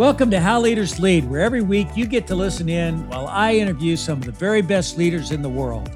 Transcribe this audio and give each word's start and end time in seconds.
Welcome 0.00 0.30
to 0.30 0.40
How 0.40 0.58
Leaders 0.58 0.98
Lead, 0.98 1.28
where 1.28 1.42
every 1.42 1.60
week 1.60 1.88
you 1.94 2.06
get 2.06 2.26
to 2.28 2.34
listen 2.34 2.70
in 2.70 3.06
while 3.10 3.26
I 3.26 3.56
interview 3.56 3.96
some 3.96 4.18
of 4.18 4.24
the 4.24 4.32
very 4.32 4.62
best 4.62 4.96
leaders 4.96 5.30
in 5.30 5.42
the 5.42 5.48
world. 5.50 5.90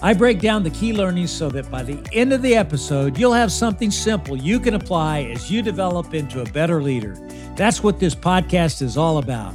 I 0.00 0.14
break 0.14 0.40
down 0.40 0.62
the 0.62 0.70
key 0.70 0.94
learnings 0.94 1.30
so 1.30 1.50
that 1.50 1.70
by 1.70 1.82
the 1.82 2.02
end 2.14 2.32
of 2.32 2.40
the 2.40 2.54
episode, 2.54 3.18
you'll 3.18 3.34
have 3.34 3.52
something 3.52 3.90
simple 3.90 4.34
you 4.34 4.58
can 4.58 4.72
apply 4.72 5.24
as 5.24 5.50
you 5.50 5.60
develop 5.60 6.14
into 6.14 6.40
a 6.40 6.50
better 6.52 6.82
leader. 6.82 7.18
That's 7.54 7.82
what 7.82 8.00
this 8.00 8.14
podcast 8.14 8.80
is 8.80 8.96
all 8.96 9.18
about. 9.18 9.54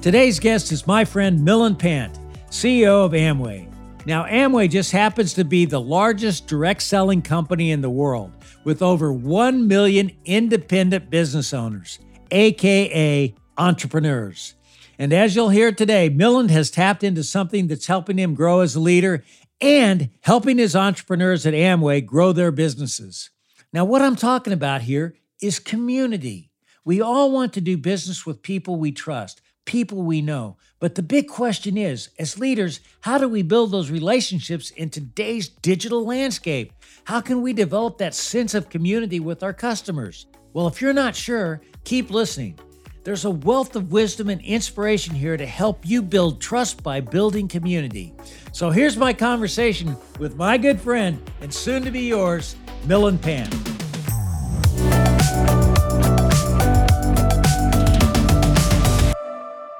Today's 0.00 0.38
guest 0.38 0.70
is 0.70 0.86
my 0.86 1.04
friend 1.04 1.40
Milind 1.40 1.80
Pant, 1.80 2.16
CEO 2.50 3.04
of 3.04 3.10
Amway. 3.10 3.68
Now, 4.06 4.22
Amway 4.26 4.70
just 4.70 4.92
happens 4.92 5.34
to 5.34 5.44
be 5.44 5.64
the 5.64 5.80
largest 5.80 6.46
direct 6.46 6.80
selling 6.80 7.22
company 7.22 7.72
in 7.72 7.80
the 7.80 7.90
world 7.90 8.30
with 8.62 8.82
over 8.82 9.12
1 9.12 9.66
million 9.66 10.12
independent 10.26 11.10
business 11.10 11.52
owners 11.52 11.98
aka 12.30 13.34
entrepreneurs. 13.58 14.54
And 14.98 15.12
as 15.12 15.36
you'll 15.36 15.50
hear 15.50 15.72
today, 15.72 16.08
Milind 16.08 16.50
has 16.50 16.70
tapped 16.70 17.04
into 17.04 17.22
something 17.22 17.66
that's 17.66 17.86
helping 17.86 18.18
him 18.18 18.34
grow 18.34 18.60
as 18.60 18.74
a 18.74 18.80
leader 18.80 19.24
and 19.60 20.10
helping 20.22 20.58
his 20.58 20.76
entrepreneurs 20.76 21.46
at 21.46 21.54
Amway 21.54 22.04
grow 22.04 22.32
their 22.32 22.50
businesses. 22.50 23.30
Now, 23.72 23.84
what 23.84 24.02
I'm 24.02 24.16
talking 24.16 24.52
about 24.52 24.82
here 24.82 25.14
is 25.42 25.58
community. 25.58 26.50
We 26.84 27.00
all 27.00 27.30
want 27.30 27.52
to 27.54 27.60
do 27.60 27.76
business 27.76 28.24
with 28.24 28.42
people 28.42 28.76
we 28.76 28.92
trust, 28.92 29.42
people 29.64 30.02
we 30.02 30.22
know. 30.22 30.56
But 30.78 30.94
the 30.94 31.02
big 31.02 31.28
question 31.28 31.76
is 31.76 32.10
as 32.18 32.38
leaders, 32.38 32.80
how 33.00 33.18
do 33.18 33.28
we 33.28 33.42
build 33.42 33.70
those 33.70 33.90
relationships 33.90 34.70
in 34.70 34.90
today's 34.90 35.48
digital 35.48 36.06
landscape? 36.06 36.72
How 37.04 37.20
can 37.20 37.42
we 37.42 37.52
develop 37.52 37.98
that 37.98 38.14
sense 38.14 38.54
of 38.54 38.70
community 38.70 39.20
with 39.20 39.42
our 39.42 39.52
customers? 39.52 40.26
Well, 40.52 40.68
if 40.68 40.80
you're 40.80 40.92
not 40.92 41.16
sure, 41.16 41.60
keep 41.86 42.10
listening. 42.10 42.58
There's 43.04 43.24
a 43.24 43.30
wealth 43.30 43.76
of 43.76 43.92
wisdom 43.92 44.28
and 44.28 44.40
inspiration 44.40 45.14
here 45.14 45.36
to 45.36 45.46
help 45.46 45.86
you 45.86 46.02
build 46.02 46.40
trust 46.40 46.82
by 46.82 47.00
building 47.00 47.46
community. 47.46 48.12
So 48.50 48.70
here's 48.70 48.96
my 48.96 49.12
conversation 49.12 49.96
with 50.18 50.34
my 50.34 50.58
good 50.58 50.80
friend 50.80 51.22
and 51.40 51.54
soon 51.54 51.84
to 51.84 51.92
be 51.92 52.08
yours, 52.08 52.56
Milind 52.86 53.22
Pant. 53.22 53.54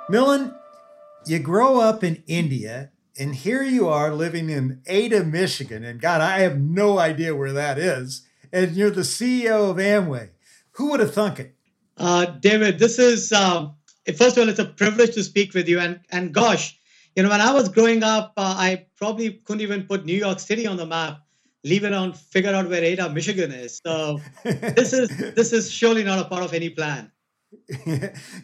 Milind, 0.09 0.55
you 1.27 1.41
grow 1.41 1.81
up 1.81 2.05
in 2.05 2.23
India 2.29 2.93
and 3.19 3.35
here 3.35 3.65
you 3.65 3.89
are 3.89 4.15
living 4.15 4.49
in 4.49 4.81
Ada, 4.87 5.25
Michigan. 5.25 5.83
And 5.83 6.01
God, 6.01 6.21
I 6.21 6.39
have 6.41 6.61
no 6.61 7.01
idea 7.01 7.35
where 7.35 7.53
that 7.53 7.79
is. 7.79 8.23
And 8.53 8.77
you're 8.77 8.91
the 8.91 9.01
CEO 9.01 9.71
of 9.71 9.79
Amway. 9.79 10.29
Who 10.73 10.91
would 10.91 11.01
have 11.01 11.13
thunk 11.13 11.41
it? 11.41 11.56
Uh, 11.97 12.27
David, 12.27 12.79
this 12.79 12.99
is, 12.99 13.33
uh, 13.33 13.69
first 14.17 14.37
of 14.37 14.43
all, 14.43 14.49
it's 14.49 14.59
a 14.59 14.65
privilege 14.65 15.15
to 15.15 15.25
speak 15.25 15.55
with 15.55 15.69
you. 15.69 15.81
And, 15.81 16.01
and 16.11 16.33
gosh, 16.33 16.79
you 17.15 17.23
know, 17.23 17.31
when 17.31 17.41
I 17.41 17.53
was 17.53 17.69
growing 17.69 18.03
up, 18.03 18.35
uh, 18.37 18.55
I 18.59 18.87
probably 18.97 19.41
couldn't 19.45 19.63
even 19.63 19.85
put 19.85 20.05
New 20.05 20.17
York 20.17 20.39
City 20.39 20.67
on 20.67 20.77
the 20.77 20.87
map, 20.87 21.21
leave 21.65 21.85
it 21.85 21.95
on, 21.95 22.13
figure 22.13 22.53
out 22.53 22.69
where 22.69 22.85
Ada, 22.85 23.09
Michigan 23.11 23.53
is. 23.53 23.81
So 23.85 24.21
this 24.45 24.93
is 24.93 25.09
this 25.35 25.53
is 25.53 25.71
surely 25.71 26.05
not 26.05 26.19
a 26.19 26.25
part 26.25 26.45
of 26.45 26.53
any 26.53 26.69
plan. 26.69 27.11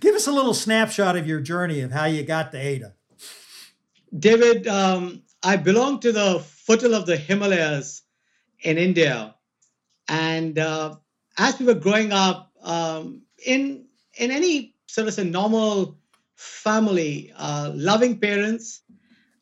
Give 0.00 0.14
us 0.14 0.27
a 0.27 0.33
little 0.33 0.55
snapshot 0.55 1.17
of 1.17 1.27
your 1.27 1.41
journey 1.41 1.80
of 1.80 1.92
how 1.92 2.06
you 2.06 2.23
got 2.23 2.53
to 2.53 2.58
Ada. 2.58 2.95
David, 4.19 4.67
um, 4.67 5.23
I 5.42 5.56
belong 5.56 6.00
to 6.00 6.12
the 6.12 6.41
foothill 6.41 6.95
of 6.95 7.05
the 7.05 7.17
Himalayas 7.17 8.03
in 8.61 8.78
India. 8.78 9.34
And 10.08 10.58
uh, 10.58 10.97
as 11.39 11.58
we 11.58 11.67
were 11.67 11.75
growing 11.75 12.12
up 12.12 12.53
um, 12.62 13.23
in 13.44 13.86
in 14.16 14.30
any 14.30 14.74
sort 14.86 15.08
of 15.08 15.18
a 15.18 15.24
normal 15.24 15.98
family, 16.36 17.32
uh, 17.36 17.70
loving 17.74 18.18
parents, 18.18 18.83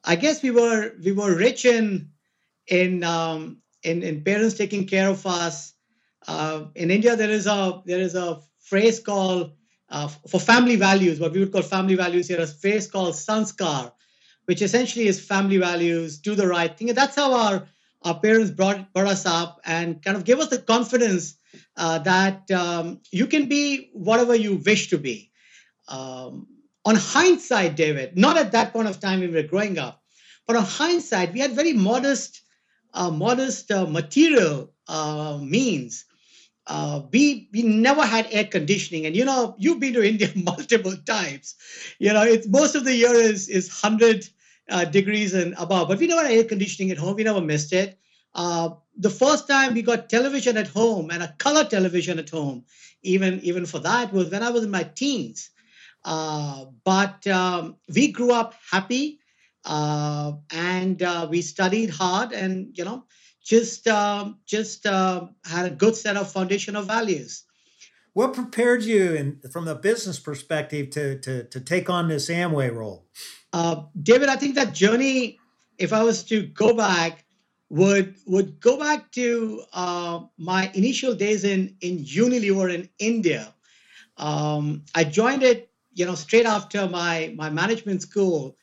I 0.04 0.16
guess 0.16 0.42
we 0.42 0.50
were 0.50 0.92
we 1.02 1.12
were 1.12 1.34
rich 1.34 1.64
in 1.64 2.10
in 2.66 3.04
um, 3.04 3.62
in, 3.82 4.02
in 4.02 4.22
parents 4.22 4.56
taking 4.56 4.86
care 4.86 5.08
of 5.08 5.26
us. 5.26 5.74
Uh, 6.26 6.66
in 6.74 6.90
India, 6.90 7.16
there 7.16 7.30
is 7.30 7.46
a 7.46 7.82
there 7.86 8.00
is 8.00 8.14
a 8.14 8.40
phrase 8.60 9.00
called 9.00 9.52
uh, 9.88 10.08
for 10.08 10.38
family 10.38 10.76
values, 10.76 11.18
what 11.18 11.32
we 11.32 11.40
would 11.40 11.52
call 11.52 11.62
family 11.62 11.96
values 11.96 12.28
here, 12.28 12.40
a 12.40 12.46
phrase 12.46 12.86
called 12.86 13.14
sanskar, 13.14 13.92
which 14.44 14.62
essentially 14.62 15.06
is 15.06 15.20
family 15.20 15.56
values, 15.56 16.18
do 16.18 16.34
the 16.34 16.46
right 16.46 16.76
thing. 16.76 16.88
And 16.88 16.98
that's 16.98 17.16
how 17.16 17.32
our 17.32 17.68
our 18.02 18.18
parents 18.20 18.50
brought 18.50 18.92
brought 18.92 19.08
us 19.08 19.26
up 19.26 19.60
and 19.64 20.02
kind 20.02 20.16
of 20.16 20.24
gave 20.24 20.38
us 20.38 20.48
the 20.48 20.58
confidence 20.58 21.34
uh, 21.76 21.98
that 22.00 22.50
um, 22.50 23.00
you 23.10 23.26
can 23.26 23.48
be 23.48 23.90
whatever 23.92 24.34
you 24.34 24.56
wish 24.64 24.88
to 24.90 24.98
be. 24.98 25.30
Um, 25.88 26.46
on 26.84 26.96
hindsight, 26.96 27.76
David, 27.76 28.16
not 28.16 28.36
at 28.36 28.52
that 28.52 28.72
point 28.72 28.88
of 28.88 29.00
time 29.00 29.20
we 29.20 29.28
were 29.28 29.42
growing 29.42 29.78
up, 29.78 30.02
but 30.46 30.56
on 30.56 30.64
hindsight, 30.64 31.32
we 31.32 31.40
had 31.40 31.52
very 31.52 31.72
modest, 31.72 32.42
uh, 32.94 33.10
modest 33.10 33.70
uh, 33.70 33.86
material 33.86 34.72
uh, 34.88 35.38
means. 35.42 36.04
Uh, 36.66 37.02
we 37.12 37.48
we 37.52 37.62
never 37.62 38.04
had 38.06 38.28
air 38.30 38.44
conditioning, 38.44 39.06
and 39.06 39.16
you 39.16 39.24
know 39.24 39.54
you've 39.58 39.80
been 39.80 39.94
to 39.94 40.06
India 40.08 40.28
multiple 40.36 40.94
times. 41.06 41.54
You 41.98 42.12
know 42.12 42.22
it's 42.22 42.46
most 42.48 42.74
of 42.74 42.84
the 42.84 42.94
year 42.94 43.14
is 43.14 43.48
is 43.48 43.68
hundred 43.68 44.28
uh, 44.70 44.84
degrees 44.84 45.34
and 45.34 45.54
above, 45.58 45.88
but 45.88 45.98
we 45.98 46.06
never 46.06 46.22
had 46.22 46.32
air 46.32 46.44
conditioning 46.44 46.90
at 46.90 46.98
home. 46.98 47.16
We 47.16 47.24
never 47.24 47.40
missed 47.40 47.72
it. 47.72 47.98
Uh, 48.34 48.70
the 48.96 49.10
first 49.10 49.48
time 49.48 49.74
we 49.74 49.82
got 49.82 50.08
television 50.08 50.56
at 50.56 50.68
home 50.68 51.10
and 51.10 51.22
a 51.22 51.34
color 51.38 51.64
television 51.64 52.18
at 52.18 52.30
home, 52.30 52.64
even 53.02 53.40
even 53.40 53.66
for 53.66 53.78
that 53.80 54.12
was 54.12 54.30
when 54.30 54.42
I 54.42 54.50
was 54.50 54.64
in 54.64 54.70
my 54.70 54.84
teens. 54.84 55.50
Uh, 56.04 56.66
but 56.84 57.26
um, 57.26 57.76
we 57.94 58.10
grew 58.12 58.32
up 58.32 58.54
happy 58.70 59.20
uh, 59.64 60.32
and 60.52 61.02
uh, 61.02 61.26
we 61.28 61.42
studied 61.42 61.90
hard 61.90 62.32
and 62.32 62.76
you 62.76 62.84
know 62.84 63.04
just 63.44 63.88
um, 63.88 64.38
just 64.46 64.86
uh, 64.86 65.26
had 65.44 65.66
a 65.66 65.70
good 65.70 65.96
set 65.96 66.16
of 66.16 66.30
foundational 66.30 66.82
values. 66.82 67.44
What 68.12 68.34
prepared 68.34 68.82
you, 68.82 69.14
in, 69.14 69.40
from 69.52 69.66
the 69.66 69.74
business 69.74 70.18
perspective, 70.18 70.90
to, 70.90 71.18
to 71.20 71.44
to 71.44 71.60
take 71.60 71.88
on 71.88 72.08
this 72.08 72.28
Amway 72.28 72.74
role? 72.74 73.06
Uh, 73.52 73.82
David, 74.00 74.28
I 74.28 74.36
think 74.36 74.54
that 74.54 74.74
journey, 74.74 75.38
if 75.78 75.92
I 75.92 76.02
was 76.02 76.24
to 76.24 76.42
go 76.42 76.74
back, 76.74 77.24
would 77.70 78.16
would 78.26 78.60
go 78.60 78.76
back 78.76 79.12
to 79.12 79.62
uh, 79.72 80.20
my 80.36 80.70
initial 80.74 81.14
days 81.14 81.44
in 81.44 81.76
in 81.80 81.98
Unilever 81.98 82.72
in 82.74 82.88
India. 82.98 83.54
Um, 84.16 84.84
I 84.94 85.04
joined 85.04 85.44
it, 85.44 85.70
you 85.94 86.04
know, 86.04 86.16
straight 86.16 86.46
after 86.46 86.88
my 86.88 87.32
my 87.36 87.48
management 87.48 88.02
school, 88.02 88.56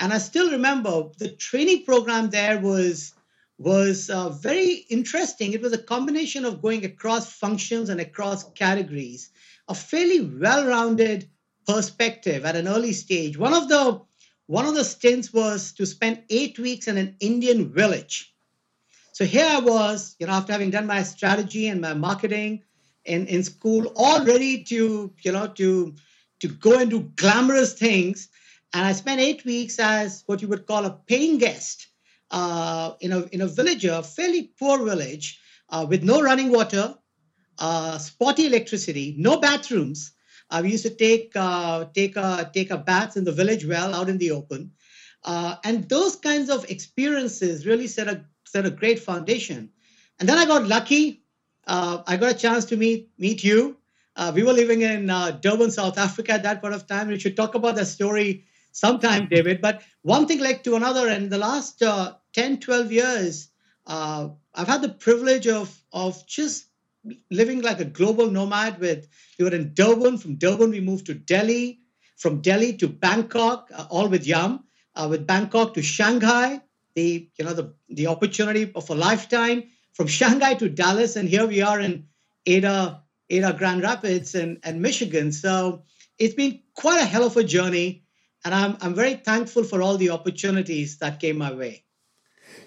and 0.00 0.12
I 0.12 0.18
still 0.18 0.50
remember 0.50 1.10
the 1.18 1.32
training 1.32 1.84
program 1.84 2.30
there 2.30 2.58
was 2.58 3.12
was 3.58 4.08
uh, 4.08 4.30
very 4.30 4.86
interesting. 4.88 5.52
It 5.52 5.62
was 5.62 5.74
a 5.74 5.78
combination 5.78 6.44
of 6.46 6.62
going 6.62 6.84
across 6.84 7.32
functions 7.32 7.90
and 7.90 8.00
across 8.00 8.50
categories, 8.52 9.30
a 9.68 9.74
fairly 9.74 10.22
well-rounded 10.22 11.28
perspective 11.66 12.44
at 12.44 12.56
an 12.56 12.66
early 12.66 12.92
stage. 12.92 13.36
One 13.36 13.52
of 13.52 13.68
the 13.68 14.00
one 14.46 14.64
of 14.64 14.74
the 14.74 14.84
stints 14.84 15.34
was 15.34 15.72
to 15.72 15.84
spend 15.84 16.22
eight 16.30 16.58
weeks 16.58 16.88
in 16.88 16.96
an 16.96 17.16
Indian 17.20 17.70
village 17.70 18.33
so 19.14 19.24
here 19.24 19.46
I 19.48 19.60
was, 19.60 20.16
you 20.18 20.26
know, 20.26 20.32
after 20.32 20.50
having 20.50 20.70
done 20.70 20.88
my 20.88 21.04
strategy 21.04 21.68
and 21.68 21.80
my 21.80 21.94
marketing 21.94 22.64
in, 23.04 23.28
in 23.28 23.44
school, 23.44 23.92
all 23.94 24.24
ready 24.24 24.64
to, 24.64 25.12
you 25.22 25.32
know, 25.32 25.46
to 25.46 25.94
to 26.40 26.48
go 26.48 26.80
and 26.80 26.90
do 26.90 27.12
glamorous 27.14 27.74
things. 27.74 28.28
And 28.72 28.84
I 28.84 28.90
spent 28.90 29.20
eight 29.20 29.44
weeks 29.44 29.78
as 29.78 30.24
what 30.26 30.42
you 30.42 30.48
would 30.48 30.66
call 30.66 30.84
a 30.84 30.98
paying 31.06 31.38
guest 31.38 31.86
uh, 32.32 32.94
in 33.00 33.12
a 33.12 33.20
in 33.26 33.40
a 33.40 33.46
village, 33.46 33.84
a 33.84 34.02
fairly 34.02 34.50
poor 34.58 34.84
village, 34.84 35.38
uh, 35.68 35.86
with 35.88 36.02
no 36.02 36.20
running 36.20 36.50
water, 36.50 36.96
uh, 37.60 37.98
spotty 37.98 38.46
electricity, 38.46 39.14
no 39.16 39.38
bathrooms. 39.38 40.10
Uh, 40.50 40.60
we 40.60 40.72
used 40.72 40.86
to 40.86 40.90
take 40.90 41.30
uh, 41.36 41.84
take 41.94 42.16
a 42.16 42.50
take 42.52 42.72
a 42.72 42.78
bath 42.78 43.16
in 43.16 43.22
the 43.22 43.30
village 43.40 43.64
well 43.64 43.94
out 43.94 44.08
in 44.08 44.18
the 44.18 44.32
open, 44.32 44.72
uh, 45.22 45.54
and 45.62 45.88
those 45.88 46.16
kinds 46.16 46.50
of 46.50 46.68
experiences 46.68 47.64
really 47.64 47.86
set 47.86 48.08
a 48.08 48.24
set 48.54 48.64
a 48.66 48.70
great 48.70 49.00
foundation. 49.00 49.70
And 50.20 50.28
then 50.28 50.38
I 50.38 50.46
got 50.46 50.68
lucky. 50.68 51.24
Uh, 51.66 52.02
I 52.06 52.16
got 52.16 52.30
a 52.30 52.38
chance 52.46 52.64
to 52.66 52.76
meet 52.76 53.10
meet 53.18 53.42
you. 53.42 53.76
Uh, 54.16 54.30
we 54.32 54.44
were 54.44 54.52
living 54.52 54.82
in 54.82 55.10
uh, 55.10 55.32
Durban, 55.32 55.72
South 55.72 55.98
Africa 55.98 56.32
at 56.34 56.44
that 56.44 56.60
point 56.62 56.74
of 56.74 56.86
time. 56.86 57.08
We 57.08 57.18
should 57.18 57.36
talk 57.36 57.56
about 57.56 57.74
that 57.74 57.86
story 57.86 58.44
sometime, 58.70 59.26
David. 59.28 59.60
But 59.60 59.82
one 60.02 60.26
thing 60.28 60.38
led 60.38 60.62
to 60.64 60.76
another. 60.76 61.08
And 61.08 61.30
the 61.30 61.38
last 61.38 61.82
uh, 61.82 62.14
10, 62.34 62.60
12 62.60 62.92
years, 62.92 63.48
uh, 63.88 64.28
I've 64.54 64.68
had 64.68 64.82
the 64.82 64.94
privilege 65.06 65.48
of, 65.48 65.68
of 65.92 66.24
just 66.28 66.66
living 67.32 67.60
like 67.62 67.80
a 67.80 67.84
global 67.84 68.30
nomad 68.30 68.78
with, 68.78 69.08
we 69.36 69.46
were 69.46 69.54
in 69.54 69.74
Durban. 69.74 70.18
From 70.18 70.36
Durban, 70.36 70.70
we 70.70 70.80
moved 70.80 71.06
to 71.06 71.14
Delhi. 71.14 71.80
From 72.16 72.40
Delhi 72.40 72.76
to 72.76 72.86
Bangkok, 72.86 73.68
uh, 73.74 73.86
all 73.90 74.06
with 74.06 74.24
Yum. 74.28 74.62
with 75.10 75.26
Bangkok 75.26 75.74
to 75.74 75.82
Shanghai, 75.82 76.60
the 76.94 77.28
you 77.38 77.44
know 77.44 77.54
the 77.54 77.74
the 77.88 78.06
opportunity 78.06 78.70
of 78.74 78.88
a 78.90 78.94
lifetime 78.94 79.64
from 79.92 80.06
Shanghai 80.06 80.54
to 80.54 80.68
Dallas, 80.68 81.16
and 81.16 81.28
here 81.28 81.46
we 81.46 81.62
are 81.62 81.80
in 81.80 82.06
Ada 82.46 83.02
Ada 83.30 83.52
Grand 83.54 83.82
Rapids 83.82 84.34
and 84.34 84.58
and 84.62 84.80
Michigan. 84.80 85.32
So 85.32 85.82
it's 86.18 86.34
been 86.34 86.60
quite 86.74 87.00
a 87.00 87.04
hell 87.04 87.24
of 87.24 87.36
a 87.36 87.44
journey, 87.44 88.04
and 88.44 88.54
I'm 88.54 88.76
I'm 88.80 88.94
very 88.94 89.14
thankful 89.14 89.64
for 89.64 89.82
all 89.82 89.96
the 89.96 90.10
opportunities 90.10 90.98
that 90.98 91.20
came 91.20 91.38
my 91.38 91.52
way. 91.52 91.84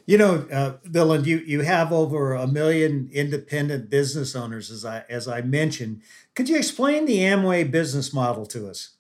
You 0.06 0.18
know, 0.18 0.48
uh, 0.52 1.22
you 1.24 1.38
you 1.40 1.62
have 1.62 1.92
over 1.92 2.34
a 2.34 2.48
million 2.48 3.10
independent 3.12 3.90
business 3.90 4.36
owners, 4.36 4.72
as 4.72 4.86
I 4.86 5.04
as 5.10 5.28
I 5.28 5.42
mentioned. 5.42 6.02
Could 6.36 6.50
you 6.50 6.58
explain 6.58 7.06
the 7.06 7.20
Amway 7.20 7.70
business 7.70 8.14
model 8.14 8.46
to 8.48 8.70
us? 8.70 8.92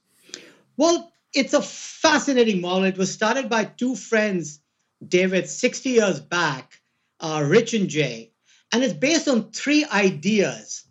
Well, 0.76 1.12
it's 1.34 1.54
a 1.54 1.62
fascinating 1.62 2.62
model. 2.62 2.84
It 2.84 2.98
was 2.98 3.12
started 3.12 3.50
by 3.50 3.66
two 3.66 3.96
friends, 3.96 4.60
David, 5.06 5.50
60 5.50 5.90
years 5.90 6.20
back, 6.20 6.82
uh, 7.20 7.44
Rich 7.48 7.74
and 7.74 7.90
Jay, 7.90 8.32
and 8.72 8.84
it's 8.84 8.94
based 8.94 9.28
on 9.28 9.52
three 9.52 9.86
ideas. 9.86 10.84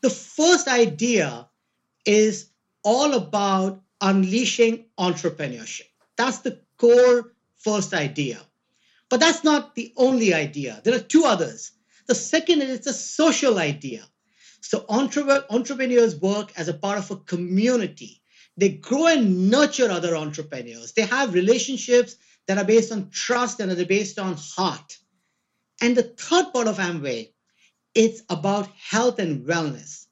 The 0.00 0.10
first 0.10 0.68
idea 0.68 1.48
is 2.04 2.50
all 2.82 3.14
about 3.14 3.82
unleashing 4.00 4.86
entrepreneurship. 4.98 5.88
That's 6.16 6.38
the 6.38 6.60
core 6.76 7.32
first 7.58 7.94
idea. 7.94 8.40
But 9.08 9.20
that's 9.20 9.44
not 9.44 9.74
the 9.74 9.92
only 9.96 10.34
idea. 10.34 10.80
There 10.82 10.94
are 10.94 10.98
two 10.98 11.24
others. 11.24 11.72
The 12.06 12.14
second 12.14 12.62
is 12.62 12.86
a 12.86 12.92
social 12.92 13.58
idea. 13.58 14.02
So 14.60 14.84
entrepreneurs 14.88 16.16
work 16.16 16.52
as 16.56 16.68
a 16.68 16.74
part 16.74 16.98
of 16.98 17.10
a 17.10 17.16
community. 17.16 18.22
They 18.56 18.70
grow 18.70 19.06
and 19.06 19.50
nurture 19.50 19.90
other 19.90 20.16
entrepreneurs. 20.16 20.92
They 20.92 21.02
have 21.02 21.34
relationships 21.34 22.16
that 22.46 22.58
are 22.58 22.64
based 22.64 22.92
on 22.92 23.10
trust 23.10 23.60
and 23.60 23.70
that 23.70 23.78
are 23.78 23.86
based 23.86 24.18
on 24.18 24.36
heart. 24.36 24.98
And 25.80 25.96
the 25.96 26.02
third 26.02 26.52
part 26.52 26.68
of 26.68 26.78
Amway, 26.78 27.32
it's 27.94 28.22
about 28.30 28.68
health 28.68 29.18
and 29.18 29.46
wellness. 29.46 30.06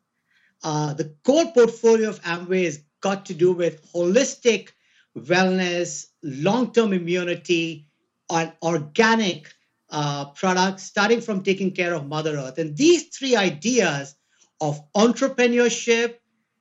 Uh, 0.62 0.94
the 0.94 1.14
core 1.24 1.52
portfolio 1.52 2.08
of 2.08 2.20
Amway 2.22 2.64
has 2.64 2.82
got 3.00 3.26
to 3.26 3.34
do 3.34 3.52
with 3.52 3.90
holistic 3.92 4.70
wellness, 5.16 6.06
long-term 6.22 6.92
immunity, 6.92 7.86
and 8.30 8.52
organic 8.62 9.52
uh, 9.90 10.26
products, 10.26 10.84
starting 10.84 11.20
from 11.20 11.42
taking 11.42 11.72
care 11.72 11.94
of 11.94 12.06
Mother 12.06 12.36
Earth. 12.36 12.58
And 12.58 12.76
these 12.76 13.04
three 13.08 13.34
ideas 13.36 14.14
of 14.60 14.80
entrepreneurship, 14.92 16.16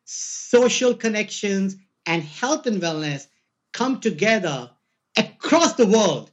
social 0.06 0.96
connections, 0.96 1.76
and 2.06 2.24
health 2.24 2.66
and 2.66 2.82
wellness 2.82 3.28
come 3.74 4.00
together 4.00 4.72
across 5.18 5.74
the 5.74 5.86
world 5.86 6.32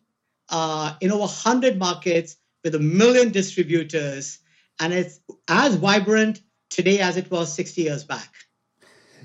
uh, 0.49 0.95
in 1.01 1.11
over 1.11 1.21
100 1.21 1.79
markets 1.79 2.37
with 2.65 2.75
a 2.75 2.79
million 2.79 3.31
distributors. 3.31 4.39
And 4.81 4.93
it's 4.93 5.21
as 5.49 5.77
vibrant 5.77 6.43
today 6.71 7.01
as 7.01 7.17
it 7.17 7.31
was 7.31 7.53
60 7.53 7.83
years 7.83 8.05
back. 8.05 8.33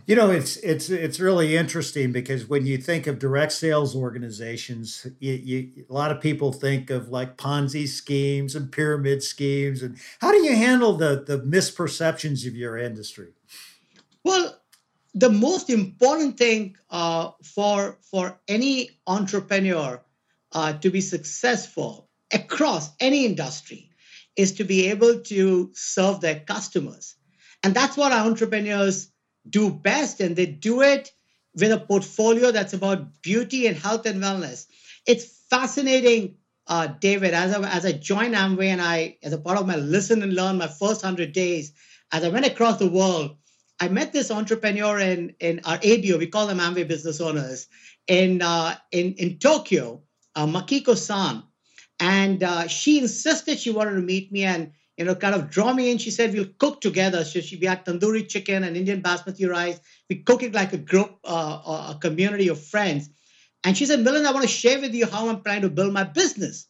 You 0.08 0.16
know, 0.16 0.32
it's 0.32 0.58
it's 0.58 0.90
it's 0.90 1.20
really 1.20 1.56
interesting 1.56 2.12
because 2.12 2.50
when 2.50 2.66
you 2.66 2.78
think 2.78 3.06
of 3.06 3.20
direct 3.20 3.52
sales 3.52 3.96
organizations, 3.96 5.06
you, 5.20 5.34
you, 5.34 5.86
a 5.90 5.94
lot 5.94 6.12
of 6.12 6.20
people 6.20 6.52
think 6.52 6.90
of 6.90 7.10
like 7.10 7.38
Ponzi 7.38 7.88
schemes 7.88 8.56
and 8.56 8.72
pyramid 8.72 9.22
schemes. 9.22 9.84
And 9.84 9.98
how 10.20 10.32
do 10.32 10.44
you 10.44 10.56
handle 10.56 10.94
the 10.94 11.24
the 11.26 11.40
misperceptions 11.40 12.48
of 12.48 12.56
your 12.56 12.78
industry? 12.78 13.30
Well, 14.24 14.61
the 15.14 15.30
most 15.30 15.70
important 15.70 16.38
thing 16.38 16.76
uh, 16.90 17.32
for 17.44 17.98
for 18.02 18.40
any 18.48 18.90
entrepreneur 19.08 20.02
uh, 20.54 20.74
to 20.74 20.90
be 20.90 21.02
successful 21.02 22.10
across 22.34 22.90
any 23.00 23.26
industry 23.26 23.90
is 24.38 24.54
to 24.54 24.64
be 24.64 24.90
able 24.90 25.20
to 25.20 25.72
serve 25.74 26.22
their 26.22 26.40
customers, 26.40 27.16
and 27.64 27.74
that's 27.74 27.98
what 27.98 28.12
our 28.12 28.26
entrepreneurs 28.26 29.12
do 29.50 29.70
best, 29.70 30.22
and 30.22 30.36
they 30.36 30.46
do 30.46 30.82
it 30.82 31.12
with 31.56 31.72
a 31.72 31.80
portfolio 31.80 32.52
that's 32.52 32.74
about 32.74 33.22
beauty 33.22 33.68
and 33.68 33.76
health 33.78 34.06
and 34.06 34.22
wellness. 34.22 34.68
It's 35.06 35.26
fascinating, 35.50 36.36
uh, 36.68 36.88
David. 36.88 37.34
As 37.34 37.54
I, 37.54 37.70
as 37.70 37.86
I 37.86 37.92
joined 37.92 38.36
Amway 38.36 38.68
and 38.68 38.82
I, 38.82 39.18
as 39.24 39.34
a 39.34 39.38
part 39.38 39.58
of 39.58 39.68
my 39.68 39.76
listen 39.76 40.24
and 40.24 40.34
learn, 40.34 40.58
my 40.58 40.68
first 40.68 41.02
hundred 41.02 41.34
days, 41.34 41.74
as 42.12 42.24
I 42.24 42.30
went 42.30 42.46
across 42.46 42.78
the 42.78 42.88
world, 42.90 43.36
I 43.82 43.88
met 43.88 44.14
this 44.14 44.30
entrepreneur 44.30 45.00
in 45.00 45.34
in 45.40 45.62
our 45.66 45.80
ABO. 45.80 46.20
We 46.20 46.28
call 46.28 46.46
them 46.46 46.60
Amway 46.60 46.88
business 46.88 47.20
owners 47.20 47.68
in 48.08 48.42
uh, 48.44 48.76
in 48.92 49.16
in 49.16 49.40
Tokyo, 49.40 50.04
uh, 50.36 50.46
Makiko-san, 50.46 51.44
and 52.00 52.44
uh, 52.44 52.68
she 52.68 53.00
insisted 53.00 53.60
she 53.60 53.72
wanted 53.72 53.96
to 53.96 54.02
meet 54.02 54.32
me 54.32 54.44
and 54.44 54.72
you 54.98 55.06
know, 55.06 55.16
kind 55.16 55.34
of 55.34 55.50
draw 55.50 55.74
me 55.74 55.90
in. 55.90 55.98
She 55.98 56.12
said, 56.12 56.32
we'll 56.32 56.54
cook 56.60 56.80
together. 56.80 57.24
So 57.24 57.40
she, 57.40 57.56
we 57.58 57.66
had 57.66 57.84
tandoori 57.86 58.30
chicken 58.30 58.64
and 58.64 58.78
Indian 58.78 59.02
basmati 59.02 59.50
rice. 59.50 59.80
We 60.10 60.18
cook 60.18 60.44
it 60.44 60.54
like 60.54 60.74
a 60.74 60.78
group, 60.78 61.18
uh, 61.24 61.94
a 61.96 61.98
community 62.00 62.50
of 62.50 62.64
friends. 62.64 63.10
And 63.64 63.76
she 63.76 63.88
said, 63.88 64.02
Milind, 64.02 64.28
I 64.28 64.32
want 64.32 64.44
to 64.44 64.48
share 64.48 64.80
with 64.80 64.94
you 64.94 65.08
how 65.08 65.28
I'm 65.28 65.42
trying 65.42 65.62
to 65.62 65.70
build 65.70 65.92
my 65.92 66.04
business. 66.04 66.68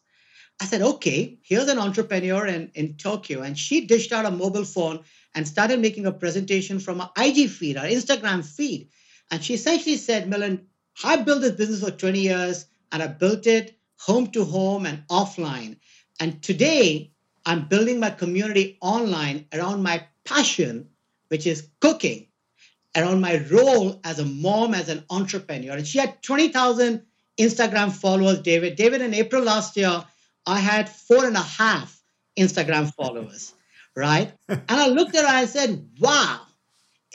I 0.62 0.64
said, 0.64 0.80
okay, 0.80 1.38
here's 1.42 1.68
an 1.68 1.78
entrepreneur 1.78 2.46
in, 2.46 2.70
in 2.74 2.96
Tokyo. 2.96 3.42
And 3.42 3.58
she 3.58 3.86
dished 3.86 4.12
out 4.12 4.24
a 4.24 4.30
mobile 4.30 4.64
phone 4.64 5.00
and 5.34 5.46
started 5.46 5.80
making 5.80 6.06
a 6.06 6.12
presentation 6.12 6.78
from 6.78 7.00
our 7.00 7.10
IG 7.16 7.48
feed, 7.48 7.76
our 7.76 7.86
Instagram 7.86 8.44
feed. 8.44 8.88
And 9.30 9.42
she 9.42 9.54
essentially 9.54 9.96
said, 9.96 10.28
Milind, 10.28 10.64
I 11.02 11.16
built 11.16 11.40
this 11.40 11.52
business 11.52 11.82
for 11.82 11.90
20 11.90 12.20
years 12.20 12.66
and 12.90 13.02
I 13.02 13.06
built 13.06 13.46
it 13.46 13.78
home 13.98 14.26
to 14.28 14.44
home 14.44 14.86
and 14.86 15.04
offline. 15.08 15.76
And 16.20 16.42
today, 16.42 17.12
I'm 17.46 17.66
building 17.66 17.98
my 17.98 18.10
community 18.10 18.78
online 18.80 19.46
around 19.52 19.82
my 19.82 20.06
passion, 20.24 20.88
which 21.28 21.46
is 21.46 21.68
cooking, 21.80 22.28
around 22.96 23.20
my 23.20 23.44
role 23.50 24.00
as 24.04 24.18
a 24.18 24.24
mom, 24.24 24.74
as 24.74 24.88
an 24.88 25.04
entrepreneur. 25.10 25.76
And 25.76 25.86
she 25.86 25.98
had 25.98 26.22
20,000 26.22 27.02
Instagram 27.38 27.90
followers, 27.92 28.40
David. 28.40 28.76
David, 28.76 29.00
in 29.00 29.14
April 29.14 29.42
last 29.42 29.76
year, 29.76 30.04
I 30.46 30.58
had 30.58 30.88
four 30.88 31.24
and 31.24 31.36
a 31.36 31.42
half 31.42 32.00
Instagram 32.38 32.92
followers, 32.94 33.54
right? 33.96 34.32
and 34.48 34.62
I 34.68 34.88
looked 34.88 35.14
at 35.14 35.22
her 35.22 35.28
and 35.28 35.36
I 35.36 35.44
said, 35.46 35.88
wow, 35.98 36.40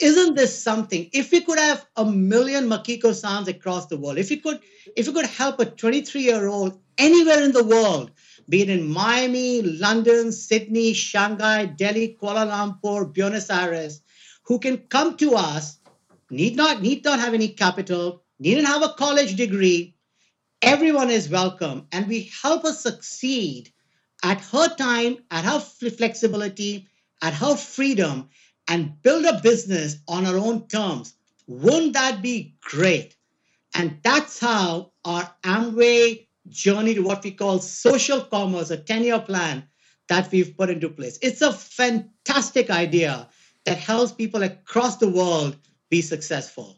isn't 0.00 0.34
this 0.34 0.62
something? 0.62 1.10
If 1.12 1.32
we 1.32 1.40
could 1.40 1.58
have 1.58 1.84
a 1.96 2.04
million 2.04 2.68
Makiko 2.68 3.14
Sans 3.14 3.48
across 3.48 3.86
the 3.86 3.96
world, 3.96 4.18
if 4.18 4.30
we 4.30 4.36
could, 4.36 4.60
if 4.96 5.06
we 5.06 5.12
could 5.12 5.26
help 5.26 5.60
a 5.60 5.64
23 5.64 6.22
year 6.22 6.46
old 6.46 6.80
anywhere 6.98 7.42
in 7.42 7.52
the 7.52 7.64
world 7.64 8.10
be 8.48 8.62
it 8.62 8.70
in 8.70 8.88
Miami, 8.88 9.60
London, 9.60 10.32
Sydney, 10.32 10.94
Shanghai, 10.94 11.66
Delhi, 11.66 12.16
Kuala 12.20 12.46
Lumpur, 12.46 13.12
Buenos 13.12 13.50
Aires, 13.50 14.00
who 14.44 14.58
can 14.58 14.78
come 14.78 15.18
to 15.18 15.34
us, 15.34 15.78
need 16.30 16.56
not 16.56 16.80
need 16.80 17.04
not 17.04 17.20
have 17.20 17.34
any 17.34 17.48
capital, 17.48 18.24
needn't 18.38 18.66
have 18.66 18.82
a 18.82 18.94
college 18.94 19.36
degree. 19.36 19.94
Everyone 20.62 21.10
is 21.10 21.28
welcome, 21.28 21.86
and 21.92 22.08
we 22.08 22.30
help 22.42 22.64
us 22.64 22.82
succeed 22.82 23.70
at 24.22 24.40
her 24.40 24.74
time, 24.74 25.18
at 25.30 25.44
her 25.44 25.60
flexibility, 25.60 26.88
at 27.22 27.34
her 27.34 27.56
freedom, 27.56 28.28
and 28.68 29.00
build 29.02 29.24
a 29.24 29.40
business 29.40 29.96
on 30.08 30.24
her 30.24 30.36
own 30.36 30.66
terms. 30.68 31.14
Wouldn't 31.46 31.94
that 31.94 32.22
be 32.22 32.56
great? 32.60 33.16
And 33.74 33.98
that's 34.02 34.38
how 34.38 34.92
our 35.04 35.30
Amway 35.42 36.26
journey 36.48 36.94
to 36.94 37.00
what 37.00 37.22
we 37.24 37.30
call 37.30 37.58
social 37.58 38.20
commerce, 38.20 38.70
a 38.70 38.76
10 38.76 39.04
year 39.04 39.20
plan 39.20 39.64
that 40.08 40.30
we've 40.30 40.56
put 40.56 40.70
into 40.70 40.88
place. 40.88 41.18
It's 41.22 41.42
a 41.42 41.52
fantastic 41.52 42.70
idea 42.70 43.28
that 43.64 43.78
helps 43.78 44.12
people 44.12 44.42
across 44.42 44.96
the 44.96 45.08
world 45.08 45.56
be 45.90 46.02
successful. 46.02 46.77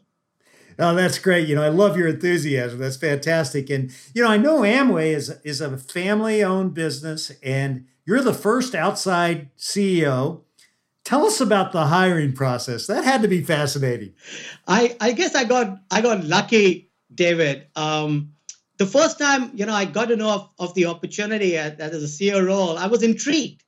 Oh, 0.79 0.95
that's 0.95 1.19
great. 1.19 1.47
You 1.47 1.55
know, 1.55 1.63
I 1.63 1.69
love 1.69 1.97
your 1.97 2.07
enthusiasm. 2.07 2.79
That's 2.79 2.97
fantastic. 2.97 3.69
And, 3.69 3.91
you 4.13 4.23
know, 4.23 4.29
I 4.29 4.37
know 4.37 4.61
Amway 4.61 5.13
is, 5.15 5.29
is 5.43 5.61
a 5.61 5.77
family 5.77 6.43
owned 6.43 6.73
business 6.73 7.31
and 7.43 7.85
you're 8.05 8.21
the 8.21 8.33
first 8.33 8.75
outside 8.75 9.49
CEO. 9.57 10.41
Tell 11.03 11.25
us 11.25 11.41
about 11.41 11.71
the 11.71 11.85
hiring 11.87 12.33
process. 12.33 12.87
That 12.87 13.03
had 13.03 13.21
to 13.21 13.27
be 13.27 13.41
fascinating. 13.41 14.13
I, 14.67 14.95
I 14.99 15.11
guess 15.13 15.35
I 15.35 15.45
got 15.45 15.79
I 15.89 16.01
got 16.01 16.23
lucky, 16.23 16.91
David. 17.13 17.67
Um, 17.75 18.33
the 18.77 18.85
first 18.85 19.17
time 19.17 19.51
you 19.53 19.65
know 19.65 19.73
I 19.73 19.85
got 19.85 20.09
to 20.09 20.15
know 20.15 20.29
of, 20.29 20.49
of 20.59 20.73
the 20.75 20.85
opportunity 20.85 21.57
as, 21.57 21.79
as 21.79 22.03
a 22.03 22.07
CEO 22.07 22.45
role, 22.45 22.77
I 22.77 22.87
was 22.87 23.01
intrigued. 23.01 23.63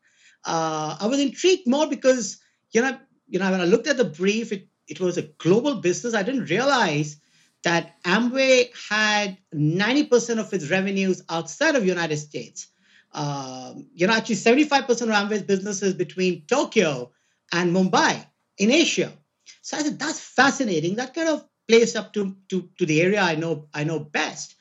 Uh, 0.46 0.98
I 1.00 1.08
was 1.08 1.20
intrigued 1.20 1.68
more 1.68 1.88
because 1.88 2.38
you 2.72 2.82
know 2.82 2.98
you 3.28 3.40
know 3.40 3.50
when 3.50 3.62
I 3.62 3.66
looked 3.66 3.88
at 3.88 3.98
the 3.98 4.06
brief, 4.06 4.52
it 4.52 4.68
it 4.88 5.00
was 5.00 5.18
a 5.18 5.24
global 5.24 5.76
business. 5.76 6.14
I 6.14 6.24
didn't 6.24 6.50
realize 6.50 7.18
that 7.64 8.02
Amway 8.04 8.70
had 8.90 9.38
90% 9.54 10.40
of 10.40 10.54
its 10.54 10.70
revenues 10.70 11.24
outside 11.30 11.76
of 11.76 11.86
United 11.86 12.18
States. 12.18 12.68
Um, 13.14 13.88
you 13.94 14.08
know, 14.08 14.14
actually 14.14 14.36
75% 14.36 14.90
of 14.90 15.10
Amway's 15.10 15.44
business 15.44 15.82
is 15.82 15.94
between 15.94 16.46
Tokyo 16.46 17.12
and 17.52 17.74
Mumbai 17.74 18.26
in 18.58 18.72
Asia. 18.72 19.14
So 19.62 19.78
I 19.78 19.84
said, 19.84 20.00
that's 20.00 20.20
fascinating. 20.20 20.96
That 20.96 21.14
kind 21.14 21.30
of 21.30 21.46
plays 21.68 21.96
up 21.96 22.14
to, 22.14 22.36
to, 22.50 22.70
to 22.78 22.86
the 22.86 23.02
area 23.02 23.22
I 23.22 23.36
know 23.36 23.70
I 23.74 23.84
know 23.84 24.00
best. 24.00 24.56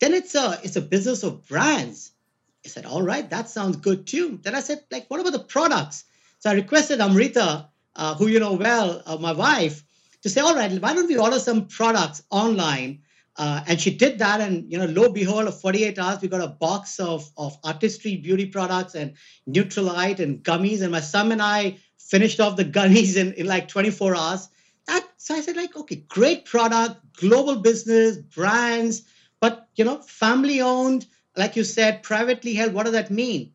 Then 0.00 0.14
it's 0.14 0.34
a 0.34 0.58
it's 0.62 0.76
a 0.76 0.80
business 0.80 1.22
of 1.22 1.46
brands. 1.46 2.12
I 2.64 2.68
said, 2.68 2.86
all 2.86 3.02
right, 3.02 3.28
that 3.30 3.48
sounds 3.48 3.76
good 3.76 4.06
too. 4.06 4.38
Then 4.42 4.54
I 4.54 4.60
said, 4.60 4.80
like, 4.90 5.06
what 5.08 5.20
about 5.20 5.32
the 5.32 5.38
products? 5.38 6.04
So 6.40 6.50
I 6.50 6.54
requested 6.54 7.00
Amrita, 7.00 7.68
uh, 7.96 8.14
who 8.14 8.28
you 8.28 8.38
know 8.40 8.54
well, 8.54 9.02
uh, 9.06 9.16
my 9.16 9.32
wife. 9.32 9.82
to 10.22 10.28
say, 10.28 10.40
all 10.40 10.54
right, 10.54 10.72
why 10.80 10.94
don't 10.94 11.08
we 11.08 11.16
order 11.18 11.38
some 11.38 11.66
products 11.66 12.22
online? 12.30 13.00
Uh, 13.36 13.62
and 13.66 13.80
she 13.80 13.90
did 13.94 14.18
that, 14.18 14.40
and 14.40 14.70
you 14.72 14.78
know, 14.78 14.86
lo 14.86 15.12
behold, 15.12 15.46
of 15.46 15.60
48 15.60 15.98
hours, 15.98 16.20
we 16.22 16.28
got 16.28 16.40
a 16.40 16.48
box 16.48 16.98
of 16.98 17.30
of 17.36 17.56
artistry 17.64 18.16
beauty 18.16 18.46
products 18.46 18.94
and 18.94 19.14
Nutrilite 19.48 20.20
and 20.20 20.42
gummies. 20.42 20.82
And 20.82 20.90
my 20.92 21.00
son 21.00 21.32
and 21.32 21.42
I 21.42 21.78
finished 21.98 22.40
off 22.40 22.56
the 22.56 22.64
gummies 22.64 23.16
in, 23.16 23.34
in 23.34 23.46
like 23.46 23.68
24 23.68 24.16
hours. 24.16 24.48
That 24.86 25.06
so 25.18 25.34
I 25.34 25.40
said, 25.42 25.56
like, 25.56 25.76
okay, 25.76 25.96
great 26.08 26.46
product, 26.46 27.00
global 27.18 27.56
business, 27.56 28.16
brands, 28.16 29.02
but 29.40 29.68
you 29.76 29.84
know, 29.84 29.98
family 30.00 30.60
owned, 30.62 31.06
like 31.36 31.56
you 31.56 31.64
said, 31.64 32.02
privately 32.02 32.54
held. 32.54 32.72
What 32.72 32.84
does 32.84 32.94
that 32.94 33.10
mean? 33.10 33.52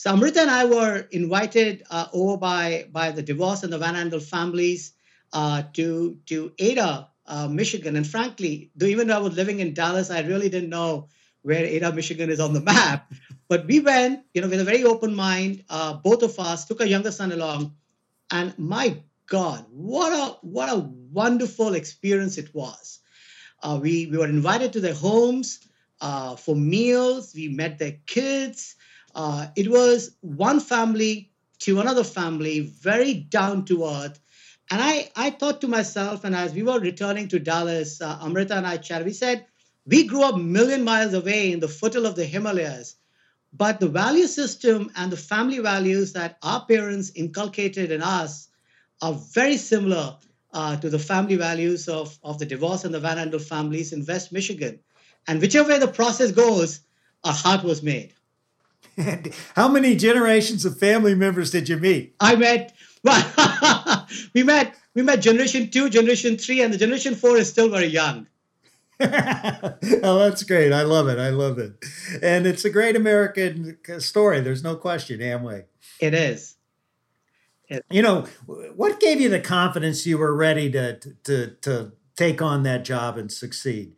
So 0.00 0.10
Amrita 0.10 0.40
and 0.40 0.50
I 0.50 0.64
were 0.64 1.06
invited 1.10 1.84
uh, 1.90 2.06
over 2.14 2.38
by 2.38 2.88
by 2.90 3.10
the 3.10 3.22
DeVos 3.22 3.64
and 3.64 3.70
the 3.70 3.76
Van 3.76 3.96
Andel 3.96 4.22
families 4.22 4.94
uh, 5.34 5.64
to 5.74 6.16
to 6.24 6.52
Ada, 6.58 7.06
uh, 7.26 7.48
Michigan. 7.48 7.96
And 7.96 8.06
frankly, 8.06 8.70
though 8.74 8.86
even 8.86 9.08
though 9.08 9.16
I 9.16 9.20
was 9.20 9.36
living 9.36 9.60
in 9.60 9.74
Dallas, 9.74 10.08
I 10.10 10.22
really 10.22 10.48
didn't 10.48 10.70
know 10.70 11.08
where 11.42 11.62
Ada, 11.66 11.92
Michigan 11.92 12.30
is 12.30 12.40
on 12.40 12.54
the 12.54 12.62
map. 12.62 13.12
But 13.46 13.66
we 13.66 13.80
went, 13.80 14.24
you 14.32 14.40
know, 14.40 14.48
with 14.48 14.62
a 14.62 14.64
very 14.64 14.84
open 14.84 15.14
mind. 15.14 15.64
Uh, 15.68 15.92
both 15.92 16.22
of 16.22 16.38
us 16.40 16.64
took 16.64 16.80
our 16.80 16.86
younger 16.86 17.12
son 17.12 17.30
along, 17.32 17.74
and 18.30 18.58
my 18.58 19.02
God, 19.26 19.66
what 19.68 20.14
a 20.14 20.38
what 20.40 20.70
a 20.70 20.78
wonderful 21.12 21.74
experience 21.74 22.38
it 22.38 22.54
was. 22.54 23.00
Uh, 23.62 23.78
we 23.82 24.06
we 24.06 24.16
were 24.16 24.32
invited 24.32 24.72
to 24.72 24.80
their 24.80 24.94
homes 24.94 25.60
uh, 26.00 26.36
for 26.36 26.56
meals. 26.56 27.34
We 27.34 27.48
met 27.48 27.78
their 27.78 27.96
kids. 28.06 28.76
Uh, 29.14 29.48
it 29.56 29.70
was 29.70 30.16
one 30.20 30.60
family 30.60 31.30
to 31.60 31.80
another 31.80 32.04
family, 32.04 32.60
very 32.60 33.14
down 33.14 33.64
to 33.66 33.84
earth. 33.84 34.18
And 34.70 34.80
I, 34.80 35.10
I 35.16 35.30
thought 35.30 35.60
to 35.62 35.68
myself, 35.68 36.24
and 36.24 36.34
as 36.34 36.54
we 36.54 36.62
were 36.62 36.78
returning 36.78 37.28
to 37.28 37.38
Dallas, 37.38 38.00
uh, 38.00 38.18
Amrita 38.22 38.56
and 38.56 38.66
I 38.66 38.76
chatted, 38.76 39.06
we 39.06 39.12
said, 39.12 39.46
we 39.86 40.04
grew 40.04 40.22
up 40.22 40.36
million 40.36 40.84
miles 40.84 41.14
away 41.14 41.52
in 41.52 41.60
the 41.60 41.68
foothills 41.68 42.06
of 42.06 42.14
the 42.14 42.24
Himalayas, 42.24 42.96
but 43.52 43.80
the 43.80 43.88
value 43.88 44.26
system 44.26 44.90
and 44.96 45.10
the 45.10 45.16
family 45.16 45.58
values 45.58 46.12
that 46.12 46.38
our 46.42 46.64
parents 46.66 47.10
inculcated 47.16 47.90
in 47.90 48.02
us 48.02 48.48
are 49.02 49.14
very 49.14 49.56
similar 49.56 50.16
uh, 50.52 50.76
to 50.76 50.88
the 50.88 50.98
family 50.98 51.36
values 51.36 51.88
of, 51.88 52.16
of 52.22 52.38
the 52.38 52.46
DeVos 52.46 52.84
and 52.84 52.94
the 52.94 53.00
Van 53.00 53.16
Andel 53.18 53.40
families 53.40 53.92
in 53.92 54.04
West 54.06 54.32
Michigan. 54.32 54.78
And 55.26 55.40
whichever 55.40 55.68
way 55.68 55.78
the 55.78 55.88
process 55.88 56.30
goes, 56.30 56.80
our 57.24 57.32
heart 57.32 57.64
was 57.64 57.82
made. 57.82 58.14
And 59.00 59.32
how 59.56 59.68
many 59.68 59.96
generations 59.96 60.64
of 60.64 60.78
family 60.78 61.14
members 61.14 61.50
did 61.50 61.68
you 61.68 61.76
meet? 61.76 62.14
I 62.20 62.36
met 62.36 62.72
well, 63.02 64.06
we 64.34 64.42
met 64.42 64.74
we 64.94 65.02
met 65.02 65.20
generation 65.20 65.70
two, 65.70 65.88
generation 65.88 66.36
three, 66.36 66.60
and 66.60 66.72
the 66.72 66.78
generation 66.78 67.14
four 67.14 67.36
is 67.36 67.48
still 67.48 67.70
very 67.70 67.86
young. 67.86 68.26
oh, 69.00 70.18
that's 70.18 70.42
great. 70.42 70.72
I 70.72 70.82
love 70.82 71.08
it. 71.08 71.18
I 71.18 71.30
love 71.30 71.58
it. 71.58 71.72
And 72.22 72.46
it's 72.46 72.66
a 72.66 72.70
great 72.70 72.96
American 72.96 73.78
story. 73.98 74.40
There's 74.40 74.62
no 74.62 74.76
question, 74.76 75.20
Amway. 75.20 75.64
It 76.00 76.12
is. 76.12 76.56
It- 77.68 77.86
you 77.90 78.02
know, 78.02 78.26
what 78.76 79.00
gave 79.00 79.20
you 79.20 79.30
the 79.30 79.40
confidence 79.40 80.06
you 80.06 80.18
were 80.18 80.34
ready 80.34 80.70
to, 80.72 80.98
to, 81.24 81.56
to 81.62 81.92
take 82.16 82.42
on 82.42 82.62
that 82.64 82.84
job 82.84 83.16
and 83.16 83.32
succeed? 83.32 83.92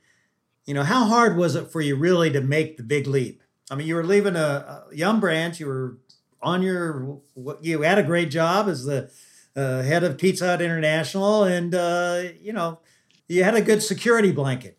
You 0.66 0.75
know, 0.75 0.85
how 0.85 1.06
hard 1.06 1.37
was 1.37 1.56
it 1.56 1.73
for 1.73 1.80
you 1.80 1.97
really 1.97 2.30
to 2.30 2.40
make 2.40 2.76
the 2.76 2.85
big 2.85 3.09
leap? 3.09 3.42
I 3.73 3.75
mean, 3.75 3.87
you 3.87 3.95
were 3.95 4.05
leaving 4.05 4.37
a, 4.37 4.85
a 4.91 4.95
Yum 4.95 5.19
branch, 5.19 5.59
you 5.59 5.67
were 5.67 5.97
on 6.43 6.61
your, 6.61 7.21
you 7.62 7.81
had 7.81 7.97
a 7.97 8.02
great 8.02 8.31
job 8.31 8.69
as 8.69 8.85
the 8.85 9.11
uh, 9.57 9.81
head 9.81 10.05
of 10.05 10.19
Pizza 10.19 10.45
Hut 10.45 10.61
International, 10.61 11.45
and, 11.45 11.75
uh, 11.75 12.23
you 12.38 12.52
know, 12.52 12.81
you 13.29 13.45
had 13.45 13.55
a 13.55 13.62
good 13.62 13.83
security 13.83 14.31
blanket. 14.31 14.79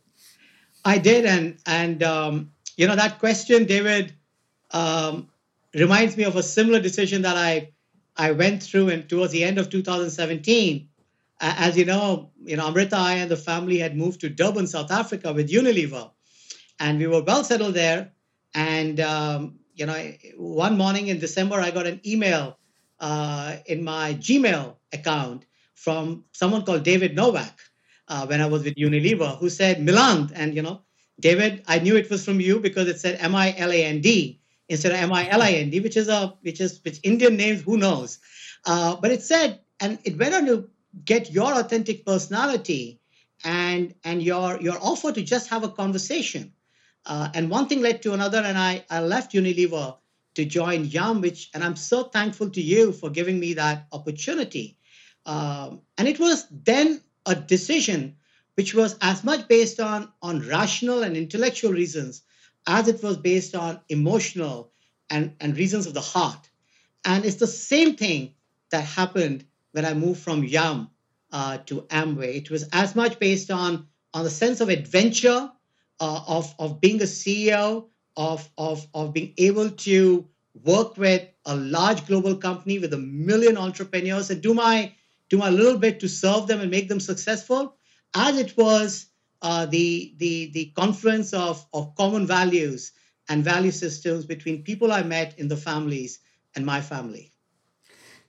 I 0.85 0.99
did, 0.99 1.25
and 1.25 1.57
and 1.65 2.03
um, 2.03 2.51
you 2.77 2.87
know 2.87 2.95
that 2.95 3.17
question, 3.17 3.65
David, 3.65 4.13
um, 4.71 5.29
reminds 5.73 6.15
me 6.15 6.25
of 6.25 6.35
a 6.35 6.43
similar 6.43 6.79
decision 6.79 7.23
that 7.23 7.37
I 7.37 7.71
I 8.15 8.31
went 8.31 8.61
through 8.61 8.89
and 8.89 9.09
towards 9.09 9.31
the 9.31 9.43
end 9.43 9.57
of 9.57 9.69
2017. 9.69 10.89
Uh, 11.41 11.55
as 11.57 11.77
you 11.77 11.85
know, 11.85 12.31
you 12.43 12.57
know 12.57 12.67
Amrita 12.67 12.97
I 12.97 13.13
and 13.13 13.31
the 13.31 13.37
family 13.37 13.79
had 13.79 13.97
moved 13.97 14.21
to 14.21 14.29
Durban, 14.29 14.67
South 14.67 14.91
Africa 14.91 15.33
with 15.33 15.49
Unilever, 15.49 16.11
and 16.79 16.99
we 16.99 17.07
were 17.07 17.23
well 17.23 17.43
settled 17.43 17.73
there. 17.73 18.12
And 18.53 18.99
um, 18.99 19.59
you 19.75 19.85
know, 19.85 20.13
one 20.37 20.77
morning 20.77 21.07
in 21.07 21.19
December, 21.19 21.59
I 21.59 21.71
got 21.71 21.87
an 21.87 21.99
email 22.05 22.57
uh, 22.99 23.57
in 23.65 23.83
my 23.83 24.13
Gmail 24.15 24.75
account 24.93 25.45
from 25.75 26.23
someone 26.31 26.63
called 26.63 26.83
David 26.83 27.15
Novak 27.15 27.59
uh, 28.07 28.25
when 28.25 28.41
I 28.41 28.45
was 28.45 28.63
with 28.63 28.75
Unilever, 28.75 29.37
who 29.37 29.49
said 29.49 29.81
Miland, 29.81 30.31
and 30.35 30.55
you 30.55 30.61
know, 30.61 30.81
David, 31.19 31.63
I 31.67 31.79
knew 31.79 31.95
it 31.95 32.09
was 32.09 32.23
from 32.25 32.39
you 32.39 32.59
because 32.59 32.87
it 32.87 32.99
said 32.99 33.17
M 33.19 33.35
I 33.35 33.53
L 33.57 33.71
A 33.71 33.83
N 33.83 34.01
D 34.01 34.39
instead 34.69 34.91
of 34.91 34.99
M 34.99 35.11
I 35.13 35.29
L 35.29 35.41
I 35.41 35.51
N 35.51 35.69
D, 35.69 35.79
which 35.79 35.97
is 35.97 36.07
a 36.07 36.33
which 36.41 36.61
is 36.61 36.79
which 36.83 36.99
Indian 37.03 37.35
names, 37.35 37.61
who 37.61 37.77
knows? 37.77 38.19
Uh, 38.65 38.95
but 38.95 39.11
it 39.11 39.21
said, 39.21 39.59
and 39.79 39.99
it 40.03 40.17
went 40.17 40.33
on 40.33 40.45
to 40.45 40.69
get 41.05 41.31
your 41.31 41.53
authentic 41.53 42.05
personality 42.05 42.99
and 43.43 43.93
and 44.03 44.21
your 44.23 44.59
your 44.61 44.77
offer 44.81 45.11
to 45.11 45.21
just 45.21 45.49
have 45.49 45.63
a 45.63 45.69
conversation. 45.69 46.53
Uh, 47.05 47.29
and 47.33 47.49
one 47.49 47.67
thing 47.67 47.81
led 47.81 48.01
to 48.01 48.13
another, 48.13 48.39
and 48.39 48.57
I 48.57 48.85
I 48.89 49.01
left 49.01 49.33
Unilever 49.33 49.97
to 50.35 50.45
join 50.45 50.85
Yum, 50.85 51.21
which 51.21 51.49
and 51.53 51.63
I'm 51.63 51.75
so 51.75 52.03
thankful 52.03 52.49
to 52.51 52.61
you 52.61 52.91
for 52.91 53.09
giving 53.09 53.39
me 53.39 53.53
that 53.53 53.87
opportunity. 53.91 54.77
Um, 55.25 55.81
and 55.97 56.07
it 56.07 56.19
was 56.19 56.47
then 56.51 57.01
a 57.25 57.35
decision 57.35 58.15
which 58.55 58.73
was 58.73 58.97
as 59.01 59.23
much 59.23 59.47
based 59.47 59.79
on, 59.79 60.11
on 60.21 60.47
rational 60.47 61.03
and 61.03 61.17
intellectual 61.17 61.71
reasons 61.71 62.21
as 62.67 62.87
it 62.87 63.01
was 63.03 63.17
based 63.17 63.55
on 63.55 63.79
emotional 63.89 64.71
and, 65.09 65.35
and 65.39 65.57
reasons 65.57 65.87
of 65.87 65.93
the 65.93 66.01
heart. 66.01 66.49
And 67.05 67.25
it's 67.25 67.37
the 67.37 67.47
same 67.47 67.95
thing 67.95 68.33
that 68.71 68.83
happened 68.83 69.45
when 69.71 69.85
I 69.85 69.93
moved 69.93 70.21
from 70.21 70.43
Yum 70.43 70.89
uh, 71.31 71.57
to 71.65 71.81
Amway. 71.83 72.35
It 72.35 72.49
was 72.49 72.69
as 72.71 72.95
much 72.95 73.19
based 73.19 73.51
on, 73.51 73.87
on 74.13 74.23
the 74.23 74.29
sense 74.29 74.61
of 74.61 74.69
adventure, 74.69 75.51
uh, 75.99 76.21
of, 76.27 76.53
of 76.59 76.81
being 76.81 77.01
a 77.01 77.05
CEO, 77.05 77.87
of, 78.15 78.49
of, 78.57 78.85
of 78.93 79.13
being 79.13 79.33
able 79.37 79.69
to 79.69 80.27
work 80.63 80.97
with 80.97 81.27
a 81.45 81.55
large 81.55 82.05
global 82.05 82.35
company 82.35 82.79
with 82.79 82.93
a 82.93 82.97
million 82.97 83.57
entrepreneurs 83.57 84.29
and 84.29 84.41
do 84.41 84.53
my 84.53 84.93
do 85.29 85.37
my 85.37 85.49
little 85.49 85.79
bit 85.79 85.99
to 85.99 86.07
serve 86.07 86.45
them 86.45 86.61
and 86.61 86.69
make 86.69 86.87
them 86.87 86.99
successful, 86.99 87.75
as 88.13 88.37
it 88.37 88.55
was 88.55 89.07
uh, 89.41 89.65
the, 89.65 90.13
the, 90.17 90.51
the 90.53 90.65
confluence 90.75 91.33
of, 91.33 91.65
of 91.73 91.95
common 91.95 92.25
values 92.25 92.91
and 93.29 93.43
value 93.43 93.71
systems 93.71 94.25
between 94.25 94.63
people 94.63 94.91
I 94.91 95.03
met 95.03 95.37
in 95.39 95.47
the 95.47 95.57
families 95.57 96.19
and 96.55 96.65
my 96.65 96.81
family. 96.81 97.32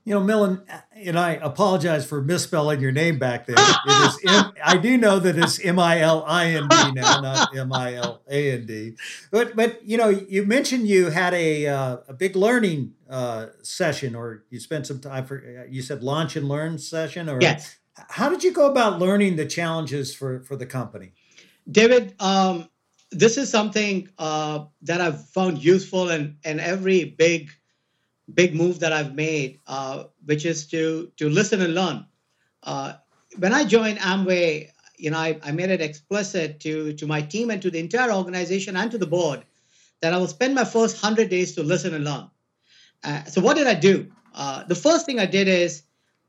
You 0.06 0.12
know, 0.12 0.20
Millen, 0.20 0.62
and 0.94 1.18
I 1.18 1.32
apologize 1.32 2.06
for 2.06 2.20
misspelling 2.20 2.80
your 2.80 2.92
name 2.92 3.18
back 3.18 3.46
there. 3.46 3.56
It 3.58 4.06
is 4.06 4.18
M- 4.28 4.52
I 4.62 4.76
do 4.76 4.99
know 4.99 5.18
that 5.18 5.38
it's 5.38 5.58
M 5.64 5.78
I 5.78 6.00
L 6.00 6.23
I 6.26 6.49
N 6.49 6.68
D 6.68 6.92
now, 6.92 7.20
not 7.20 7.56
M 7.56 7.73
I 7.73 7.94
L 7.94 8.20
A 8.28 8.52
N 8.52 8.66
D. 8.66 8.96
But 9.30 9.56
but 9.56 9.82
you 9.82 9.96
know, 9.96 10.11
you 10.11 10.44
mentioned 10.44 10.88
you 10.88 11.08
had 11.08 11.32
a 11.32 11.66
uh, 11.66 11.96
a 12.08 12.12
big 12.12 12.37
learning 12.37 12.92
uh, 13.08 13.46
session, 13.62 14.14
or 14.14 14.44
you 14.50 14.61
spent 14.61 14.87
some 14.87 15.00
time 15.00 15.25
for 15.25 15.66
you 15.70 15.80
said 15.80 16.02
launch 16.02 16.37
and 16.37 16.49
learn 16.49 16.78
session, 16.78 17.28
or 17.28 17.40
yes. 17.40 17.76
How 17.96 18.28
did 18.28 18.42
you 18.42 18.52
go 18.52 18.68
about 18.68 18.99
learning 18.99 19.37
the 19.37 19.46
challenges 19.46 20.14
for 20.14 20.40
for 20.42 20.56
the 20.56 20.66
company? 20.66 21.12
David, 21.70 22.14
um, 22.20 22.68
this 23.11 23.38
is 23.38 23.49
something 23.49 24.08
uh, 24.18 24.64
that 24.82 25.00
I've 25.00 25.28
found 25.30 25.64
useful 25.64 26.11
in 26.11 26.37
in 26.44 26.61
every 26.61 27.04
big 27.04 27.50
big 28.33 28.54
move 28.54 28.81
that 28.81 28.93
I've 28.93 29.14
made, 29.14 29.61
uh, 29.66 30.04
which 30.25 30.47
is 30.47 30.66
to 30.69 31.11
to 31.16 31.28
listen 31.28 31.61
and 31.61 31.75
learn. 31.75 32.07
Uh, 32.62 32.95
when 33.38 33.52
I 33.52 33.64
joined 33.64 33.99
Amway, 33.99 34.71
you 34.97 35.11
know, 35.11 35.19
I, 35.19 35.38
I 35.43 35.52
made 35.52 35.71
it 35.71 35.81
explicit 35.81 36.61
to 36.61 36.95
to 36.95 37.07
my 37.07 37.21
team 37.21 37.50
and 37.50 37.61
to 37.62 37.71
the 37.71 37.78
entire 37.78 38.12
organization 38.12 38.76
and 38.76 38.90
to 38.90 38.99
the 38.99 39.07
board 39.07 39.45
that 40.00 40.14
I 40.14 40.19
will 40.19 40.28
spend 40.28 40.54
my 40.54 40.64
first 40.64 41.00
hundred 41.00 41.28
days 41.28 41.54
to 41.54 41.62
listen 41.62 41.95
and 41.95 42.04
learn. 42.04 42.31
Uh, 43.02 43.25
so 43.25 43.40
what 43.40 43.57
did 43.57 43.66
I 43.66 43.75
do? 43.75 44.11
Uh, 44.35 44.64
the 44.64 44.75
first 44.75 45.07
thing 45.07 45.19
I 45.19 45.26
did 45.26 45.49
is 45.49 45.83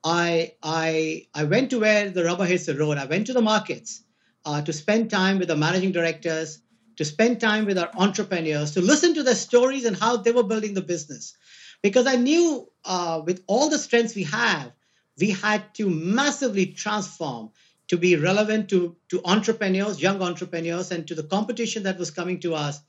I 0.04 0.54
I 0.62 1.28
I 1.34 1.46
went 1.46 1.70
to 1.70 1.80
where 1.80 2.10
the 2.10 2.26
rubber 2.26 2.46
hits 2.46 2.66
the 2.66 2.76
road. 2.76 2.98
I 2.98 3.06
went 3.06 3.28
to 3.28 3.34
the 3.34 3.42
markets 3.42 4.04
uh, 4.46 4.62
to 4.62 4.74
spend 4.74 5.10
time 5.10 5.40
with 5.40 5.48
the 5.48 5.56
managing 5.56 5.94
directors, 5.94 6.60
to 6.98 7.06
spend 7.06 7.40
time 7.40 7.66
with 7.66 7.78
our 7.78 7.90
entrepreneurs, 7.96 8.72
to 8.72 8.82
listen 8.82 9.14
to 9.16 9.24
their 9.24 9.36
stories 9.36 9.86
and 9.86 9.96
how 9.96 10.18
they 10.18 10.32
were 10.32 10.44
building 10.44 10.74
the 10.74 10.82
business 10.82 11.36
because 11.82 12.08
I 12.08 12.16
knew 12.16 12.70
uh, 12.84 13.22
with 13.26 13.44
all 13.48 13.70
the 13.70 13.80
strengths 13.80 14.16
we 14.16 14.24
have, 14.24 14.72
we 15.20 15.32
had 15.32 15.74
to 15.76 15.90
massively 15.90 16.68
transform 16.68 17.52
to 17.88 17.98
be 17.98 18.16
relevant 18.16 18.70
to, 18.70 18.96
to 19.10 19.22
entrepreneurs, 19.26 20.02
young 20.02 20.22
entrepreneurs, 20.22 20.92
and 20.92 21.08
to 21.08 21.16
the 21.16 21.24
competition 21.24 21.84
that 21.84 21.98
was 21.98 22.12
coming 22.12 22.40
to 22.40 22.56
us 22.56 22.80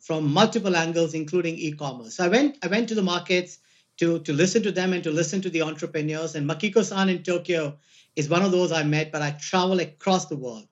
from 0.00 0.32
multiple 0.32 0.76
angles, 0.76 1.14
including 1.14 1.56
e-commerce. 1.56 2.16
So 2.16 2.24
I 2.24 2.28
went, 2.28 2.58
I 2.62 2.68
went 2.68 2.88
to 2.88 2.94
the 2.94 3.02
markets 3.02 3.58
to, 3.98 4.20
to 4.20 4.32
listen 4.32 4.62
to 4.62 4.72
them 4.72 4.92
and 4.92 5.04
to 5.04 5.10
listen 5.10 5.42
to 5.42 5.50
the 5.50 5.62
entrepreneurs. 5.62 6.34
And 6.34 6.48
Makiko 6.48 6.84
san 6.84 7.08
in 7.08 7.22
Tokyo 7.22 7.76
is 8.14 8.28
one 8.28 8.42
of 8.42 8.52
those 8.52 8.72
I 8.72 8.82
met, 8.82 9.12
but 9.12 9.22
I 9.22 9.32
travel 9.32 9.80
across 9.80 10.26
the 10.26 10.36
world. 10.36 10.66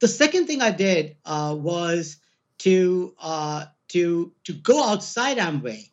The 0.00 0.08
second 0.08 0.46
thing 0.46 0.62
I 0.62 0.70
did 0.70 1.16
uh, 1.24 1.56
was 1.58 2.18
to, 2.58 3.14
uh, 3.20 3.66
to, 3.88 4.32
to 4.44 4.52
go 4.52 4.84
outside 4.84 5.38
Amway. 5.38 5.90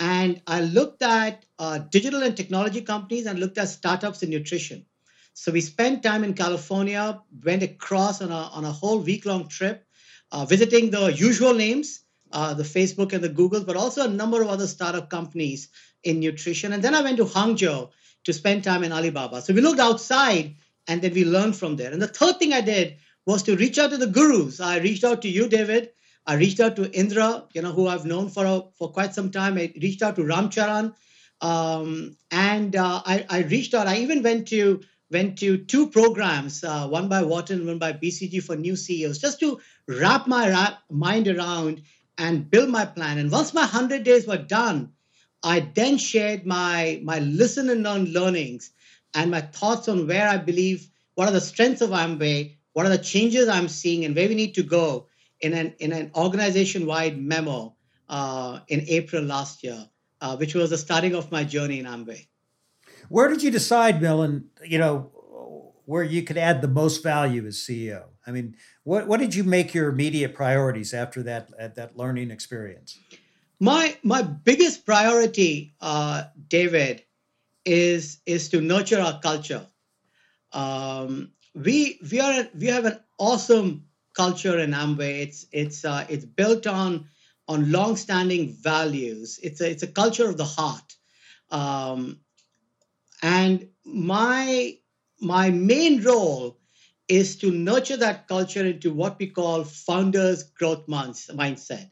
And 0.00 0.42
I 0.46 0.60
looked 0.60 1.02
at 1.02 1.44
uh, 1.58 1.78
digital 1.78 2.22
and 2.22 2.36
technology 2.36 2.80
companies 2.80 3.26
and 3.26 3.38
looked 3.38 3.58
at 3.58 3.68
startups 3.68 4.22
in 4.22 4.30
nutrition. 4.30 4.86
So 5.34 5.52
we 5.52 5.60
spent 5.60 6.02
time 6.02 6.24
in 6.24 6.34
California, 6.34 7.20
went 7.44 7.62
across 7.62 8.22
on 8.22 8.30
a, 8.30 8.34
on 8.34 8.64
a 8.64 8.72
whole 8.72 9.00
week 9.00 9.26
long 9.26 9.48
trip, 9.48 9.86
uh, 10.32 10.44
visiting 10.44 10.90
the 10.90 11.12
usual 11.12 11.54
names, 11.54 12.02
uh, 12.32 12.54
the 12.54 12.62
Facebook 12.62 13.12
and 13.12 13.22
the 13.22 13.28
Google, 13.28 13.64
but 13.64 13.76
also 13.76 14.04
a 14.04 14.08
number 14.08 14.42
of 14.42 14.48
other 14.48 14.66
startup 14.66 15.10
companies 15.10 15.68
in 16.02 16.20
nutrition. 16.20 16.72
And 16.72 16.82
then 16.82 16.94
I 16.94 17.02
went 17.02 17.16
to 17.18 17.24
Hangzhou 17.24 17.90
to 18.24 18.32
spend 18.32 18.64
time 18.64 18.84
in 18.84 18.92
Alibaba. 18.92 19.42
So 19.42 19.52
we 19.54 19.60
looked 19.60 19.80
outside 19.80 20.56
and 20.88 21.02
then 21.02 21.14
we 21.14 21.24
learned 21.24 21.56
from 21.56 21.76
there. 21.76 21.92
And 21.92 22.02
the 22.02 22.08
third 22.08 22.38
thing 22.38 22.52
I 22.52 22.60
did 22.60 22.96
was 23.26 23.42
to 23.44 23.56
reach 23.56 23.78
out 23.78 23.90
to 23.90 23.96
the 23.96 24.06
gurus. 24.06 24.60
I 24.60 24.78
reached 24.78 25.04
out 25.04 25.22
to 25.22 25.28
you, 25.28 25.48
David. 25.48 25.90
I 26.26 26.36
reached 26.36 26.60
out 26.60 26.76
to 26.76 26.90
Indra, 26.90 27.44
you 27.52 27.62
know, 27.62 27.72
who 27.72 27.86
I've 27.86 28.06
known 28.06 28.30
for 28.30 28.46
a, 28.46 28.62
for 28.78 28.90
quite 28.90 29.14
some 29.14 29.30
time. 29.30 29.58
I 29.58 29.72
reached 29.80 30.02
out 30.02 30.16
to 30.16 30.24
Ram 30.24 30.48
Charan, 30.48 30.94
um, 31.40 32.16
and 32.30 32.74
uh, 32.74 33.02
I, 33.04 33.26
I, 33.28 33.42
reached 33.42 33.74
out. 33.74 33.86
I 33.86 33.98
even 33.98 34.22
went 34.22 34.48
to 34.48 34.80
went 35.10 35.38
to 35.40 35.58
two 35.58 35.90
programs, 35.90 36.64
uh, 36.64 36.88
one 36.88 37.08
by 37.08 37.22
Wharton, 37.22 37.66
one 37.66 37.78
by 37.78 37.92
BCG 37.92 38.42
for 38.42 38.56
new 38.56 38.74
CEOs, 38.74 39.18
just 39.18 39.38
to 39.40 39.60
wrap 39.86 40.26
my 40.26 40.50
ra- 40.50 40.78
mind 40.90 41.28
around 41.28 41.82
and 42.16 42.50
build 42.50 42.70
my 42.70 42.86
plan. 42.86 43.18
And 43.18 43.30
once 43.30 43.52
my 43.52 43.66
hundred 43.66 44.04
days 44.04 44.26
were 44.26 44.38
done, 44.38 44.92
I 45.42 45.60
then 45.60 45.98
shared 45.98 46.46
my 46.46 47.00
my 47.04 47.18
listen 47.18 47.68
and 47.68 47.82
learn 47.82 48.06
learnings 48.06 48.70
and 49.12 49.30
my 49.30 49.42
thoughts 49.42 49.88
on 49.88 50.06
where 50.06 50.26
I 50.26 50.38
believe 50.38 50.88
what 51.16 51.28
are 51.28 51.32
the 51.32 51.40
strengths 51.40 51.82
of 51.82 51.90
Amway, 51.90 52.56
what 52.72 52.86
are 52.86 52.96
the 52.96 52.98
changes 52.98 53.46
I'm 53.46 53.68
seeing, 53.68 54.06
and 54.06 54.16
where 54.16 54.28
we 54.28 54.34
need 54.34 54.54
to 54.54 54.62
go 54.62 55.08
in 55.44 55.52
an 55.52 55.74
in 55.78 55.92
an 55.92 56.10
organization 56.16 56.86
wide 56.86 57.20
memo 57.20 57.76
uh, 58.08 58.60
in 58.68 58.82
April 58.88 59.22
last 59.22 59.62
year, 59.62 59.86
uh, 60.20 60.36
which 60.36 60.54
was 60.54 60.70
the 60.70 60.78
starting 60.78 61.14
of 61.14 61.30
my 61.30 61.44
journey 61.44 61.78
in 61.78 61.84
Amway. 61.84 62.26
Where 63.10 63.28
did 63.28 63.42
you 63.42 63.50
decide, 63.50 64.00
Milind? 64.00 64.44
You 64.64 64.78
know 64.78 65.10
where 65.84 66.02
you 66.02 66.22
could 66.22 66.38
add 66.38 66.62
the 66.62 66.68
most 66.68 67.02
value 67.02 67.46
as 67.46 67.56
CEO. 67.56 68.04
I 68.26 68.30
mean, 68.30 68.56
what 68.84 69.06
what 69.06 69.20
did 69.20 69.34
you 69.34 69.44
make 69.44 69.74
your 69.74 69.90
immediate 69.90 70.34
priorities 70.34 70.94
after 70.94 71.22
that 71.24 71.74
that 71.76 71.96
learning 71.96 72.30
experience? 72.30 72.98
My 73.60 73.96
my 74.02 74.22
biggest 74.22 74.86
priority, 74.86 75.74
uh, 75.80 76.24
David, 76.48 77.04
is 77.66 78.18
is 78.24 78.48
to 78.48 78.62
nurture 78.62 79.00
our 79.00 79.20
culture. 79.20 79.66
Um, 80.52 81.32
we 81.54 81.98
we 82.10 82.20
are 82.20 82.48
we 82.58 82.68
have 82.68 82.86
an 82.86 82.98
awesome 83.18 83.84
culture 84.14 84.58
in 84.58 84.70
Amway. 84.72 85.22
It's 85.22 85.46
it's 85.52 85.84
uh, 85.84 86.06
it's 86.08 86.24
built 86.24 86.66
on 86.66 87.08
on 87.48 87.70
long-standing 87.70 88.52
values. 88.52 89.38
It's 89.42 89.60
a 89.60 89.70
it's 89.70 89.82
a 89.82 89.88
culture 89.88 90.28
of 90.28 90.36
the 90.36 90.44
heart, 90.44 90.94
um, 91.50 92.20
and 93.22 93.68
my 93.84 94.78
my 95.20 95.50
main 95.50 96.02
role 96.02 96.58
is 97.08 97.36
to 97.36 97.50
nurture 97.50 97.98
that 97.98 98.28
culture 98.28 98.64
into 98.64 98.92
what 98.92 99.18
we 99.18 99.26
call 99.26 99.64
founders 99.64 100.42
growth 100.42 100.86
mindset. 100.86 101.90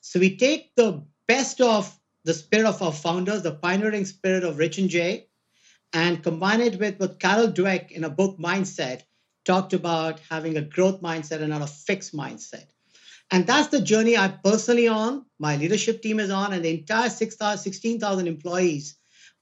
So 0.00 0.20
we 0.20 0.36
take 0.36 0.74
the 0.76 1.04
best 1.26 1.60
of 1.60 1.92
the 2.24 2.34
spirit 2.34 2.66
of 2.66 2.80
our 2.82 2.92
founders, 2.92 3.42
the 3.42 3.54
pioneering 3.54 4.04
spirit 4.04 4.44
of 4.44 4.58
Rich 4.58 4.78
and 4.78 4.88
Jay, 4.88 5.28
and 5.92 6.22
combine 6.22 6.60
it 6.60 6.78
with 6.78 7.00
what 7.00 7.18
Carol 7.18 7.48
Dweck 7.48 7.90
in 7.90 8.04
a 8.04 8.10
book 8.10 8.38
Mindset 8.38 9.02
talked 9.44 9.72
about 9.72 10.20
having 10.30 10.56
a 10.56 10.62
growth 10.62 11.00
mindset 11.00 11.40
and 11.40 11.50
not 11.50 11.62
a 11.62 11.66
fixed 11.66 12.14
mindset. 12.14 12.66
And 13.30 13.46
that's 13.46 13.68
the 13.68 13.80
journey 13.80 14.16
I'm 14.16 14.38
personally 14.44 14.88
on, 14.88 15.24
my 15.38 15.56
leadership 15.56 16.02
team 16.02 16.20
is 16.20 16.30
on, 16.30 16.52
and 16.52 16.64
the 16.64 16.70
entire 16.70 17.08
16,000 17.08 18.26
employees 18.26 18.96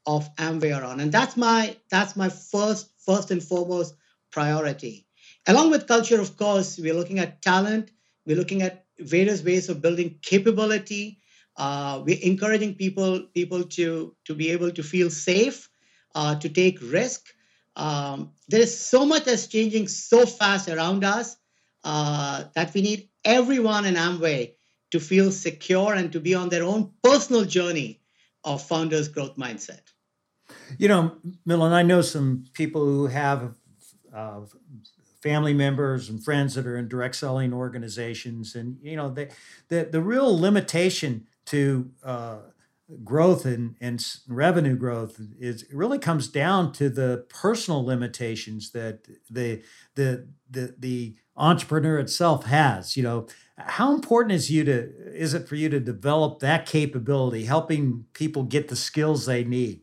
of 0.06 0.34
Amway 0.36 0.76
are 0.76 0.84
on. 0.84 1.00
And 1.00 1.12
that's 1.12 1.36
my 1.36 1.76
that's 1.90 2.16
my 2.16 2.28
first 2.28 2.90
first 3.04 3.30
and 3.30 3.42
foremost 3.42 3.94
priority. 4.30 5.06
Along 5.46 5.70
with 5.70 5.86
culture, 5.86 6.20
of 6.20 6.36
course, 6.36 6.78
we're 6.78 6.94
looking 6.94 7.18
at 7.18 7.42
talent. 7.42 7.90
We're 8.26 8.36
looking 8.36 8.62
at 8.62 8.84
various 8.98 9.42
ways 9.42 9.68
of 9.68 9.82
building 9.82 10.18
capability. 10.22 11.20
Uh, 11.56 12.02
we're 12.04 12.22
encouraging 12.22 12.74
people 12.74 13.20
people 13.34 13.64
to 13.64 14.14
to 14.24 14.34
be 14.34 14.50
able 14.50 14.70
to 14.70 14.82
feel 14.82 15.10
safe, 15.10 15.68
uh, 16.14 16.34
to 16.36 16.48
take 16.48 16.78
risk, 16.80 17.34
um, 17.76 18.32
there 18.48 18.60
is 18.60 18.78
so 18.78 19.06
much 19.06 19.24
that's 19.24 19.46
changing 19.46 19.88
so 19.88 20.26
fast 20.26 20.68
around 20.68 21.04
us 21.04 21.36
uh, 21.84 22.44
that 22.54 22.74
we 22.74 22.82
need 22.82 23.08
everyone 23.24 23.84
in 23.86 23.94
Amway 23.94 24.54
to 24.90 25.00
feel 25.00 25.30
secure 25.30 25.94
and 25.94 26.12
to 26.12 26.20
be 26.20 26.34
on 26.34 26.48
their 26.48 26.64
own 26.64 26.92
personal 27.02 27.44
journey 27.44 28.00
of 28.44 28.62
founders 28.62 29.08
growth 29.08 29.36
mindset. 29.36 29.80
You 30.78 30.88
know, 30.88 31.16
Milind, 31.46 31.72
I 31.72 31.82
know 31.82 32.02
some 32.02 32.44
people 32.54 32.84
who 32.84 33.06
have 33.06 33.54
uh, 34.14 34.40
family 35.22 35.54
members 35.54 36.08
and 36.08 36.22
friends 36.22 36.54
that 36.54 36.66
are 36.66 36.76
in 36.76 36.88
direct 36.88 37.16
selling 37.16 37.52
organizations, 37.52 38.54
and 38.54 38.78
you 38.82 38.96
know, 38.96 39.10
the 39.10 39.84
the 39.84 40.00
real 40.00 40.38
limitation 40.38 41.26
to 41.46 41.90
uh, 42.02 42.38
growth 43.04 43.44
and, 43.44 43.76
and 43.80 44.04
revenue 44.28 44.76
growth 44.76 45.20
is 45.38 45.64
really 45.72 45.98
comes 45.98 46.28
down 46.28 46.72
to 46.72 46.88
the 46.88 47.24
personal 47.28 47.84
limitations 47.84 48.70
that 48.72 49.06
the 49.28 49.62
the 49.94 50.28
the 50.50 50.74
the 50.78 51.16
entrepreneur 51.36 51.98
itself 51.98 52.44
has 52.44 52.96
you 52.96 53.02
know? 53.02 53.26
How 53.56 53.94
important 53.94 54.32
is 54.32 54.50
you 54.50 54.64
to 54.64 54.90
is 55.14 55.34
it 55.34 55.48
for 55.48 55.54
you 55.54 55.68
to 55.68 55.80
develop 55.80 56.40
that 56.40 56.66
capability 56.66 57.44
helping 57.44 58.06
people 58.14 58.44
get 58.44 58.68
the 58.68 58.76
skills 58.76 59.26
they 59.26 59.44
need? 59.44 59.82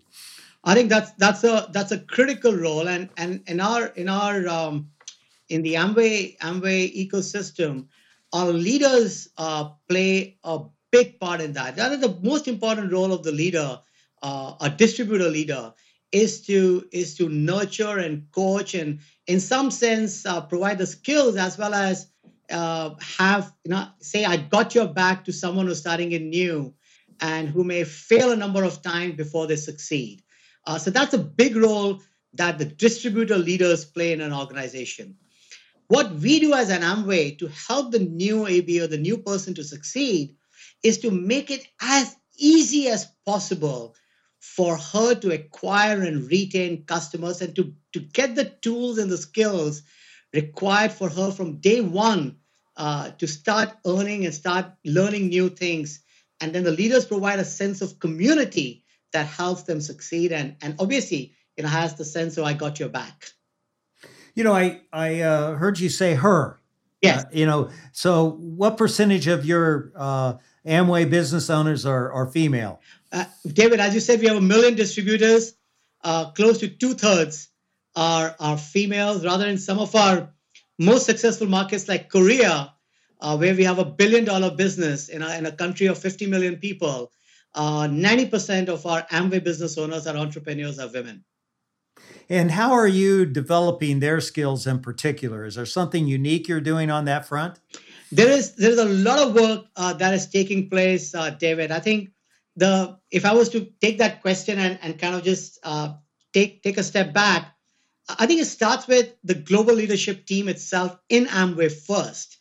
I 0.64 0.74
think 0.74 0.90
that's 0.90 1.12
that's 1.14 1.44
a 1.44 1.70
that's 1.72 1.92
a 1.92 2.00
critical 2.00 2.54
role 2.54 2.88
and 2.88 3.10
and 3.18 3.42
in 3.48 3.60
our 3.60 3.88
in 3.88 4.10
our 4.10 4.48
um, 4.48 4.90
in 5.50 5.62
the 5.62 5.76
amway 5.76 6.38
amway 6.40 6.92
ecosystem 6.94 7.88
our 8.34 8.52
leaders 8.52 9.30
uh, 9.38 9.70
play 9.88 10.38
a 10.44 10.60
big 10.92 11.20
part 11.20 11.42
in 11.42 11.54
that. 11.54 11.76
That 11.76 11.92
is 11.92 12.02
the 12.02 12.18
most 12.22 12.48
important 12.48 12.92
role 12.92 13.12
of 13.14 13.24
the 13.24 13.32
leader, 13.32 13.80
uh, 14.22 14.54
a 14.62 14.70
distributor 14.70 15.30
leader, 15.30 15.74
is 16.12 16.46
to 16.46 16.88
is 16.92 17.16
to 17.18 17.28
nurture 17.28 17.98
and 18.00 18.32
coach 18.32 18.74
and 18.74 19.00
in 19.28 19.40
some 19.40 19.70
sense 19.70 20.26
uh, 20.26 20.42
provide 20.42 20.78
the 20.78 20.86
skills 20.86 21.36
as 21.36 21.58
well 21.58 21.74
as 21.74 22.08
uh, 22.50 22.92
have 23.02 23.54
you 23.66 23.72
know 23.72 23.88
say 24.00 24.24
I 24.24 24.38
got 24.38 24.74
your 24.74 24.88
back 24.88 25.26
to 25.26 25.34
someone 25.34 25.68
who's 25.68 25.80
starting 25.80 26.14
in 26.14 26.30
new 26.30 26.74
and 27.20 27.50
who 27.50 27.64
may 27.64 27.84
fail 27.84 28.32
a 28.32 28.38
number 28.38 28.64
of 28.64 28.82
times 28.82 29.16
before 29.16 29.48
they 29.48 29.58
succeed. 29.58 30.24
Uh, 30.66 30.78
so 30.78 30.92
that's 30.92 31.14
a 31.14 31.18
big 31.18 31.56
role 31.56 32.02
that 32.34 32.58
the 32.58 32.66
distributor 32.66 33.38
leaders 33.38 33.84
play 33.84 34.14
in 34.14 34.22
an 34.22 34.34
organization. 34.34 35.16
What 35.88 36.14
we 36.16 36.40
do 36.40 36.54
as 36.54 36.70
an 36.70 36.82
Amway 36.82 37.38
to 37.40 37.48
help 37.48 37.92
the 37.92 38.00
new 38.00 38.46
AB 38.46 38.82
or 38.82 38.88
the 38.88 38.98
new 38.98 39.18
person 39.18 39.54
to 39.56 39.64
succeed 39.64 40.36
is 40.84 41.00
to 41.00 41.12
make 41.12 41.52
it 41.52 41.68
as 41.82 42.16
easy 42.38 42.88
as 42.88 43.08
possible 43.26 43.96
for 44.40 44.78
her 44.78 45.16
to 45.16 45.34
acquire 45.34 46.02
and 46.02 46.30
retain 46.30 46.84
customers 46.86 47.42
and 47.42 47.56
to, 47.56 47.74
to 47.94 48.00
get 48.00 48.36
the 48.36 48.46
tools 48.46 48.98
and 48.98 49.12
the 49.12 49.18
skills 49.18 49.84
required 50.34 50.92
for 50.92 51.10
her 51.10 51.32
from 51.32 51.58
day 51.58 51.82
one 51.82 52.38
uh, 52.78 53.10
to 53.12 53.28
start 53.28 53.70
earning 53.86 54.26
and 54.26 54.34
start 54.34 54.68
learning 54.86 55.30
new 55.30 55.50
things. 55.50 56.02
And 56.40 56.54
then 56.54 56.64
the 56.64 56.72
leaders 56.72 57.06
provide 57.06 57.40
a 57.40 57.46
sense 57.46 57.82
of 57.82 58.00
community 58.00 58.84
that 59.14 59.26
helps 59.26 59.64
them 59.64 59.82
succeed 59.82 60.32
and, 60.32 60.56
and 60.62 60.76
obviously 60.80 61.34
you 61.58 61.64
know 61.64 61.70
has 61.70 61.96
the 61.96 62.06
sense 62.06 62.38
of 62.38 62.46
I 62.46 62.54
got 62.54 62.80
your 62.80 62.90
back. 62.90 63.32
You 64.36 64.44
know, 64.44 64.54
I 64.54 64.82
I 64.94 65.22
uh, 65.22 65.56
heard 65.56 65.80
you 65.80 65.90
say 65.90 66.14
her. 66.14 66.60
Yes. 67.02 67.26
Uh, 67.26 67.28
you 67.32 67.46
know, 67.46 67.70
so 67.92 68.32
what 68.32 68.78
percentage 68.78 69.28
of 69.28 69.46
your 69.46 69.92
uh, 69.96 70.36
Amway 70.68 71.10
business 71.10 71.50
owners 71.50 71.86
are, 71.86 72.12
are 72.12 72.28
female? 72.28 72.82
Uh, 73.12 73.26
David, 73.46 73.80
as 73.80 73.94
you 73.94 74.00
said, 74.00 74.20
we 74.20 74.28
have 74.28 74.38
a 74.38 74.42
million 74.42 74.76
distributors. 74.76 75.54
Uh, 76.04 76.32
close 76.32 76.60
to 76.60 76.68
two 76.68 76.94
thirds 76.94 77.50
are, 77.96 78.36
are 78.40 78.58
females. 78.58 79.26
Rather, 79.26 79.48
in 79.48 79.58
some 79.58 79.80
of 79.80 79.96
our 79.96 80.30
most 80.78 81.06
successful 81.06 81.48
markets 81.48 81.88
like 81.88 82.10
Korea, 82.10 82.74
uh, 83.22 83.38
where 83.38 83.56
we 83.56 83.64
have 83.64 83.80
a 83.80 83.86
billion 83.86 84.26
dollar 84.26 84.52
business 84.52 85.10
in 85.10 85.22
a, 85.22 85.38
in 85.38 85.46
a 85.46 85.52
country 85.52 85.88
of 85.88 85.98
50 85.98 86.28
million 86.28 86.58
people, 86.58 87.12
90% 87.56 88.70
uh, 88.70 88.74
of 88.74 88.86
our 88.86 89.04
Amway 89.08 89.44
business 89.44 89.78
owners 89.78 90.06
are 90.06 90.16
entrepreneurs, 90.16 90.80
are 90.80 90.90
women. 90.90 91.24
And 92.30 92.52
how 92.52 92.74
are 92.74 92.88
you 92.88 93.26
developing 93.26 94.00
their 94.00 94.20
skills 94.22 94.68
in 94.68 94.80
particular? 94.80 95.46
Is 95.46 95.56
there 95.56 95.66
something 95.66 96.08
unique 96.08 96.48
you're 96.48 96.62
doing 96.62 96.92
on 96.92 97.06
that 97.06 97.26
front? 97.26 97.60
There 98.12 98.30
is 98.30 98.56
there 98.56 98.72
is 98.72 98.80
a 98.80 98.86
lot 98.86 99.20
of 99.20 99.36
work 99.36 99.66
uh, 99.76 99.94
that 99.94 100.14
is 100.14 100.28
taking 100.28 100.70
place, 100.70 101.14
uh, 101.14 101.32
David. 101.32 101.72
I 101.72 101.80
think 101.80 102.12
the 102.56 102.98
if 103.12 103.26
I 103.26 103.34
was 103.34 103.50
to 103.50 103.68
take 103.82 103.98
that 104.00 104.22
question 104.22 104.60
and, 104.60 104.80
and 104.82 105.00
kind 105.00 105.16
of 105.16 105.24
just 105.24 105.60
uh, 105.64 105.94
take 106.34 106.64
take 106.64 106.78
a 106.78 106.84
step 106.84 107.14
back, 107.14 107.56
I 108.10 108.26
think 108.26 108.42
it 108.42 108.46
starts 108.46 108.88
with 108.88 109.14
the 109.24 109.36
global 109.36 109.74
leadership 109.74 110.26
team 110.26 110.48
itself 110.48 110.98
in 111.10 111.26
Amway 111.26 111.72
first. 111.72 112.38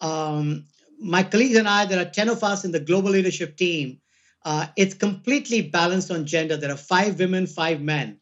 Um, 0.00 0.64
my 1.00 1.22
colleagues 1.22 1.56
and 1.56 1.68
I, 1.68 1.86
there 1.86 2.00
are 2.00 2.10
10 2.10 2.28
of 2.28 2.42
us 2.44 2.64
in 2.64 2.72
the 2.72 2.80
global 2.80 3.10
leadership 3.10 3.56
team. 3.56 4.00
Uh, 4.44 4.66
it's 4.76 4.94
completely 4.94 5.62
balanced 5.62 6.10
on 6.10 6.26
gender. 6.26 6.56
There 6.56 6.70
are 6.70 6.76
five 6.76 7.18
women, 7.18 7.46
five 7.46 7.80
men. 7.80 8.20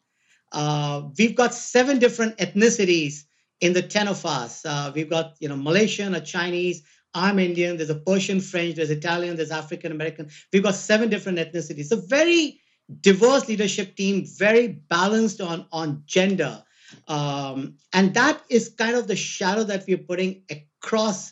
Uh, 0.51 1.03
we've 1.17 1.35
got 1.35 1.53
seven 1.53 1.99
different 1.99 2.37
ethnicities 2.37 3.23
in 3.63 3.71
the 3.71 3.81
10 3.81 4.09
of 4.09 4.25
us. 4.25 4.65
Uh, 4.65 4.91
we've 4.93 5.09
got, 5.09 5.35
you 5.39 5.47
know, 5.47 5.55
Malaysian, 5.55 6.13
a 6.15 6.19
Chinese, 6.19 6.83
I'm 7.13 7.39
Indian, 7.39 7.77
there's 7.77 7.89
a 7.89 7.95
Persian, 7.95 8.41
French, 8.41 8.75
there's 8.75 8.89
Italian, 8.89 9.37
there's 9.37 9.51
African 9.51 9.93
American. 9.93 10.29
We've 10.51 10.61
got 10.61 10.75
seven 10.75 11.09
different 11.09 11.37
ethnicities. 11.37 11.89
A 11.93 11.95
very 11.95 12.59
diverse 12.99 13.47
leadership 13.47 13.95
team, 13.95 14.25
very 14.25 14.67
balanced 14.67 15.39
on, 15.39 15.65
on 15.71 16.03
gender. 16.05 16.61
Um, 17.07 17.77
and 17.93 18.13
that 18.15 18.41
is 18.49 18.75
kind 18.77 18.97
of 18.97 19.07
the 19.07 19.15
shadow 19.15 19.63
that 19.63 19.85
we're 19.87 19.97
putting 19.97 20.43
across 20.51 21.31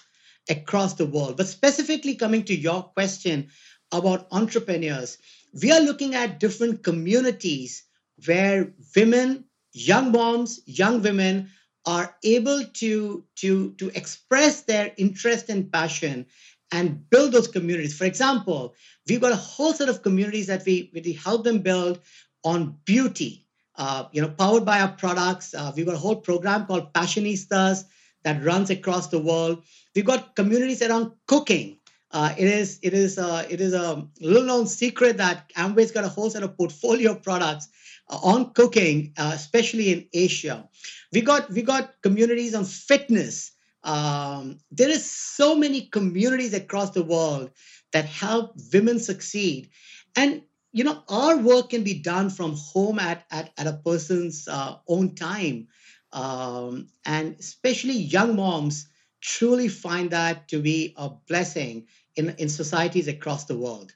across 0.49 0.93
the 0.93 1.05
world. 1.05 1.35
But 1.35 1.47
specifically 1.47 2.15
coming 2.15 2.43
to 2.45 2.55
your 2.55 2.81
question 2.81 3.49
about 3.91 4.27
entrepreneurs, 4.31 5.17
we 5.61 5.71
are 5.71 5.81
looking 5.81 6.15
at 6.15 6.39
different 6.39 6.81
communities 6.81 7.83
where 8.25 8.73
women, 8.95 9.43
young 9.73 10.11
moms, 10.13 10.61
young 10.65 11.01
women 11.01 11.49
are 11.85 12.15
able 12.23 12.63
to, 12.63 13.23
to, 13.35 13.71
to 13.73 13.89
express 13.97 14.61
their 14.63 14.93
interest 14.97 15.49
and 15.49 15.71
passion 15.71 16.25
and 16.71 17.09
build 17.09 17.31
those 17.31 17.47
communities. 17.47 17.97
For 17.97 18.05
example, 18.05 18.75
we've 19.07 19.21
got 19.21 19.31
a 19.31 19.37
whole 19.37 19.73
set 19.73 19.89
of 19.89 20.03
communities 20.03 20.47
that 20.47 20.63
we, 20.65 20.91
we 20.93 21.13
help 21.13 21.43
them 21.43 21.59
build 21.59 21.99
on 22.43 22.77
beauty, 22.85 23.45
uh, 23.75 24.05
you 24.11 24.21
know, 24.21 24.29
powered 24.29 24.65
by 24.65 24.81
our 24.81 24.91
products. 24.91 25.53
Uh, 25.53 25.71
we've 25.75 25.85
got 25.85 25.95
a 25.95 25.99
whole 25.99 26.15
program 26.15 26.65
called 26.65 26.93
Passionistas 26.93 27.83
that 28.23 28.43
runs 28.43 28.69
across 28.69 29.07
the 29.07 29.19
world. 29.19 29.63
We've 29.95 30.05
got 30.05 30.35
communities 30.35 30.81
around 30.81 31.11
cooking. 31.27 31.77
Uh, 32.11 32.33
it 32.37 32.47
is 32.47 32.79
it 32.81 32.93
is 32.93 33.17
uh, 33.17 33.45
it 33.49 33.61
is 33.61 33.73
a 33.73 34.05
little 34.19 34.43
known 34.43 34.67
secret 34.67 35.17
that 35.17 35.49
Amway's 35.55 35.91
got 35.91 36.03
a 36.03 36.09
whole 36.09 36.29
set 36.29 36.43
of 36.43 36.57
portfolio 36.57 37.15
products 37.15 37.69
uh, 38.09 38.19
on 38.21 38.51
cooking, 38.51 39.13
uh, 39.17 39.31
especially 39.33 39.93
in 39.93 40.07
Asia. 40.13 40.67
We 41.13 41.21
got 41.21 41.49
we 41.49 41.61
got 41.61 41.93
communities 42.01 42.53
on 42.53 42.65
fitness. 42.65 43.53
Um, 43.83 44.59
there 44.71 44.89
is 44.89 45.09
so 45.09 45.55
many 45.55 45.81
communities 45.81 46.53
across 46.53 46.91
the 46.91 47.03
world 47.03 47.51
that 47.93 48.05
help 48.05 48.55
women 48.73 48.99
succeed, 48.99 49.69
and 50.15 50.41
you 50.73 50.83
know 50.83 51.03
our 51.07 51.37
work 51.37 51.69
can 51.69 51.83
be 51.83 51.93
done 51.93 52.29
from 52.29 52.55
home 52.57 52.99
at 52.99 53.23
at, 53.31 53.51
at 53.57 53.67
a 53.67 53.79
person's 53.85 54.49
uh, 54.49 54.75
own 54.89 55.15
time, 55.15 55.67
um, 56.11 56.89
and 57.05 57.37
especially 57.39 57.93
young 57.93 58.35
moms 58.35 58.87
truly 59.21 59.67
find 59.67 60.11
that 60.11 60.47
to 60.49 60.59
be 60.59 60.93
a 60.97 61.09
blessing 61.27 61.85
in 62.15 62.29
in 62.37 62.49
societies 62.49 63.07
across 63.07 63.45
the 63.45 63.57
world. 63.57 63.93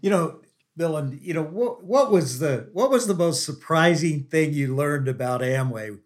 You 0.00 0.10
know, 0.10 0.40
Bill, 0.76 0.96
and 0.96 1.20
you 1.20 1.34
know 1.34 1.42
what 1.42 1.84
what 1.84 2.10
was 2.10 2.38
the 2.38 2.68
what 2.72 2.90
was 2.90 3.06
the 3.06 3.14
most 3.14 3.44
surprising 3.44 4.24
thing 4.24 4.52
you 4.52 4.74
learned 4.74 5.08
about 5.08 5.40
Amway? 5.40 5.98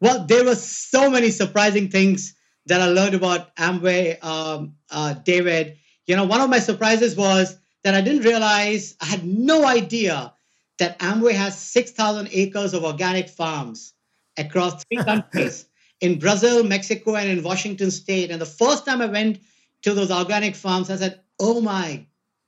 Well, 0.00 0.24
there 0.26 0.44
were 0.44 0.54
so 0.54 1.10
many 1.10 1.30
surprising 1.30 1.88
things 1.88 2.34
that 2.66 2.80
I 2.80 2.86
learned 2.86 3.14
about 3.14 3.54
Amway, 3.56 4.22
um, 4.24 4.74
uh, 4.90 5.14
David. 5.14 5.76
You 6.06 6.16
know, 6.16 6.24
one 6.24 6.40
of 6.40 6.50
my 6.50 6.60
surprises 6.60 7.16
was 7.16 7.56
that 7.82 7.94
I 7.94 8.00
didn't 8.00 8.22
realize 8.22 8.96
I 9.00 9.06
had 9.06 9.24
no 9.24 9.66
idea 9.66 10.32
that 10.78 10.98
Amway 10.98 11.32
has 11.32 11.58
six 11.58 11.90
thousand 11.92 12.28
acres 12.32 12.74
of 12.74 12.84
organic 12.84 13.28
farms 13.28 13.94
across 14.36 14.84
three 14.84 15.02
countries 15.04 15.67
in 16.00 16.18
Brazil, 16.18 16.64
Mexico, 16.64 17.16
and 17.16 17.30
in 17.30 17.42
Washington 17.42 17.90
State. 17.90 18.30
And 18.30 18.40
the 18.40 18.46
first 18.46 18.86
time 18.86 19.02
I 19.02 19.06
went 19.06 19.40
to 19.82 19.94
those 19.94 20.10
organic 20.10 20.54
farms, 20.54 20.90
I 20.90 20.96
said, 20.96 21.20
"Oh 21.38 21.60
my 21.60 22.06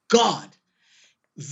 God." 0.09 0.51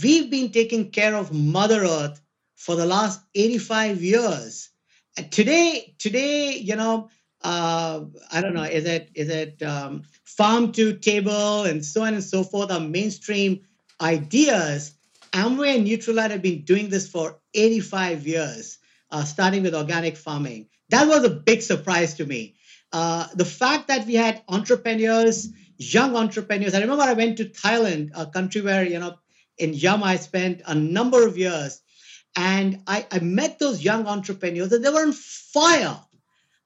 we've 0.03 0.31
been 0.31 0.51
taking 0.51 0.91
care 0.91 1.15
of 1.15 1.33
Mother 1.33 1.85
Earth 1.85 2.21
for 2.57 2.77
the 2.77 2.87
last 2.87 3.21
85 3.35 4.03
years. 4.03 4.71
And 5.17 5.31
today, 5.31 5.95
today, 5.99 6.57
you 6.57 6.77
know, 6.77 7.09
uh, 7.43 8.01
I 8.33 8.41
don't 8.41 8.55
know, 8.55 8.65
is 8.65 8.85
it 8.85 9.11
is 9.15 9.29
it 9.29 9.63
um, 9.63 10.03
farm 10.25 10.73
to 10.73 10.95
table 10.95 11.63
and 11.65 11.85
so 11.85 12.03
on 12.03 12.15
and 12.15 12.25
so 12.25 12.43
forth 12.43 12.71
are 12.71 12.81
mainstream 12.81 13.61
ideas. 14.01 14.95
Amway 15.33 15.77
and 15.77 15.87
Nutrilite 15.87 16.31
have 16.31 16.43
been 16.43 16.63
doing 16.63 16.89
this 16.89 17.09
for 17.09 17.39
85 17.55 18.27
years, 18.27 18.79
uh, 19.11 19.25
starting 19.25 19.63
with 19.63 19.75
organic 19.75 20.17
farming. 20.17 20.69
That 20.91 21.09
was 21.09 21.25
a 21.25 21.31
big 21.31 21.63
surprise 21.63 22.15
to 22.15 22.27
me. 22.27 22.55
Uh, 22.93 23.27
the 23.35 23.45
fact 23.45 23.89
that 23.89 24.07
we 24.07 24.15
had 24.15 24.43
entrepreneurs, 24.49 25.49
young 25.77 26.17
entrepreneurs. 26.17 26.75
I 26.75 26.81
remember 26.81 27.03
I 27.05 27.13
went 27.13 27.37
to 27.39 27.45
Thailand, 27.45 28.11
a 28.15 28.27
country 28.27 28.63
where 28.63 28.85
you 28.85 28.99
know 28.99 29.19
in 29.59 29.75
Yum, 29.75 30.03
I 30.03 30.17
spent 30.17 30.63
a 30.67 30.75
number 30.75 31.27
of 31.27 31.37
years. 31.37 31.81
And 32.37 32.83
I, 32.87 33.07
I 33.11 33.19
met 33.19 33.59
those 33.59 33.83
young 33.83 34.07
entrepreneurs 34.07 34.73
and 34.73 34.85
they 34.85 34.91
were 34.91 35.03
on 35.03 35.13
fire. 35.13 35.99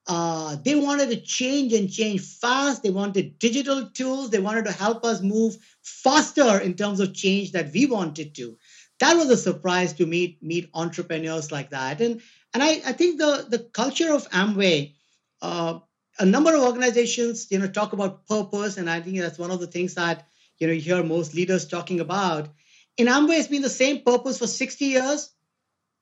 Uh, 0.07 0.57
they 0.63 0.75
wanted 0.75 1.09
to 1.11 1.21
change 1.21 1.73
and 1.73 1.91
change 1.91 2.21
fast. 2.21 2.83
They 2.83 2.91
wanted 2.91 3.39
digital 3.39 3.89
tools. 3.91 4.31
They 4.31 4.41
wanted 4.41 4.67
to 4.67 4.73
help 4.73 5.05
us 5.05 5.23
move 5.23 5.57
faster 5.83 6.59
in 6.59 6.75
terms 6.75 7.01
of 7.01 7.15
change 7.15 7.53
that 7.53 7.73
we 7.73 7.87
wanted 7.87 8.35
to. 8.35 8.59
That 8.99 9.17
was 9.17 9.31
a 9.31 9.37
surprise 9.37 9.95
to 9.95 10.07
meet 10.07 10.43
meet 10.43 10.69
entrepreneurs 10.75 11.51
like 11.51 11.71
that. 11.71 12.01
And 12.01 12.21
and 12.55 12.63
I, 12.63 12.71
I 12.87 12.93
think 12.93 13.19
the 13.19 13.47
the 13.49 13.59
culture 13.59 14.13
of 14.13 14.29
Amway, 14.31 14.95
uh, 15.41 15.79
a 16.19 16.27
number 16.27 16.55
of 16.55 16.63
organizations, 16.63 17.49
you 17.51 17.59
know, 17.59 17.69
talk 17.69 17.93
about 17.93 18.27
purpose, 18.27 18.77
and 18.77 18.89
I 18.89 19.01
think 19.01 19.19
that's 19.19 19.39
one 19.39 19.51
of 19.51 19.61
the 19.61 19.67
things 19.67 19.95
that 19.95 20.27
you 20.59 20.67
know 20.67 20.73
you 20.73 20.81
hear 20.81 21.03
most 21.03 21.35
leaders 21.35 21.67
talking 21.67 22.01
about 22.01 22.49
in 22.97 23.07
Amway, 23.07 23.39
it's 23.39 23.49
been 23.49 23.63
the 23.63 23.71
same 23.71 24.01
purpose 24.03 24.39
for 24.39 24.47
60 24.47 24.85
years, 24.85 25.31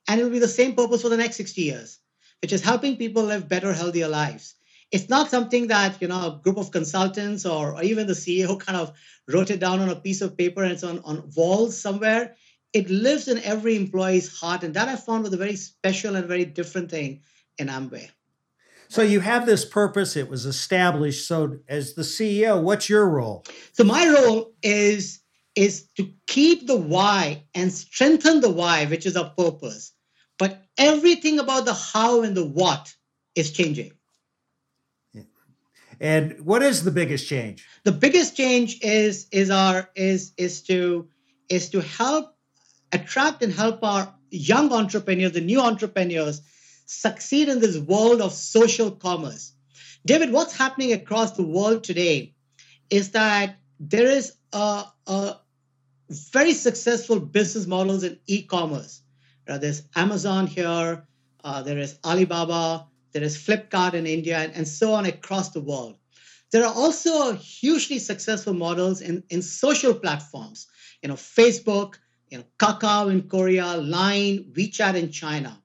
and 0.08 0.20
it 0.20 0.24
will 0.24 0.30
be 0.30 0.38
the 0.38 0.48
same 0.48 0.74
purpose 0.74 1.02
for 1.02 1.08
the 1.08 1.16
next 1.16 1.36
60 1.36 1.62
years, 1.62 1.98
which 2.42 2.52
is 2.52 2.62
helping 2.62 2.96
people 2.96 3.22
live 3.22 3.48
better, 3.48 3.72
healthier 3.72 4.08
lives. 4.08 4.54
It's 4.90 5.08
not 5.08 5.30
something 5.30 5.68
that 5.68 6.02
you 6.02 6.08
know 6.08 6.26
a 6.26 6.40
group 6.42 6.56
of 6.56 6.72
consultants 6.72 7.46
or, 7.46 7.74
or 7.76 7.82
even 7.82 8.08
the 8.08 8.14
CEO 8.14 8.58
kind 8.66 8.76
of 8.76 8.92
wrote 9.28 9.50
it 9.50 9.60
down 9.60 9.80
on 9.80 9.88
a 9.88 9.96
piece 9.96 10.20
of 10.20 10.36
paper 10.36 10.62
and 10.64 10.72
it's 10.72 10.82
on, 10.82 10.98
on 11.04 11.30
walls 11.36 11.80
somewhere. 11.80 12.34
It 12.72 12.88
lives 12.88 13.28
in 13.28 13.38
every 13.38 13.76
employee's 13.76 14.38
heart, 14.38 14.62
and 14.62 14.74
that 14.74 14.88
I 14.88 14.96
found 14.96 15.24
was 15.24 15.32
a 15.32 15.36
very 15.36 15.56
special 15.56 16.16
and 16.16 16.26
very 16.26 16.44
different 16.44 16.90
thing 16.90 17.22
in 17.58 17.68
Amway. 17.68 18.10
So 18.88 19.02
you 19.02 19.20
have 19.20 19.46
this 19.46 19.64
purpose, 19.64 20.16
it 20.16 20.28
was 20.28 20.46
established. 20.46 21.26
So 21.28 21.60
as 21.68 21.94
the 21.94 22.02
CEO, 22.02 22.60
what's 22.60 22.88
your 22.88 23.08
role? 23.08 23.44
So 23.72 23.84
my 23.84 24.08
role 24.08 24.52
is 24.62 25.20
is 25.54 25.88
to 25.96 26.08
keep 26.26 26.66
the 26.66 26.76
why 26.76 27.44
and 27.54 27.72
strengthen 27.72 28.40
the 28.40 28.50
why, 28.50 28.86
which 28.86 29.04
is 29.06 29.16
our 29.16 29.30
purpose. 29.30 29.92
But 30.38 30.62
everything 30.78 31.38
about 31.38 31.66
the 31.66 31.74
how 31.74 32.22
and 32.22 32.36
the 32.36 32.44
what 32.44 32.94
is 33.34 33.52
changing. 33.52 33.92
And 36.00 36.40
what 36.40 36.62
is 36.62 36.82
the 36.82 36.90
biggest 36.90 37.28
change? 37.28 37.66
The 37.84 37.92
biggest 37.92 38.36
change 38.36 38.80
is 38.82 39.26
is 39.30 39.50
our 39.50 39.90
is 39.94 40.32
is 40.36 40.62
to 40.62 41.08
is 41.48 41.68
to 41.70 41.80
help 41.80 42.34
attract 42.92 43.42
and 43.42 43.52
help 43.52 43.82
our 43.82 44.14
young 44.30 44.72
entrepreneurs, 44.72 45.32
the 45.32 45.40
new 45.40 45.60
entrepreneurs, 45.60 46.42
succeed 46.86 47.48
in 47.48 47.60
this 47.60 47.78
world 47.78 48.20
of 48.20 48.32
social 48.32 48.90
commerce. 48.90 49.52
David, 50.04 50.32
what's 50.32 50.56
happening 50.56 50.92
across 50.92 51.32
the 51.32 51.42
world 51.42 51.84
today 51.84 52.34
is 52.88 53.10
that 53.10 53.56
there 53.78 54.06
is 54.06 54.34
a, 54.52 54.84
a 55.06 55.36
very 56.10 56.52
successful 56.52 57.20
business 57.20 57.66
models 57.66 58.02
in 58.02 58.18
e-commerce. 58.26 59.02
Uh, 59.48 59.58
there's 59.58 59.82
Amazon 59.94 60.46
here, 60.46 61.06
uh, 61.44 61.62
there 61.62 61.78
is 61.78 61.98
Alibaba, 62.04 62.86
there 63.12 63.22
is 63.22 63.36
Flipkart 63.36 63.94
in 63.94 64.06
India, 64.06 64.38
and, 64.38 64.52
and 64.54 64.66
so 64.66 64.92
on 64.92 65.06
across 65.06 65.50
the 65.50 65.60
world. 65.60 65.96
There 66.50 66.64
are 66.64 66.74
also 66.74 67.32
hugely 67.34 67.98
successful 67.98 68.54
models 68.54 69.00
in, 69.00 69.22
in 69.30 69.42
social 69.42 69.94
platforms, 69.94 70.66
you 71.02 71.08
know, 71.08 71.14
Facebook, 71.14 71.94
you 72.30 72.38
know, 72.38 72.44
Kakao 72.58 73.10
in 73.10 73.28
Korea, 73.28 73.76
Line, 73.76 74.44
WeChat 74.52 74.94
in 74.94 75.10
China. 75.10 75.60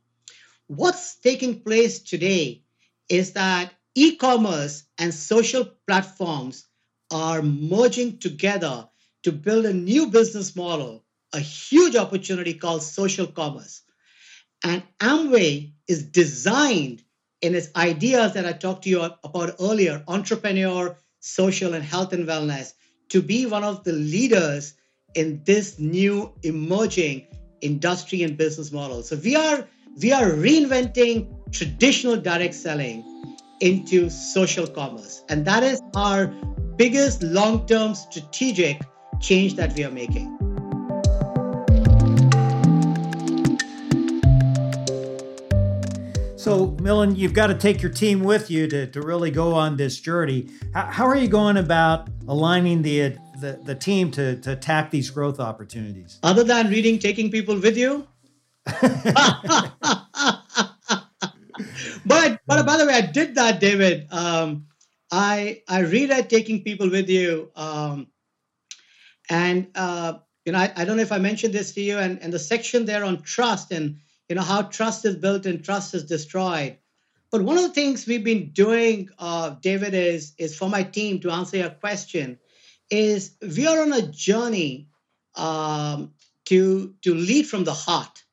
What's 0.67 1.15
taking 1.17 1.61
place 1.61 1.99
today 1.99 2.63
is 3.07 3.33
that 3.33 3.71
e-commerce 3.93 4.83
and 4.97 5.13
social 5.13 5.65
platforms 5.87 6.65
are 7.11 7.41
merging 7.41 8.17
together 8.17 8.89
to 9.23 9.31
build 9.31 9.65
a 9.65 9.73
new 9.73 10.07
business 10.07 10.55
model, 10.55 11.03
a 11.33 11.39
huge 11.39 11.95
opportunity 11.95 12.55
called 12.55 12.81
social 12.81 13.27
commerce. 13.27 13.83
And 14.63 14.81
Amway 14.99 15.73
is 15.87 16.03
designed 16.03 17.03
in 17.41 17.53
its 17.53 17.69
ideas 17.75 18.33
that 18.33 18.45
I 18.45 18.53
talked 18.53 18.85
to 18.85 18.89
you 18.89 19.03
about 19.23 19.55
earlier 19.59 20.03
entrepreneur, 20.07 20.97
social, 21.19 21.75
and 21.75 21.83
health 21.83 22.13
and 22.13 22.27
wellness 22.27 22.73
to 23.09 23.21
be 23.21 23.45
one 23.45 23.63
of 23.63 23.83
the 23.83 23.93
leaders 23.93 24.73
in 25.15 25.41
this 25.45 25.79
new 25.79 26.31
emerging 26.43 27.25
industry 27.61 28.21
and 28.21 28.37
business 28.37 28.71
model. 28.71 29.01
So 29.01 29.15
we 29.15 29.35
are 29.35 29.65
we 30.01 30.11
are 30.11 30.25
reinventing 30.25 31.33
traditional 31.51 32.17
direct 32.17 32.53
selling 32.53 33.03
into 33.61 34.09
social 34.09 34.67
commerce. 34.67 35.23
And 35.29 35.45
that 35.45 35.63
is 35.63 35.81
our 35.95 36.27
biggest 36.75 37.23
long-term 37.23 37.95
strategic 37.95 38.81
change 39.21 39.55
that 39.55 39.73
we 39.77 39.85
are 39.85 39.91
making. 39.91 40.37
So, 46.35 46.67
Milind, 46.73 47.17
you've 47.17 47.33
got 47.33 47.47
to 47.47 47.55
take 47.55 47.81
your 47.81 47.91
team 47.91 48.21
with 48.21 48.51
you 48.51 48.67
to, 48.67 48.85
to 48.85 49.01
really 49.01 49.31
go 49.31 49.55
on 49.55 49.77
this 49.77 49.99
journey. 49.99 50.49
How, 50.75 50.85
how 50.85 51.07
are 51.07 51.15
you 51.15 51.27
going 51.27 51.57
about 51.57 52.09
aligning 52.27 52.83
the, 52.83 53.17
the, 53.39 53.59
the 53.63 53.75
team 53.75 54.11
to, 54.11 54.39
to 54.41 54.51
attack 54.51 54.91
these 54.91 55.09
growth 55.09 55.39
opportunities? 55.39 56.19
Other 56.23 56.43
than 56.43 56.69
reading 56.69 56.99
Taking 56.99 57.31
People 57.31 57.59
With 57.59 57.77
You? 57.77 58.07
but 58.81 58.81
but 62.47 62.65
by 62.65 62.77
the 62.77 62.85
way, 62.87 62.93
I 62.93 63.01
did 63.01 63.35
that, 63.35 63.59
David. 63.59 64.07
Um, 64.11 64.65
I 65.11 65.61
I 65.67 65.81
read 65.81 66.29
Taking 66.29 66.63
People 66.63 66.89
With 66.89 67.07
You, 67.07 67.51
um, 67.55 68.07
and 69.29 69.67
uh, 69.75 70.13
you 70.45 70.51
know 70.51 70.59
I, 70.59 70.73
I 70.75 70.85
don't 70.85 70.97
know 70.97 71.03
if 71.03 71.11
I 71.11 71.19
mentioned 71.19 71.53
this 71.53 71.73
to 71.73 71.81
you, 71.81 71.99
and, 71.99 72.19
and 72.23 72.33
the 72.33 72.39
section 72.39 72.85
there 72.85 73.05
on 73.05 73.21
trust 73.21 73.71
and 73.71 73.97
you 74.29 74.35
know 74.35 74.41
how 74.41 74.63
trust 74.63 75.05
is 75.05 75.15
built 75.15 75.45
and 75.45 75.63
trust 75.63 75.93
is 75.93 76.03
destroyed 76.03 76.77
but 77.31 77.41
one 77.41 77.57
of 77.57 77.63
the 77.63 77.73
things 77.73 78.07
we've 78.07 78.23
been 78.23 78.49
doing 78.51 79.09
uh, 79.19 79.51
david 79.61 79.93
is 79.93 80.33
is 80.37 80.57
for 80.57 80.69
my 80.69 80.83
team 80.83 81.19
to 81.19 81.31
answer 81.31 81.57
your 81.57 81.69
question 81.69 82.37
is 82.89 83.35
we 83.41 83.67
are 83.67 83.81
on 83.81 83.93
a 83.93 84.01
journey 84.01 84.89
um, 85.35 86.13
to 86.45 86.95
to 87.01 87.15
lead 87.15 87.47
from 87.47 87.63
the 87.63 87.73
heart. 87.73 88.23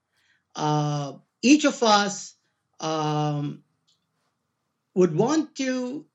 Uh, 0.55 1.15
each 1.43 1.65
of 1.65 1.83
us 1.83 2.35
um, 2.81 3.63
would 4.95 5.15
want 5.15 5.55
to 5.57 6.07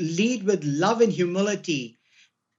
lead 0.00 0.44
with 0.44 0.64
love 0.64 1.00
and 1.00 1.12
humility 1.12 1.98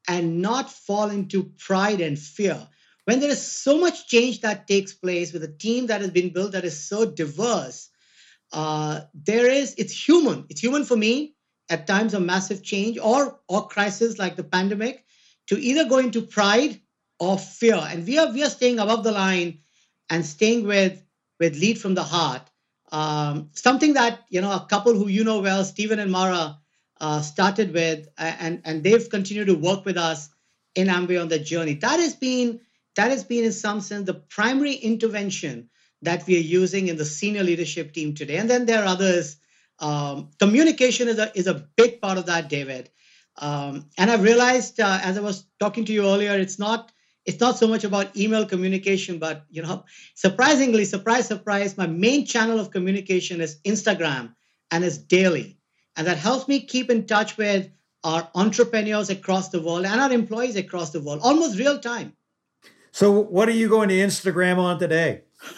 and 0.08 0.42
not 0.42 0.72
fall 0.72 1.10
into 1.10 1.44
pride 1.58 2.02
and 2.02 2.18
fear. 2.18 2.68
When 3.06 3.20
there 3.20 3.30
is 3.30 3.46
so 3.46 3.78
much 3.80 4.08
change 4.08 4.42
that 4.42 4.68
takes 4.68 4.94
place 4.94 5.34
with 5.34 5.44
a 5.44 5.52
team 5.52 5.88
that 5.88 6.02
has 6.02 6.12
been 6.12 6.32
built 6.32 6.54
that 6.54 6.66
is 6.66 6.80
so 6.80 7.06
diverse 7.06 7.90
uh, 8.52 9.02
there 9.14 9.52
is 9.52 9.76
it's 9.78 10.08
human. 10.08 10.46
It's 10.50 10.62
human 10.62 10.86
for 10.86 10.98
me. 10.98 11.36
At 11.70 11.88
times 11.88 12.14
of 12.14 12.22
massive 12.22 12.64
change 12.64 13.00
or 13.00 13.40
or 13.50 13.68
crisis 13.68 14.20
like 14.20 14.36
the 14.36 14.44
pandemic 14.44 15.05
to 15.48 15.60
either 15.60 15.88
go 15.88 15.98
into 16.00 16.22
pride 16.22 16.80
or 17.20 17.38
fear 17.38 17.80
and 17.90 18.06
we 18.06 18.18
are 18.18 18.32
we 18.32 18.44
are 18.44 18.50
staying 18.50 18.80
above 18.80 19.04
the 19.04 19.12
line 19.12 19.60
and 20.10 20.26
staying 20.26 20.66
with 20.68 21.02
with 21.40 21.58
lead 21.58 21.80
from 21.80 21.94
the 21.96 22.04
heart 22.04 22.50
um, 22.92 23.50
something 23.54 23.94
that 23.94 24.22
you 24.30 24.42
know 24.42 24.52
a 24.52 24.66
couple 24.70 24.94
who 24.94 25.08
you 25.08 25.24
know 25.24 25.40
well 25.40 25.64
stephen 25.64 26.00
and 26.00 26.12
mara 26.12 26.58
uh, 27.02 27.22
started 27.22 27.74
with 27.74 28.08
and 28.18 28.62
and 28.66 28.84
they've 28.84 29.10
continued 29.10 29.48
to 29.48 29.56
work 29.56 29.86
with 29.86 29.98
us 29.98 30.30
in 30.76 30.88
amway 30.88 31.20
on 31.22 31.30
the 31.30 31.40
journey 31.40 31.74
that 31.76 32.00
has 32.00 32.16
been 32.16 32.60
that 32.96 33.12
has 33.12 33.24
been, 33.24 33.44
in 33.44 33.52
some 33.52 33.82
sense, 33.82 34.06
the 34.06 34.14
primary 34.14 34.74
intervention 34.74 35.70
that 36.02 36.26
we 36.26 36.38
are 36.38 36.42
using 36.42 36.88
in 36.88 36.98
the 36.98 37.06
senior 37.06 37.44
leadership 37.44 37.94
team 37.94 38.16
today. 38.16 38.38
And 38.38 38.50
then 38.50 38.66
there 38.66 38.82
are 38.82 38.88
others. 38.88 39.38
Um, 39.80 40.32
communication 40.40 41.10
is 41.10 41.20
a, 41.20 41.38
is 41.38 41.48
a 41.48 41.54
big 41.76 42.02
part 42.02 42.18
of 42.18 42.28
that, 42.28 42.48
David. 42.50 42.90
Um, 43.38 43.90
and 43.98 44.10
I've 44.10 44.24
realized, 44.24 44.80
uh, 44.80 45.00
as 45.04 45.18
I 45.18 45.22
was 45.22 45.46
talking 45.60 45.86
to 45.86 45.94
you 45.94 46.06
earlier, 46.06 46.32
it's 46.34 46.60
not 46.60 46.92
it's 47.26 47.40
not 47.40 47.58
so 47.58 47.68
much 47.68 47.84
about 47.84 48.16
email 48.16 48.46
communication, 48.46 49.18
but 49.18 49.46
you 49.50 49.64
know, 49.64 49.84
surprisingly, 50.14 50.86
surprise, 50.86 51.28
surprise, 51.28 51.78
my 51.78 51.88
main 51.88 52.26
channel 52.26 52.60
of 52.60 52.70
communication 52.72 53.42
is 53.42 53.60
Instagram 53.66 54.36
and 54.72 54.84
it's 54.84 55.00
daily. 55.00 55.58
And 55.96 56.06
that 56.08 56.18
helps 56.18 56.48
me 56.48 56.60
keep 56.60 56.90
in 56.92 57.08
touch 57.08 57.38
with 57.38 57.70
our 58.04 58.30
entrepreneurs 58.36 59.10
across 59.10 59.50
the 59.50 59.60
world 59.60 59.86
and 59.86 60.00
our 60.00 60.12
employees 60.12 60.56
across 60.56 60.92
the 60.92 61.02
world, 61.02 61.22
almost 61.24 61.58
real 61.58 61.80
time. 61.80 62.14
So, 62.92 63.12
what 63.12 63.50
are 63.50 63.54
you 63.54 63.68
going 63.68 63.90
to 63.90 63.96
Instagram 63.96 64.58
on 64.58 64.78
today? 64.80 65.24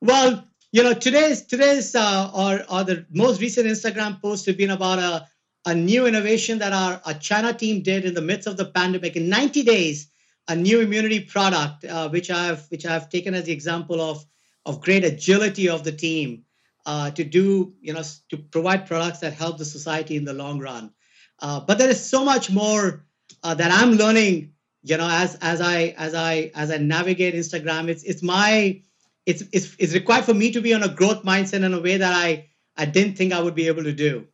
well, 0.00 0.47
you 0.72 0.82
know, 0.82 0.94
today's 0.94 1.42
today's 1.42 1.94
uh, 1.94 2.30
or 2.34 2.62
or 2.70 2.84
the 2.84 3.06
most 3.10 3.40
recent 3.40 3.66
Instagram 3.66 4.20
post 4.20 4.46
have 4.46 4.56
been 4.56 4.70
about 4.70 4.98
a 4.98 5.26
a 5.66 5.74
new 5.74 6.06
innovation 6.06 6.58
that 6.58 6.72
our, 6.72 7.00
our 7.04 7.14
China 7.14 7.52
team 7.52 7.82
did 7.82 8.04
in 8.04 8.14
the 8.14 8.22
midst 8.22 8.46
of 8.46 8.56
the 8.56 8.64
pandemic. 8.64 9.16
In 9.16 9.28
90 9.28 9.64
days, 9.64 10.08
a 10.46 10.56
new 10.56 10.80
immunity 10.80 11.20
product, 11.20 11.84
uh, 11.84 12.08
which 12.08 12.30
I've 12.30 12.66
which 12.70 12.86
I've 12.86 13.08
taken 13.08 13.34
as 13.34 13.44
the 13.44 13.52
example 13.52 14.00
of 14.00 14.24
of 14.66 14.80
great 14.80 15.04
agility 15.04 15.68
of 15.68 15.84
the 15.84 15.92
team 15.92 16.44
uh, 16.84 17.10
to 17.12 17.24
do, 17.24 17.74
you 17.80 17.92
know, 17.92 18.02
to 18.30 18.36
provide 18.36 18.86
products 18.86 19.20
that 19.20 19.32
help 19.32 19.58
the 19.58 19.64
society 19.64 20.16
in 20.16 20.24
the 20.24 20.32
long 20.32 20.58
run. 20.58 20.92
Uh, 21.40 21.60
but 21.60 21.78
there 21.78 21.88
is 21.88 22.04
so 22.04 22.24
much 22.24 22.50
more 22.50 23.06
uh, 23.42 23.54
that 23.54 23.70
I'm 23.70 23.92
learning, 23.92 24.52
you 24.82 24.96
know, 24.96 25.08
as 25.08 25.36
as 25.40 25.60
I 25.60 25.94
as 25.96 26.14
I 26.14 26.50
as 26.54 26.70
I 26.70 26.76
navigate 26.76 27.34
Instagram. 27.34 27.88
It's 27.88 28.02
it's 28.04 28.22
my 28.22 28.82
it's 29.28 29.44
it's 29.52 29.76
it's 29.78 29.92
required 29.92 30.24
for 30.24 30.32
me 30.32 30.50
to 30.52 30.62
be 30.62 30.72
on 30.72 30.82
a 30.82 30.88
growth 30.88 31.22
mindset 31.22 31.62
in 31.62 31.74
a 31.74 31.80
way 31.80 31.98
that 31.98 32.14
I 32.14 32.48
I 32.78 32.86
didn't 32.86 33.16
think 33.16 33.34
I 33.34 33.42
would 33.42 33.54
be 33.54 33.66
able 33.68 33.84
to 33.84 33.92
do. 33.92 34.26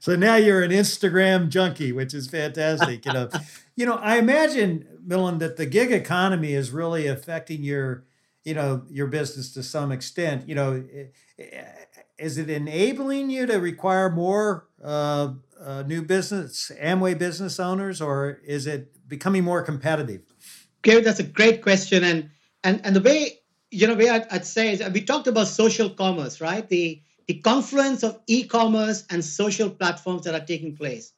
So 0.00 0.16
now 0.16 0.36
you're 0.36 0.62
an 0.62 0.70
Instagram 0.70 1.50
junkie, 1.50 1.92
which 1.92 2.14
is 2.14 2.26
fantastic. 2.26 3.04
You 3.04 3.12
know, 3.12 3.28
you 3.76 3.84
know, 3.84 3.96
I 3.96 4.16
imagine, 4.16 4.86
Milind, 5.06 5.40
that 5.40 5.58
the 5.58 5.66
gig 5.66 5.92
economy 5.92 6.54
is 6.54 6.70
really 6.70 7.06
affecting 7.06 7.62
your, 7.62 8.04
you 8.44 8.54
know, 8.54 8.84
your 8.88 9.08
business 9.08 9.52
to 9.54 9.62
some 9.62 9.92
extent. 9.92 10.48
You 10.48 10.54
know, 10.54 10.84
is 12.18 12.38
it 12.38 12.48
enabling 12.48 13.28
you 13.28 13.44
to 13.44 13.58
require 13.58 14.08
more 14.08 14.68
uh, 14.82 15.34
uh, 15.60 15.82
new 15.82 16.00
business 16.00 16.72
Amway 16.80 17.18
business 17.18 17.60
owners, 17.60 18.00
or 18.00 18.40
is 18.46 18.66
it 18.66 19.06
becoming 19.06 19.44
more 19.44 19.62
competitive? 19.62 20.22
Okay, 20.80 21.02
that's 21.02 21.20
a 21.20 21.24
great 21.24 21.60
question, 21.60 22.04
and 22.04 22.30
and 22.64 22.80
and 22.84 22.96
the 22.96 23.02
way 23.02 23.37
you 23.70 23.86
know 23.86 23.94
way 23.94 24.08
I'd, 24.08 24.26
I'd 24.30 24.46
say 24.46 24.72
is 24.72 24.82
we 24.90 25.02
talked 25.02 25.26
about 25.26 25.48
social 25.48 25.90
commerce, 25.90 26.40
right? 26.40 26.68
The 26.68 27.02
the 27.26 27.34
confluence 27.34 28.02
of 28.02 28.18
e-commerce 28.26 29.04
and 29.10 29.22
social 29.22 29.68
platforms 29.68 30.24
that 30.24 30.34
are 30.34 30.44
taking 30.46 30.74
place. 30.74 31.12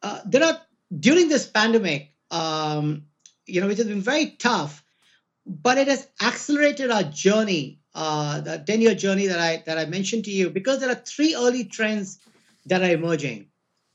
Uh, 0.00 0.20
there 0.24 0.44
are 0.44 0.60
during 1.00 1.28
this 1.28 1.44
pandemic, 1.44 2.12
um, 2.30 3.06
you 3.46 3.60
know, 3.60 3.66
which 3.66 3.78
has 3.78 3.88
been 3.88 4.00
very 4.00 4.30
tough, 4.30 4.84
but 5.44 5.76
it 5.76 5.88
has 5.88 6.06
accelerated 6.22 6.90
our 6.90 7.02
journey, 7.02 7.80
uh, 7.94 8.40
the 8.42 8.62
10-year 8.66 8.94
journey 8.94 9.26
that 9.26 9.40
I 9.40 9.62
that 9.66 9.76
I 9.76 9.86
mentioned 9.86 10.24
to 10.26 10.30
you, 10.30 10.50
because 10.50 10.80
there 10.80 10.90
are 10.90 10.94
three 10.94 11.34
early 11.34 11.64
trends 11.64 12.18
that 12.66 12.82
are 12.82 12.90
emerging. 12.90 13.48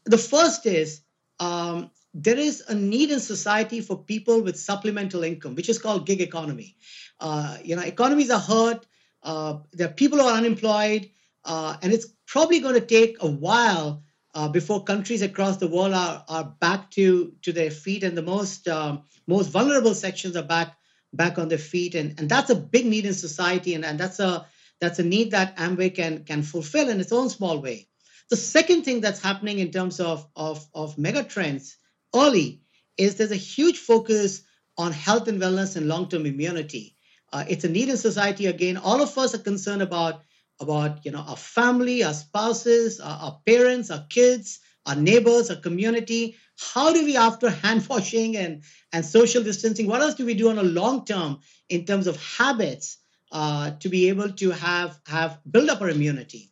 The 0.05 0.17
first 0.17 0.65
is 0.65 1.01
um, 1.39 1.89
there 2.13 2.37
is 2.37 2.63
a 2.67 2.75
need 2.75 3.11
in 3.11 3.19
society 3.19 3.81
for 3.81 4.03
people 4.03 4.41
with 4.41 4.59
supplemental 4.59 5.23
income, 5.23 5.55
which 5.55 5.69
is 5.69 5.77
called 5.77 6.05
gig 6.05 6.21
economy. 6.21 6.75
Uh, 7.19 7.57
you 7.63 7.75
know, 7.75 7.81
economies 7.81 8.31
are 8.31 8.39
hurt. 8.39 8.85
Uh, 9.21 9.59
there 9.73 9.87
are 9.87 9.93
people 9.93 10.17
who 10.17 10.25
are 10.25 10.37
unemployed, 10.37 11.09
uh, 11.45 11.75
and 11.81 11.93
it's 11.93 12.07
probably 12.25 12.59
going 12.59 12.73
to 12.73 12.85
take 12.85 13.17
a 13.21 13.27
while 13.27 14.03
uh, 14.33 14.47
before 14.47 14.83
countries 14.83 15.21
across 15.21 15.57
the 15.57 15.67
world 15.67 15.93
are, 15.93 16.23
are 16.27 16.55
back 16.59 16.89
to, 16.91 17.33
to 17.41 17.51
their 17.51 17.71
feet, 17.71 18.03
and 18.03 18.17
the 18.17 18.21
most 18.21 18.67
um, 18.67 19.03
most 19.27 19.49
vulnerable 19.49 19.93
sections 19.93 20.35
are 20.35 20.43
back 20.43 20.75
back 21.13 21.37
on 21.37 21.49
their 21.49 21.57
feet, 21.57 21.95
and, 21.95 22.19
and 22.19 22.29
that's 22.29 22.49
a 22.49 22.55
big 22.55 22.85
need 22.85 23.05
in 23.05 23.13
society, 23.13 23.73
and, 23.73 23.83
and 23.83 23.99
that's 23.99 24.19
a 24.19 24.45
that's 24.79 24.99
a 24.99 25.03
need 25.03 25.31
that 25.31 25.57
Amway 25.57 25.93
can 25.93 26.23
can 26.23 26.43
fulfill 26.43 26.89
in 26.89 26.99
its 26.99 27.11
own 27.11 27.29
small 27.29 27.59
way. 27.61 27.87
The 28.29 28.37
second 28.37 28.83
thing 28.83 29.01
that's 29.01 29.21
happening 29.21 29.57
in 29.57 29.71
terms 29.71 29.99
of, 29.99 30.27
of, 30.35 30.63
of 30.75 30.99
mega 30.99 31.23
trends 31.23 31.77
early 32.15 32.61
is 32.97 33.15
there's 33.15 33.31
a 33.31 33.35
huge 33.35 33.77
focus 33.77 34.43
on 34.77 34.91
health 34.91 35.27
and 35.27 35.41
wellness 35.41 35.75
and 35.75 35.87
long-term 35.87 36.25
immunity. 36.25 36.95
Uh, 37.31 37.45
it's 37.47 37.63
a 37.63 37.69
need 37.69 37.89
in 37.89 37.97
society 37.97 38.47
again. 38.47 38.77
All 38.77 39.01
of 39.01 39.17
us 39.17 39.35
are 39.35 39.39
concerned 39.39 39.81
about 39.81 40.23
about 40.61 41.05
you 41.05 41.11
know 41.11 41.19
our 41.19 41.37
family, 41.37 42.03
our 42.03 42.13
spouses, 42.13 42.99
our, 42.99 43.17
our 43.21 43.39
parents, 43.45 43.91
our 43.91 44.05
kids, 44.09 44.59
our 44.85 44.95
neighbors, 44.95 45.49
our 45.49 45.55
community. 45.55 46.35
How 46.73 46.91
do 46.93 47.05
we, 47.05 47.15
after 47.15 47.49
hand 47.63 47.87
washing 47.87 48.35
and 48.37 48.63
and 48.91 49.05
social 49.05 49.43
distancing, 49.43 49.87
what 49.87 50.01
else 50.01 50.15
do 50.15 50.25
we 50.25 50.33
do 50.33 50.49
on 50.49 50.57
a 50.57 50.63
long 50.63 51.05
term 51.05 51.39
in 51.69 51.85
terms 51.85 52.07
of 52.07 52.21
habits 52.21 52.97
uh, 53.31 53.71
to 53.79 53.89
be 53.89 54.09
able 54.09 54.31
to 54.31 54.51
have 54.51 54.99
have 55.07 55.39
build 55.49 55.69
up 55.69 55.81
our 55.81 55.89
immunity? 55.89 56.51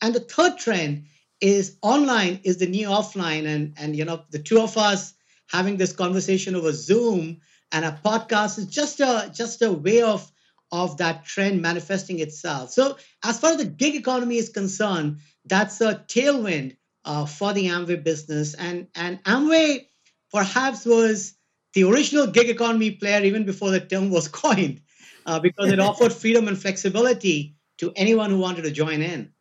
And 0.00 0.14
the 0.14 0.20
third 0.20 0.58
trend 0.58 1.06
is 1.42 1.76
online 1.82 2.40
is 2.44 2.56
the 2.56 2.66
new 2.66 2.88
offline. 2.88 3.46
And 3.46 3.74
and 3.76 3.94
you 3.94 4.06
know 4.06 4.24
the 4.30 4.38
two 4.38 4.60
of 4.60 4.78
us 4.78 5.12
having 5.50 5.76
this 5.76 5.92
conversation 5.92 6.54
over 6.54 6.72
zoom 6.72 7.40
and 7.72 7.84
a 7.84 8.00
podcast 8.04 8.58
is 8.58 8.66
just 8.66 9.00
a 9.00 9.30
just 9.34 9.60
a 9.60 9.70
way 9.72 10.00
of 10.02 10.30
of 10.70 10.96
that 10.98 11.26
trend 11.26 11.60
manifesting 11.60 12.20
itself. 12.20 12.72
So 12.72 12.96
as 13.22 13.38
far 13.38 13.50
as 13.50 13.58
the 13.58 13.66
gig 13.66 13.94
economy 13.96 14.36
is 14.36 14.48
concerned 14.48 15.18
that's 15.44 15.80
a 15.80 15.96
tailwind 16.08 16.76
uh, 17.04 17.26
for 17.26 17.52
the 17.52 17.66
amway 17.66 18.02
business. 18.02 18.54
And 18.54 18.88
and 18.94 19.22
amway 19.24 19.86
perhaps 20.32 20.86
was 20.86 21.34
the 21.74 21.84
original 21.84 22.26
gig 22.26 22.48
economy 22.48 22.92
player 22.92 23.22
even 23.22 23.44
before 23.44 23.70
the 23.70 23.80
term 23.80 24.10
was 24.10 24.28
coined, 24.42 24.80
uh, 25.26 25.40
because 25.40 25.72
it 25.72 25.80
offered 25.80 26.12
freedom 26.12 26.48
and 26.48 26.60
flexibility 26.60 27.56
to 27.78 27.92
anyone 27.96 28.30
who 28.30 28.38
wanted 28.38 28.62
to 28.62 28.70
join 28.70 29.02
in. 29.02 29.31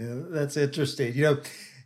That's 0.00 0.56
interesting. 0.56 1.14
You 1.14 1.22
know, 1.22 1.40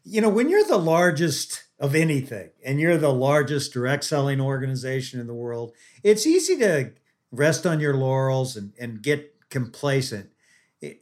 you 0.05 0.21
know 0.21 0.29
when 0.29 0.49
you're 0.49 0.65
the 0.65 0.77
largest 0.77 1.65
of 1.81 1.95
anything 1.95 2.51
and 2.65 2.79
you're 2.79 2.97
the 2.97 3.13
largest 3.13 3.73
direct 3.73 4.05
selling 4.05 4.41
organization 4.41 5.21
in 5.21 5.27
the 5.27 5.35
world, 5.35 5.73
it's 6.03 6.27
easy 6.27 6.57
to 6.59 6.93
rest 7.33 7.67
on 7.67 7.81
your 7.81 7.95
laurels 7.95 8.57
and, 8.57 8.73
and 8.79 9.03
get 9.03 9.35
complacent. 9.51 10.31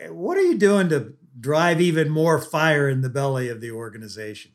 What 0.08 0.38
are 0.38 0.42
you 0.42 0.56
doing 0.56 0.88
to 0.88 1.14
drive 1.38 1.80
even 1.80 2.08
more 2.08 2.40
fire 2.40 2.88
in 2.88 3.02
the 3.02 3.10
belly 3.10 3.48
of 3.48 3.60
the 3.60 3.72
organization? 3.72 4.52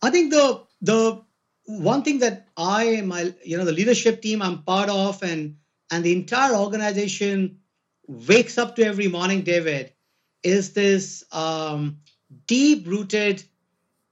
I 0.00 0.10
think 0.10 0.30
the 0.30 0.62
the 0.80 1.22
one 1.66 2.02
thing 2.02 2.20
that 2.20 2.46
I 2.56 2.84
and 2.84 3.08
my 3.08 3.34
you 3.44 3.58
know 3.58 3.64
the 3.64 3.72
leadership 3.72 4.22
team 4.22 4.40
I'm 4.40 4.62
part 4.62 4.88
of 4.88 5.22
and 5.22 5.56
and 5.90 6.04
the 6.04 6.12
entire 6.12 6.54
organization 6.54 7.58
wakes 8.06 8.56
up 8.56 8.76
to 8.76 8.84
every 8.84 9.08
morning, 9.08 9.42
David, 9.42 9.92
is 10.42 10.72
this 10.72 11.24
um, 11.32 11.98
deep 12.46 12.86
rooted 12.86 13.42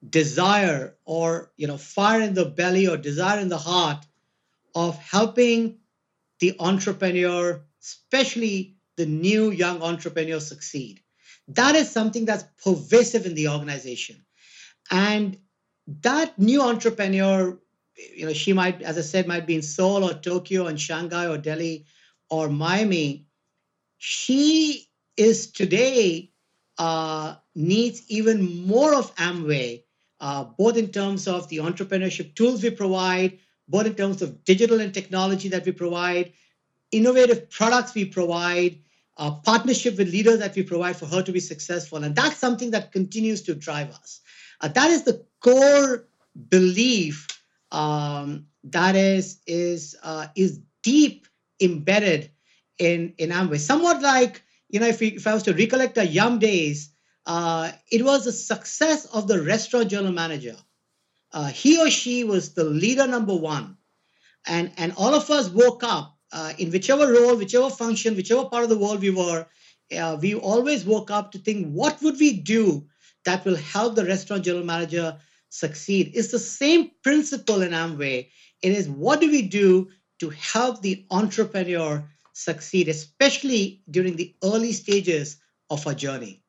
desire 0.09 0.95
or 1.05 1.51
you 1.57 1.67
know 1.67 1.77
fire 1.79 2.21
in 2.21 2.35
the 2.35 2.45
belly 2.45 2.87
or 2.87 2.97
desire 2.97 3.41
in 3.41 3.49
the 3.49 3.59
heart 3.59 4.05
of 4.75 4.97
helping 4.99 5.79
the 6.39 6.55
entrepreneur, 6.61 7.65
especially 7.83 8.77
the 8.97 9.07
new 9.07 9.51
young 9.51 9.83
entrepreneur, 9.83 10.39
succeed. 10.39 11.01
That 11.49 11.77
is 11.77 11.91
something 11.91 12.25
that's 12.25 12.45
pervasive 12.63 13.25
in 13.25 13.35
the 13.35 13.49
organization. 13.49 14.25
And 14.91 15.39
that 16.03 16.39
new 16.39 16.63
entrepreneur, 16.63 17.59
you 18.15 18.27
know, 18.27 18.33
she 18.33 18.53
might, 18.53 18.83
as 18.83 18.99
I 18.99 19.03
said, 19.03 19.27
might 19.27 19.47
be 19.47 19.55
in 19.55 19.63
Seoul 19.63 20.05
or 20.05 20.15
Tokyo 20.15 20.67
and 20.67 20.81
Shanghai 20.81 21.27
or 21.27 21.39
Delhi 21.39 21.87
or 22.29 22.49
Miami. 22.49 23.27
She 23.99 24.89
is 25.17 25.51
today 25.51 26.31
uh, 26.79 27.37
needs 27.55 28.03
even 28.09 28.67
more 28.67 28.95
of 28.95 29.15
Amway, 29.17 29.85
uh, 30.21 30.45
both 30.45 30.77
in 30.77 30.89
terms 30.89 31.27
of 31.27 31.49
the 31.49 31.59
entrepreneurship 31.59 32.35
tools 32.35 32.63
we 32.63 32.71
provide, 32.71 33.39
both 33.69 33.87
in 33.87 33.95
terms 33.95 34.23
of 34.23 34.45
digital 34.45 34.81
and 34.81 34.93
technology 34.93 35.49
that 35.49 35.65
we 35.65 35.73
provide, 35.73 36.33
innovative 36.93 37.51
products 37.51 37.95
we 37.95 38.05
provide, 38.05 38.79
uh, 39.17 39.31
partnership 39.31 39.97
with 39.97 40.11
leaders 40.11 40.39
that 40.39 40.55
we 40.55 40.63
provide 40.63 40.97
for 40.97 41.07
her 41.07 41.23
to 41.23 41.33
be 41.33 41.41
successful. 41.41 42.05
And 42.05 42.15
that's 42.15 42.37
something 42.37 42.71
that 42.73 42.93
continues 42.93 43.43
to 43.43 43.55
drive 43.55 43.91
us. 43.91 44.21
Uh, 44.61 44.69
that 44.69 44.91
is 44.91 45.05
the 45.05 45.25
core 45.41 46.07
belief 46.51 47.27
um, 47.73 48.47
that 48.65 48.97
is 48.97 49.41
is 49.47 49.97
uh, 50.03 50.27
is 50.35 50.61
deep 50.83 51.27
embedded 51.61 52.31
in 52.79 53.15
in 53.19 53.31
Amway. 53.31 53.59
Somewhat 53.59 54.03
like 54.03 54.43
you 54.69 54.81
know, 54.81 54.87
if, 54.87 55.01
we, 55.01 55.09
if 55.09 55.27
I 55.27 55.35
was 55.35 55.45
to 55.45 55.55
recollect 55.55 55.95
the 55.95 56.07
Yum 56.07 56.39
days, 56.39 56.91
uh, 57.27 57.73
it 57.91 58.05
was 58.05 58.25
the 58.25 58.33
success 58.33 59.07
of 59.07 59.29
the 59.29 59.43
restaurant 59.43 59.91
general 59.91 60.13
manager. 60.13 60.57
Uh, 61.33 61.49
he 61.49 61.81
or 61.81 61.91
she 61.91 62.25
was 62.25 62.55
the 62.55 62.65
leader 62.65 63.07
number 63.07 63.35
one, 63.35 63.77
and 64.47 64.73
and 64.79 64.93
all 64.97 65.15
of 65.15 65.29
us 65.31 65.49
woke 65.49 65.83
up 65.83 66.17
uh, 66.33 66.53
in 66.59 66.71
whichever 66.71 67.13
role, 67.13 67.37
whichever 67.37 67.69
function, 67.69 68.15
whichever 68.15 68.45
part 68.45 68.63
of 68.63 68.69
the 68.69 68.79
world 68.79 69.01
we 69.01 69.11
were, 69.11 69.47
uh, 69.97 70.17
we 70.21 70.35
always 70.35 70.85
woke 70.85 71.11
up 71.11 71.33
to 71.33 71.39
think, 71.39 71.69
what 71.73 72.01
would 72.03 72.19
we 72.19 72.33
do 72.41 72.87
that 73.25 73.45
will 73.45 73.57
help 73.57 73.95
the 73.95 74.05
restaurant 74.05 74.45
general 74.45 74.65
manager 74.65 75.17
succeed? 75.49 76.13
It's 76.15 76.31
the 76.31 76.39
same 76.39 76.91
principle 77.03 77.63
in 77.63 77.73
Amway. 77.73 78.29
It 78.63 78.73
is 78.73 78.89
what 78.89 79.21
do 79.21 79.31
we 79.31 79.43
do 79.43 79.89
to 80.21 80.31
help 80.31 80.81
the 80.81 81.05
entrepreneur 81.11 82.09
succeed, 82.37 82.87
especially 82.89 83.81
during 83.91 84.17
the 84.17 84.35
early 84.45 84.73
stages 84.73 85.39
of 85.71 85.87
our 85.87 85.95
journey. 85.95 86.43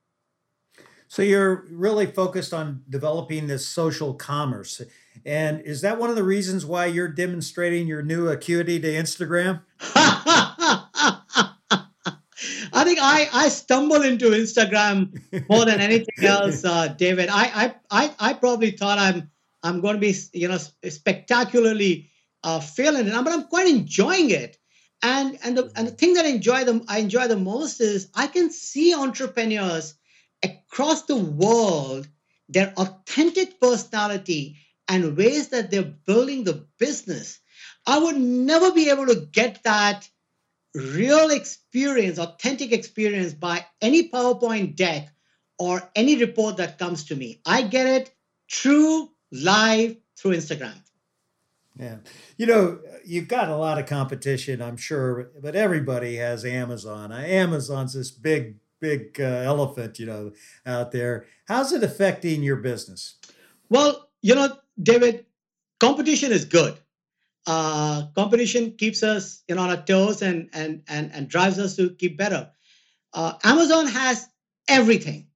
So 1.08 1.22
you're 1.22 1.66
really 1.72 2.06
focused 2.06 2.54
on 2.54 2.84
developing 2.90 3.48
this 3.48 3.66
social 3.66 4.14
commerce. 4.14 4.82
And 5.26 5.62
is 5.62 5.80
that 5.82 5.98
one 5.98 6.10
of 6.10 6.18
the 6.18 6.24
reasons 6.24 6.66
why 6.66 6.88
you're 6.88 7.08
demonstrating 7.08 7.88
your 7.88 8.02
new 8.02 8.28
acuity 8.28 8.82
to 8.82 8.88
Instagram? 8.88 9.62
I 12.74 12.84
think 12.84 13.00
I, 13.02 13.30
I 13.32 13.48
stumble 13.48 14.02
into 14.02 14.32
Instagram 14.32 15.18
more 15.50 15.64
than 15.64 15.80
anything 15.80 16.16
else, 16.22 16.66
uh, 16.66 16.90
David. 16.90 17.30
I, 17.30 17.46
I, 17.46 17.76
I, 17.90 18.14
I 18.20 18.34
probably 18.34 18.72
thought 18.72 19.00
I'm 19.00 19.32
I'm 19.64 19.82
going 19.82 19.96
to 19.96 20.00
be 20.00 20.14
you 20.34 20.50
know 20.50 20.58
spectacularly 20.58 22.12
uh, 22.44 22.60
failing 22.60 23.08
it, 23.08 23.14
but 23.14 23.34
I'm 23.34 23.46
quite 23.46 23.68
enjoying 23.68 24.30
it. 24.30 24.58
And 25.02 25.38
and 25.44 25.58
the 25.58 25.72
and 25.76 25.88
the 25.88 25.92
mm-hmm. 25.92 25.96
thing 25.96 26.14
that 26.16 26.26
I 26.26 26.30
enjoy 26.30 26.64
the 26.64 26.84
I 26.88 27.00
enjoy 27.00 27.28
the 27.28 27.38
most 27.38 27.82
is 27.82 28.10
I 28.16 28.28
can 28.28 28.50
see 28.50 28.96
entrepreneurs 28.96 29.96
across 30.44 31.04
the 31.04 31.18
world, 31.18 32.08
their 32.50 32.74
authentic 32.78 33.60
personality 33.60 34.58
and 34.88 35.18
ways 35.18 35.50
that 35.50 35.70
they're 35.70 35.84
building 35.84 36.44
the 36.44 36.66
business. 36.80 37.40
I 37.86 38.00
would 38.00 38.18
never 38.18 38.72
be 38.72 38.90
able 38.90 39.08
to 39.08 39.28
get 39.32 39.64
that 39.64 40.10
real 40.74 41.30
experience, 41.32 42.20
authentic 42.20 42.72
experience 42.72 43.34
by 43.34 43.66
any 43.82 44.10
PowerPoint 44.10 44.76
deck 44.76 45.10
or 45.58 45.90
any 45.96 46.18
report 46.18 46.58
that 46.58 46.78
comes 46.78 47.06
to 47.06 47.16
me. 47.16 47.42
I 47.46 47.64
get 47.64 47.88
it 47.88 48.12
true 48.48 49.10
live 49.32 49.98
through 50.18 50.32
Instagram. 50.32 50.76
Yeah. 51.80 51.98
You 52.38 52.46
know, 52.48 52.80
you've 53.06 53.28
got 53.28 53.50
a 53.50 53.56
lot 53.56 53.78
of 53.78 53.86
competition, 53.86 54.62
I'm 54.62 54.78
sure, 54.78 55.32
but 55.42 55.56
everybody 55.56 56.16
has 56.16 56.44
Amazon. 56.46 57.12
Amazon's 57.12 57.94
this 57.94 58.12
big 58.12 58.56
big 58.80 59.20
uh, 59.20 59.24
elephant, 59.24 60.00
you 60.00 60.06
know, 60.06 60.32
out 60.66 60.92
there. 60.92 61.26
How's 61.48 61.74
it 61.74 61.84
affecting 61.84 62.44
your 62.44 62.58
business? 62.58 63.16
Well, 63.70 64.10
you 64.22 64.36
know, 64.36 64.56
David, 64.82 65.26
competition 65.80 66.32
is 66.32 66.46
good. 66.46 66.78
Uh, 67.46 68.08
competition 68.16 68.72
keeps 68.72 69.04
us 69.04 69.44
you 69.48 69.56
know, 69.56 69.62
on 69.62 69.70
our 69.70 69.84
toes 69.84 70.22
and 70.22 70.50
and 70.54 70.84
and 70.88 71.12
and 71.14 71.28
drives 71.28 71.60
us 71.60 71.76
to 71.78 71.92
keep 71.92 72.18
better. 72.18 72.52
Uh, 73.14 73.34
Amazon 73.44 73.88
has 73.88 74.28
everything. 74.68 75.28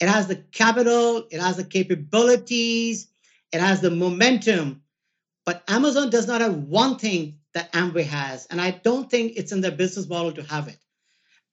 It 0.00 0.08
has 0.08 0.26
the 0.26 0.36
capital, 0.36 1.28
it 1.30 1.40
has 1.40 1.58
the 1.58 1.64
capabilities, 1.64 3.08
it 3.52 3.60
has 3.60 3.80
the 3.80 3.90
momentum, 3.90 4.81
but 5.44 5.64
Amazon 5.68 6.10
does 6.10 6.26
not 6.26 6.40
have 6.40 6.54
one 6.54 6.98
thing 6.98 7.38
that 7.54 7.72
Amway 7.72 8.04
has, 8.04 8.46
and 8.46 8.60
I 8.60 8.70
don't 8.70 9.10
think 9.10 9.32
it's 9.36 9.52
in 9.52 9.60
their 9.60 9.72
business 9.72 10.08
model 10.08 10.32
to 10.32 10.42
have 10.44 10.68
it. 10.68 10.78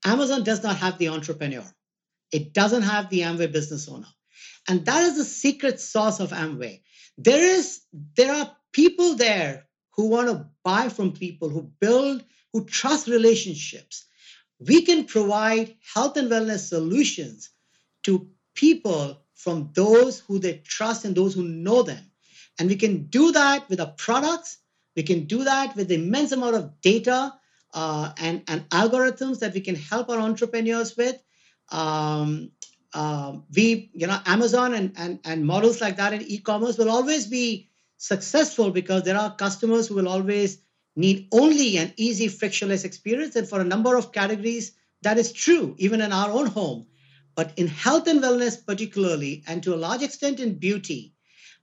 Amazon 0.06 0.43
does 0.43 0.63
not 0.63 0.78
have 0.78 0.97
the 0.97 1.10
entrepreneur. 1.10 1.65
It 2.32 2.54
doesn't 2.54 2.84
have 2.84 3.10
the 3.10 3.21
Amway 3.21 3.52
business 3.52 3.88
owner. 3.89 4.08
And 4.67 4.86
that 4.86 5.04
is 5.04 5.17
the 5.17 5.25
secret 5.25 5.80
sauce 5.80 6.19
of 6.19 6.32
Amway. 6.32 6.82
There 7.17 7.43
is 7.43 7.82
there 8.15 8.34
are 8.34 8.56
people 8.71 9.15
there 9.15 9.67
who 9.95 10.08
want 10.08 10.30
to 10.30 10.47
buy 10.63 10.89
from 10.89 11.12
people 11.12 11.49
who 11.49 11.71
build 11.82 12.23
who 12.54 12.65
trust 12.65 13.08
relationships. 13.08 14.06
We 14.60 14.84
can 14.84 15.06
provide 15.06 15.75
health 15.93 16.17
and 16.17 16.30
wellness 16.30 16.67
solutions 16.69 17.49
to 18.04 18.30
people 18.56 19.21
from 19.36 19.71
those 19.73 20.19
who 20.19 20.39
they 20.39 20.58
trust 20.65 21.06
and 21.06 21.15
those 21.15 21.34
who 21.34 21.43
know 21.43 21.84
them. 21.84 22.08
And 22.59 22.69
we 22.69 22.75
can 22.75 23.05
do 23.05 23.31
that 23.31 23.69
with 23.69 23.79
our 23.79 23.93
products. 23.97 24.57
We 24.95 25.03
can 25.03 25.25
do 25.25 25.45
that 25.45 25.75
with 25.75 25.87
the 25.87 25.95
immense 25.95 26.33
amount 26.33 26.55
of 26.55 26.81
data 26.81 27.33
uh, 27.73 28.11
and, 28.17 28.43
and 28.47 28.67
algorithms 28.69 29.39
that 29.39 29.53
we 29.53 29.61
can 29.61 29.75
help 29.75 30.09
our 30.09 30.19
entrepreneurs 30.19 30.97
with. 30.97 31.15
Um, 31.71 32.51
uh, 32.93 33.37
we, 33.55 33.91
you 33.93 34.07
know, 34.07 34.19
Amazon 34.25 34.73
and, 34.73 34.93
and, 34.97 35.19
and 35.23 35.45
models 35.45 35.79
like 35.79 35.97
that 35.97 36.13
in 36.13 36.21
e-commerce 36.23 36.77
will 36.77 36.89
always 36.89 37.27
be 37.27 37.69
successful 37.97 38.71
because 38.71 39.03
there 39.03 39.17
are 39.17 39.35
customers 39.35 39.87
who 39.87 39.95
will 39.95 40.10
always 40.10 40.60
need 40.95 41.27
only 41.31 41.77
an 41.77 41.93
easy, 41.95 42.27
frictionless 42.27 42.83
experience. 42.83 43.35
And 43.35 43.47
for 43.47 43.62
a 43.62 43.65
number 43.65 43.95
of 43.95 44.12
categories, 44.12 44.73
that 45.03 45.17
is 45.17 45.31
true, 45.31 45.75
even 45.77 46.01
in 46.01 46.12
our 46.12 46.31
own 46.31 46.47
home. 46.47 46.87
But 47.35 47.53
in 47.57 47.67
health 47.67 48.07
and 48.07 48.21
wellness, 48.21 48.65
particularly, 48.65 49.43
and 49.47 49.63
to 49.63 49.73
a 49.73 49.77
large 49.77 50.01
extent 50.01 50.39
in 50.39 50.55
beauty, 50.55 51.13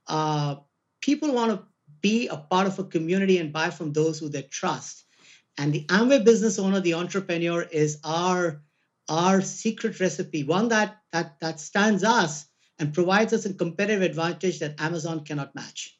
uh, 0.07 0.55
people 1.01 1.33
want 1.33 1.51
to 1.51 1.63
be 2.01 2.27
a 2.27 2.37
part 2.37 2.67
of 2.67 2.79
a 2.79 2.83
community 2.83 3.37
and 3.37 3.53
buy 3.53 3.69
from 3.69 3.93
those 3.93 4.19
who 4.19 4.29
they 4.29 4.43
trust. 4.43 5.05
And 5.57 5.73
the 5.73 5.85
Amway 5.85 6.23
business 6.23 6.59
owner, 6.59 6.79
the 6.79 6.93
entrepreneur, 6.93 7.63
is 7.63 7.99
our 8.03 8.61
our 9.09 9.41
secret 9.41 9.99
recipe, 9.99 10.43
one 10.43 10.67
that 10.67 10.97
that 11.11 11.39
that 11.39 11.59
stands 11.59 12.03
us 12.03 12.45
and 12.79 12.93
provides 12.93 13.33
us 13.33 13.45
a 13.45 13.53
competitive 13.53 14.03
advantage 14.03 14.59
that 14.59 14.79
Amazon 14.79 15.23
cannot 15.23 15.55
match. 15.55 15.97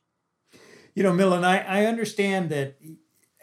You 0.94 1.04
know, 1.04 1.12
Milind, 1.12 1.44
I, 1.44 1.60
I 1.60 1.86
understand 1.86 2.50
that 2.50 2.78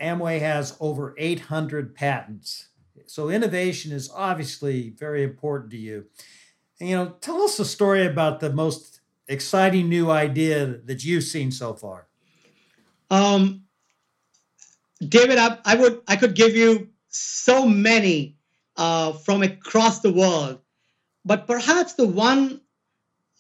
Amway 0.00 0.40
has 0.40 0.76
over 0.80 1.14
800 1.18 1.94
patents. 1.94 2.68
So 3.06 3.28
innovation 3.28 3.92
is 3.92 4.10
obviously 4.14 4.90
very 4.90 5.22
important 5.22 5.70
to 5.72 5.76
you. 5.76 6.06
And, 6.80 6.88
you 6.88 6.96
know, 6.96 7.16
tell 7.20 7.42
us 7.42 7.58
a 7.58 7.64
story 7.64 8.06
about 8.06 8.40
the 8.40 8.52
most 8.52 9.00
exciting 9.28 9.88
new 9.88 10.10
idea 10.10 10.66
that 10.84 11.04
you've 11.04 11.24
seen 11.24 11.50
so 11.50 11.74
far. 11.74 12.06
Um, 13.10 13.64
David, 15.06 15.38
I, 15.38 15.58
I 15.64 15.74
would 15.76 16.00
I 16.08 16.16
could 16.16 16.34
give 16.34 16.54
you 16.56 16.88
so 17.08 17.66
many 17.66 18.36
uh, 18.76 19.12
from 19.12 19.42
across 19.42 20.00
the 20.00 20.12
world, 20.12 20.60
but 21.24 21.46
perhaps 21.46 21.94
the 21.94 22.06
one 22.06 22.60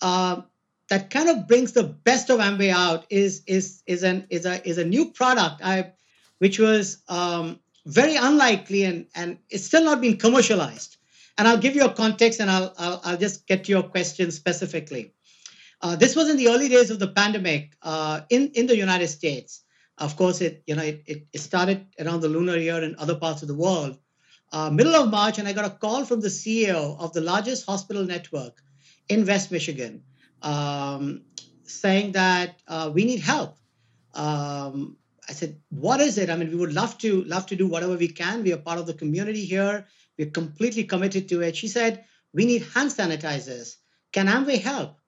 uh, 0.02 0.42
that 0.90 1.10
kind 1.10 1.28
of 1.28 1.48
brings 1.48 1.72
the 1.72 1.82
best 1.82 2.30
of 2.30 2.40
Amway 2.40 2.70
out 2.70 3.06
is 3.10 3.42
is 3.46 3.82
is 3.86 4.02
an 4.02 4.26
is 4.30 4.46
a 4.46 4.66
is 4.68 4.78
a 4.78 4.84
new 4.84 5.10
product 5.10 5.62
I, 5.64 5.92
which 6.38 6.58
was 6.58 7.02
um, 7.08 7.58
very 7.86 8.16
unlikely 8.16 8.84
and 8.84 9.06
and 9.14 9.38
it's 9.50 9.64
still 9.64 9.84
not 9.84 10.00
been 10.00 10.16
commercialized. 10.16 10.96
And 11.36 11.48
I'll 11.48 11.58
give 11.58 11.74
you 11.74 11.84
a 11.84 11.92
context, 11.92 12.40
and 12.40 12.50
I'll 12.50 12.74
I'll, 12.78 13.00
I'll 13.04 13.16
just 13.16 13.46
get 13.46 13.64
to 13.64 13.72
your 13.72 13.82
question 13.82 14.30
specifically. 14.30 15.12
Uh, 15.84 15.96
this 15.96 16.16
was 16.16 16.30
in 16.30 16.38
the 16.38 16.48
early 16.48 16.68
days 16.68 16.90
of 16.90 16.98
the 16.98 17.06
pandemic 17.06 17.76
uh, 17.82 18.22
in 18.30 18.48
in 18.54 18.66
the 18.66 18.74
United 18.74 19.08
States. 19.08 19.60
Of 19.98 20.16
course, 20.16 20.40
it 20.40 20.62
you 20.66 20.76
know 20.76 20.82
it, 20.82 21.26
it, 21.30 21.38
started 21.38 21.84
around 22.00 22.22
the 22.22 22.30
lunar 22.30 22.56
year 22.56 22.82
in 22.82 22.96
other 22.98 23.16
parts 23.16 23.42
of 23.42 23.48
the 23.48 23.58
world. 23.64 23.98
Uh, 24.50 24.70
middle 24.70 24.94
of 24.94 25.10
March, 25.10 25.38
and 25.38 25.46
I 25.46 25.52
got 25.52 25.66
a 25.66 25.76
call 25.84 26.06
from 26.06 26.22
the 26.22 26.32
CEO 26.38 26.98
of 26.98 27.12
the 27.12 27.20
largest 27.20 27.66
hospital 27.66 28.02
network 28.04 28.62
in 29.10 29.26
West 29.26 29.52
Michigan, 29.52 30.02
um, 30.40 31.20
saying 31.64 32.12
that 32.12 32.62
uh, 32.66 32.90
we 32.94 33.04
need 33.04 33.20
help. 33.20 33.58
Um, 34.14 34.96
I 35.28 35.32
said, 35.34 35.60
"What 35.68 36.00
is 36.00 36.16
it? 36.16 36.30
I 36.30 36.36
mean, 36.36 36.48
we 36.48 36.56
would 36.56 36.72
love 36.72 36.96
to 37.04 37.22
love 37.24 37.44
to 37.52 37.56
do 37.56 37.66
whatever 37.66 37.94
we 37.98 38.08
can. 38.08 38.42
We 38.42 38.54
are 38.54 38.64
part 38.70 38.78
of 38.78 38.86
the 38.86 38.94
community 38.94 39.44
here. 39.44 39.86
We're 40.16 40.34
completely 40.40 40.84
committed 40.84 41.28
to 41.28 41.42
it." 41.42 41.56
She 41.62 41.68
said, 41.68 42.04
"We 42.32 42.46
need 42.46 42.62
hand 42.74 42.90
sanitizers. 42.90 43.76
Can 44.12 44.28
Amway 44.28 44.62
help?" 44.62 44.98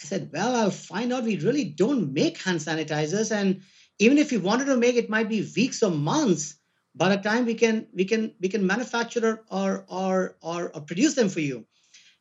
I 0.00 0.04
said, 0.06 0.30
"Well, 0.32 0.56
I'll 0.56 0.70
find 0.70 1.12
out. 1.12 1.24
We 1.24 1.38
really 1.38 1.64
don't 1.64 2.12
make 2.12 2.38
hand 2.38 2.60
sanitizers, 2.60 3.30
and 3.30 3.62
even 3.98 4.18
if 4.18 4.30
we 4.30 4.38
wanted 4.38 4.66
to 4.66 4.76
make 4.76 4.96
it 4.96 5.10
might 5.10 5.28
be 5.28 5.48
weeks 5.56 5.82
or 5.82 5.90
months. 5.90 6.56
By 6.94 7.08
the 7.08 7.22
time 7.22 7.46
we 7.46 7.54
can 7.54 7.86
we 7.94 8.04
can 8.04 8.34
we 8.40 8.48
can 8.48 8.66
manufacture 8.66 9.40
or 9.50 9.86
or 9.88 10.36
or, 10.42 10.70
or 10.74 10.80
produce 10.82 11.14
them 11.14 11.30
for 11.30 11.40
you. 11.40 11.64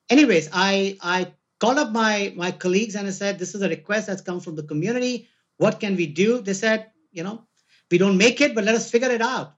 Anyways 0.09 0.47
i 0.53 0.97
i 1.01 1.33
called 1.59 1.77
up 1.77 1.91
my 1.91 2.33
my 2.37 2.51
colleagues 2.51 2.95
and 2.95 3.05
i 3.05 3.11
said 3.11 3.37
this 3.37 3.53
is 3.53 3.61
a 3.61 3.67
request 3.67 4.07
that's 4.07 4.21
come 4.21 4.39
from 4.39 4.55
the 4.55 4.63
community. 4.63 5.27
What 5.57 5.81
can 5.81 5.97
we 5.97 6.07
do? 6.07 6.41
They 6.41 6.53
said 6.53 6.91
you 7.11 7.23
know 7.23 7.43
we 7.89 7.97
don't 7.97 8.17
make 8.17 8.39
it 8.39 8.55
but 8.55 8.63
let 8.63 8.75
us 8.75 8.89
figure 8.89 9.11
it 9.11 9.21
out. 9.21 9.55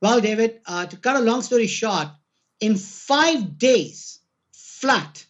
Well 0.00 0.20
david 0.20 0.60
uh, 0.64 0.86
to 0.86 0.96
cut 0.96 1.16
a 1.16 1.26
long 1.28 1.42
story 1.42 1.66
short 1.66 2.08
in 2.60 2.76
five 2.76 3.58
days 3.58 4.20
flat 4.52 5.26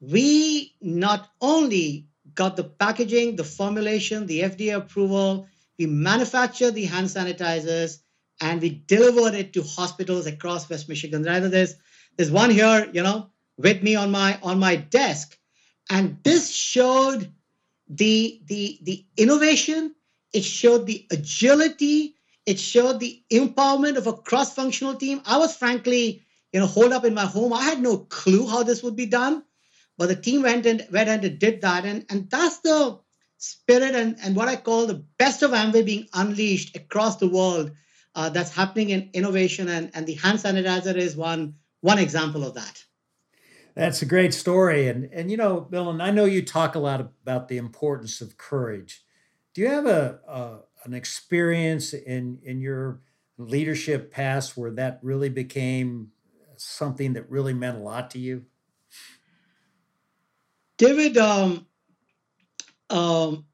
we 0.00 0.74
not 0.80 1.30
only 1.40 2.08
got 2.34 2.56
the 2.56 2.64
packaging, 2.64 3.36
the 3.36 3.44
formulation, 3.44 4.26
the 4.26 4.40
FDA 4.40 4.76
approval. 4.76 5.46
We 5.78 5.86
manufactured 5.86 6.72
the 6.72 6.84
hand 6.84 7.06
sanitizers 7.06 7.98
and 8.40 8.60
we 8.60 8.82
delivered 8.86 9.34
it 9.34 9.52
to 9.54 9.62
hospitals 9.62 10.26
across 10.26 10.68
West 10.68 10.88
Michigan. 10.88 11.22
Rather, 11.22 11.48
there's 11.48 11.74
there's 12.16 12.30
one 12.30 12.50
here, 12.50 12.88
you 12.92 13.02
know, 13.02 13.30
with 13.56 13.82
me 13.82 13.96
on 13.96 14.10
my 14.10 14.38
on 14.42 14.58
my 14.58 14.76
desk, 14.76 15.38
and 15.90 16.18
this 16.22 16.50
showed 16.50 17.32
the 17.88 18.40
the 18.46 18.78
the 18.82 19.04
innovation. 19.16 19.94
It 20.32 20.44
showed 20.44 20.86
the 20.86 21.06
agility. 21.12 22.16
It 22.46 22.58
showed 22.58 23.00
the 23.00 23.22
empowerment 23.32 23.96
of 23.96 24.06
a 24.06 24.12
cross-functional 24.12 24.96
team. 24.96 25.22
I 25.24 25.38
was 25.38 25.56
frankly, 25.56 26.22
you 26.52 26.60
know, 26.60 26.66
holed 26.66 26.92
up 26.92 27.04
in 27.04 27.14
my 27.14 27.24
home. 27.24 27.52
I 27.52 27.62
had 27.62 27.80
no 27.80 27.98
clue 27.98 28.46
how 28.46 28.64
this 28.64 28.82
would 28.82 28.96
be 28.96 29.06
done. 29.06 29.44
But 29.96 30.08
the 30.08 30.16
team 30.16 30.42
went 30.42 30.66
and 30.66 30.86
went 30.90 31.08
and 31.08 31.38
did 31.38 31.60
that. 31.60 31.84
And, 31.84 32.04
and 32.10 32.28
that's 32.30 32.58
the 32.60 32.98
spirit 33.38 33.94
and, 33.94 34.16
and 34.22 34.34
what 34.34 34.48
I 34.48 34.56
call 34.56 34.86
the 34.86 35.04
best 35.18 35.42
of 35.42 35.52
Amway 35.52 35.84
being 35.84 36.08
unleashed 36.14 36.76
across 36.76 37.16
the 37.16 37.28
world 37.28 37.72
uh, 38.14 38.30
that's 38.30 38.54
happening 38.54 38.90
in 38.90 39.10
innovation. 39.12 39.68
And, 39.68 39.90
and 39.94 40.06
the 40.06 40.14
hand 40.14 40.38
sanitizer 40.38 40.96
is 40.96 41.16
one, 41.16 41.54
one 41.80 41.98
example 41.98 42.44
of 42.44 42.54
that. 42.54 42.84
That's 43.74 44.02
a 44.02 44.06
great 44.06 44.32
story. 44.32 44.88
And, 44.88 45.10
and 45.12 45.30
you 45.30 45.36
know, 45.36 45.60
Bill, 45.60 45.90
and 45.90 46.02
I 46.02 46.10
know 46.10 46.24
you 46.24 46.44
talk 46.44 46.74
a 46.74 46.78
lot 46.78 47.00
about 47.00 47.48
the 47.48 47.56
importance 47.56 48.20
of 48.20 48.38
courage. 48.38 49.04
Do 49.52 49.60
you 49.60 49.68
have 49.68 49.86
a, 49.86 50.20
a 50.26 50.58
an 50.84 50.94
experience 50.94 51.92
in, 51.92 52.38
in 52.42 52.60
your 52.60 53.00
leadership 53.38 54.12
past 54.12 54.56
where 54.56 54.70
that 54.72 55.00
really 55.02 55.28
became 55.28 56.10
something 56.56 57.14
that 57.14 57.28
really 57.30 57.54
meant 57.54 57.78
a 57.78 57.80
lot 57.80 58.10
to 58.10 58.18
you? 58.18 58.44
David, 60.76 61.16
um, 61.18 61.66
um, 62.90 63.46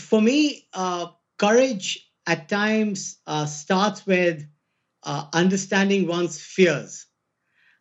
for 0.00 0.20
me, 0.20 0.68
uh, 0.72 1.08
courage 1.38 2.10
at 2.26 2.48
times 2.48 3.18
uh, 3.26 3.46
starts 3.46 4.06
with 4.06 4.46
uh, 5.04 5.26
understanding 5.32 6.06
one's 6.06 6.40
fears 6.40 7.06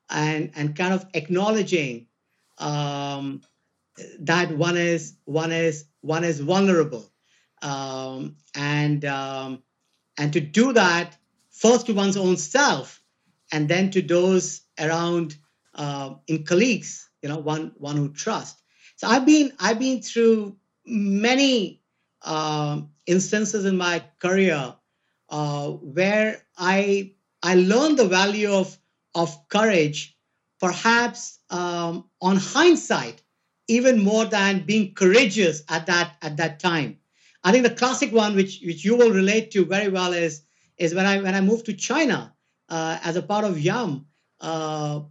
and 0.10 0.52
and 0.56 0.76
kind 0.76 0.94
of 0.94 1.06
acknowledging 1.14 2.08
um, 2.58 3.42
that 4.20 4.52
one 4.58 4.78
is 4.78 5.16
one 5.26 5.52
is 5.52 5.86
one 6.02 6.24
is 6.24 6.40
vulnerable. 6.40 7.12
Um, 7.62 8.38
and 8.56 9.06
um, 9.06 9.62
and 10.18 10.34
to 10.34 10.40
do 10.40 10.74
that 10.74 11.18
first 11.52 11.86
to 11.88 11.94
one's 11.94 12.18
own 12.18 12.38
self 12.38 13.02
and 13.52 13.70
then 13.70 13.92
to 13.92 14.02
those 14.02 14.62
around 14.80 15.36
uh, 15.76 16.16
in 16.28 16.44
colleagues 16.44 17.11
you 17.22 17.30
know 17.30 17.38
one 17.40 17.74
one 17.78 17.98
who 17.98 18.10
trusts. 18.14 18.62
So 18.98 19.08
i've 19.08 19.26
been 19.26 19.52
i've 19.60 19.80
been 19.80 20.02
through 20.02 20.58
many 20.86 21.82
uh, 22.24 22.82
instances 23.08 23.66
in 23.66 23.78
my 23.78 24.04
career 24.20 24.76
uh, 25.30 25.68
where 25.70 26.44
i 26.58 27.12
i 27.44 27.56
learned 27.56 27.98
the 28.00 28.08
value 28.08 28.52
of 28.52 28.78
of 29.16 29.48
courage 29.50 30.18
perhaps 30.60 31.40
um, 31.50 32.10
on 32.22 32.38
hindsight 32.38 33.22
even 33.68 34.04
more 34.04 34.26
than 34.26 34.66
being 34.66 34.94
courageous 34.94 35.64
at 35.70 35.86
that 35.88 36.16
at 36.22 36.38
that 36.38 36.60
time. 36.60 36.98
I 37.44 37.52
think 37.52 37.64
the 37.64 37.74
classic 37.74 38.12
one 38.12 38.36
which 38.36 38.62
which 38.66 38.84
you 38.86 38.96
will 38.96 39.12
relate 39.12 39.52
to 39.52 39.66
very 39.66 39.90
well 39.90 40.14
is 40.14 40.44
is 40.78 40.94
when 40.94 41.06
i 41.06 41.22
when 41.22 41.36
i 41.36 41.42
moved 41.42 41.66
to 41.68 41.74
china 41.74 42.34
uh, 42.70 43.00
as 43.04 43.16
a 43.16 43.22
part 43.22 43.46
of 43.46 43.60
yum 43.60 44.06
uh, 44.42 45.02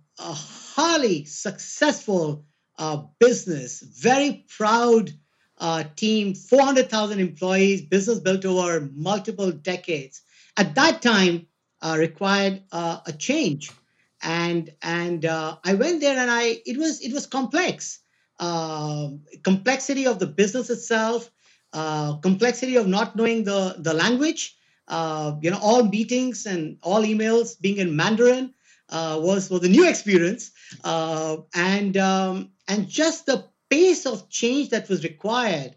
highly 0.80 1.24
successful 1.24 2.44
uh, 2.78 3.02
business, 3.18 3.80
very 3.80 4.46
proud 4.48 5.10
uh, 5.58 5.84
team, 5.94 6.34
400,000 6.34 7.20
employees, 7.20 7.82
business 7.82 8.18
built 8.18 8.46
over 8.46 8.88
multiple 8.94 9.52
decades. 9.52 10.22
At 10.56 10.74
that 10.76 11.02
time, 11.02 11.46
uh, 11.82 11.96
required 11.98 12.62
uh, 12.72 13.00
a 13.06 13.12
change, 13.12 13.70
and 14.22 14.70
and 14.82 15.24
uh, 15.24 15.56
I 15.64 15.74
went 15.74 16.00
there, 16.00 16.18
and 16.18 16.30
I 16.30 16.60
it 16.66 16.76
was 16.76 17.00
it 17.00 17.12
was 17.12 17.26
complex, 17.26 18.00
um, 18.38 19.22
complexity 19.42 20.06
of 20.06 20.18
the 20.18 20.26
business 20.26 20.68
itself, 20.68 21.30
uh, 21.72 22.16
complexity 22.16 22.76
of 22.76 22.86
not 22.86 23.16
knowing 23.16 23.44
the 23.44 23.76
the 23.78 23.94
language. 23.94 24.56
you 25.44 25.50
know, 25.52 25.60
all 25.62 25.84
meetings 25.84 26.46
and 26.46 26.76
all 26.82 27.02
emails 27.12 27.48
being 27.60 27.78
in 27.78 27.96
Mandarin 27.96 28.52
was 28.92 29.50
was 29.50 29.64
a 29.64 29.68
new 29.68 29.88
experience, 29.88 30.50
uh, 30.84 31.36
and 31.54 31.96
um, 31.96 32.50
and 32.68 32.88
just 32.88 33.26
the 33.26 33.44
pace 33.68 34.06
of 34.06 34.28
change 34.28 34.70
that 34.70 34.88
was 34.88 35.04
required, 35.04 35.76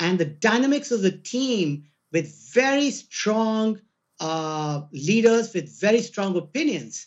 and 0.00 0.18
the 0.18 0.24
dynamics 0.24 0.90
of 0.90 1.02
the 1.02 1.12
team 1.12 1.84
with 2.12 2.52
very 2.52 2.90
strong 2.90 3.80
uh, 4.20 4.82
leaders 4.92 5.54
with 5.54 5.80
very 5.80 6.00
strong 6.02 6.36
opinions, 6.36 7.06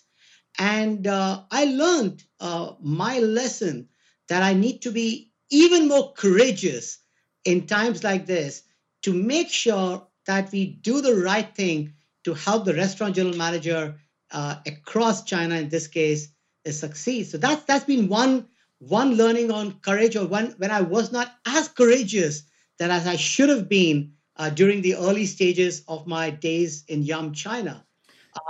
and 0.58 1.08
uh, 1.08 1.43
I 1.51 1.66
learned 1.66 2.24
uh, 2.39 2.74
my 2.82 3.20
lesson 3.20 3.88
that 4.30 4.43
I 4.43 4.54
need 4.54 4.82
to 4.84 4.91
be 4.91 5.32
even 5.49 5.88
more 5.88 6.14
courageous 6.14 6.99
in 7.45 7.68
times 7.68 8.04
like 8.04 8.26
this 8.26 8.64
to 9.04 9.14
make 9.14 9.49
sure 9.49 10.08
that 10.26 10.51
we 10.51 10.66
do 10.66 11.01
the 11.01 11.16
right 11.16 11.54
thing 11.56 11.93
to 12.24 12.34
help 12.34 12.66
the 12.66 12.74
restaurant 12.74 13.16
general 13.16 13.36
manager 13.38 13.95
uh, 14.34 14.55
across 14.65 15.23
China 15.23 15.55
in 15.55 15.69
this 15.69 15.88
case 15.88 16.29
is 16.65 16.79
succeed. 16.79 17.27
So 17.27 17.38
that's 17.38 17.63
that's 17.63 17.86
been 17.86 18.09
one 18.09 18.47
one 18.79 19.15
learning 19.15 19.51
on 19.51 19.79
courage, 19.79 20.15
or 20.15 20.25
one 20.25 20.53
when 20.57 20.71
I 20.71 20.81
was 20.81 21.11
not 21.11 21.36
as 21.45 21.69
courageous 21.69 22.43
that 22.79 22.89
as 22.89 23.07
I 23.07 23.15
should 23.15 23.49
have 23.49 23.69
been 23.69 24.11
uh, 24.38 24.49
during 24.49 24.81
the 24.81 24.95
early 24.95 25.25
stages 25.25 25.84
of 25.88 26.07
my 26.07 26.29
days 26.29 26.84
in 26.88 27.03
Yum 27.03 27.34
China. 27.34 27.86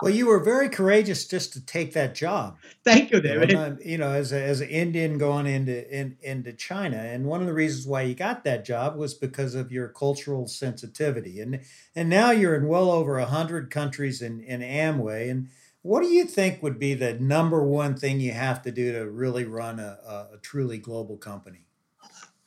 Well, 0.01 0.13
you 0.13 0.27
were 0.27 0.39
very 0.39 0.69
courageous 0.69 1.27
just 1.27 1.51
to 1.53 1.65
take 1.65 1.91
that 1.93 2.15
job. 2.15 2.57
Thank 2.85 3.11
you, 3.11 3.19
David. 3.19 3.51
You 3.51 3.55
know, 3.55 3.77
you 3.83 3.97
know 3.97 4.11
as 4.11 4.31
a, 4.31 4.41
as 4.41 4.61
an 4.61 4.69
Indian 4.69 5.17
going 5.17 5.45
into 5.45 5.89
in, 5.93 6.17
into 6.21 6.53
China, 6.53 6.97
and 6.97 7.25
one 7.25 7.41
of 7.41 7.47
the 7.47 7.53
reasons 7.53 7.85
why 7.85 8.03
you 8.03 8.15
got 8.15 8.45
that 8.45 8.63
job 8.63 8.95
was 8.95 9.13
because 9.13 9.55
of 9.55 9.71
your 9.71 9.89
cultural 9.89 10.47
sensitivity, 10.47 11.41
and 11.41 11.59
and 11.95 12.09
now 12.09 12.31
you're 12.31 12.55
in 12.55 12.67
well 12.67 12.91
over 12.91 13.19
a 13.19 13.25
hundred 13.25 13.69
countries 13.69 14.21
in 14.21 14.41
in 14.41 14.61
Amway, 14.61 15.29
and 15.29 15.49
what 15.83 16.01
do 16.01 16.09
you 16.09 16.25
think 16.25 16.63
would 16.63 16.79
be 16.79 16.95
the 16.95 17.13
number 17.13 17.63
one 17.63 17.95
thing 17.95 18.19
you 18.19 18.31
have 18.31 18.61
to 18.63 18.71
do 18.71 18.93
to 18.93 19.09
really 19.09 19.45
run 19.45 19.79
a, 19.79 19.99
a, 20.05 20.35
a 20.35 20.37
truly 20.41 20.77
global 20.77 21.17
company? 21.17 21.65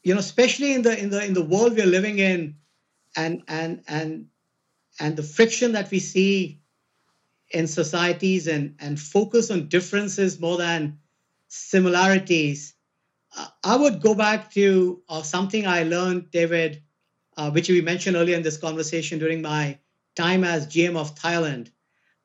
You 0.02 0.14
know, 0.14 0.20
especially 0.20 0.74
in 0.74 0.82
the 0.82 0.98
in 0.98 1.10
the 1.10 1.24
in 1.24 1.34
the 1.34 1.44
world 1.44 1.74
we're 1.74 1.86
living 1.86 2.18
in, 2.18 2.56
and 3.16 3.42
and 3.48 3.82
and 3.88 4.26
and 5.00 5.16
the 5.16 5.22
friction 5.22 5.72
that 5.72 5.90
we 5.90 5.98
see 5.98 6.60
in 7.50 7.66
societies 7.66 8.46
and 8.46 8.74
and 8.80 8.98
focus 8.98 9.50
on 9.50 9.68
differences 9.68 10.40
more 10.40 10.58
than 10.58 10.98
similarities 11.48 12.74
i 13.62 13.76
would 13.76 14.00
go 14.00 14.14
back 14.14 14.50
to 14.50 15.00
uh, 15.08 15.22
something 15.22 15.66
i 15.66 15.82
learned 15.84 16.30
david 16.30 16.82
uh, 17.36 17.50
which 17.50 17.68
we 17.68 17.80
mentioned 17.80 18.16
earlier 18.16 18.36
in 18.36 18.42
this 18.42 18.56
conversation 18.56 19.18
during 19.18 19.42
my 19.42 19.78
time 20.16 20.42
as 20.42 20.66
gm 20.66 20.96
of 20.96 21.14
thailand 21.14 21.70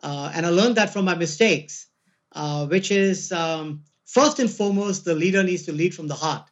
uh, 0.03 0.31
and 0.33 0.45
i 0.45 0.49
learned 0.49 0.75
that 0.75 0.91
from 0.93 1.05
my 1.05 1.15
mistakes 1.15 1.87
uh, 2.33 2.65
which 2.67 2.91
is 2.91 3.31
um, 3.31 3.83
first 4.05 4.39
and 4.39 4.49
foremost 4.49 5.05
the 5.05 5.15
leader 5.15 5.43
needs 5.43 5.63
to 5.63 5.71
lead 5.73 5.93
from 5.93 6.07
the 6.07 6.15
heart 6.15 6.49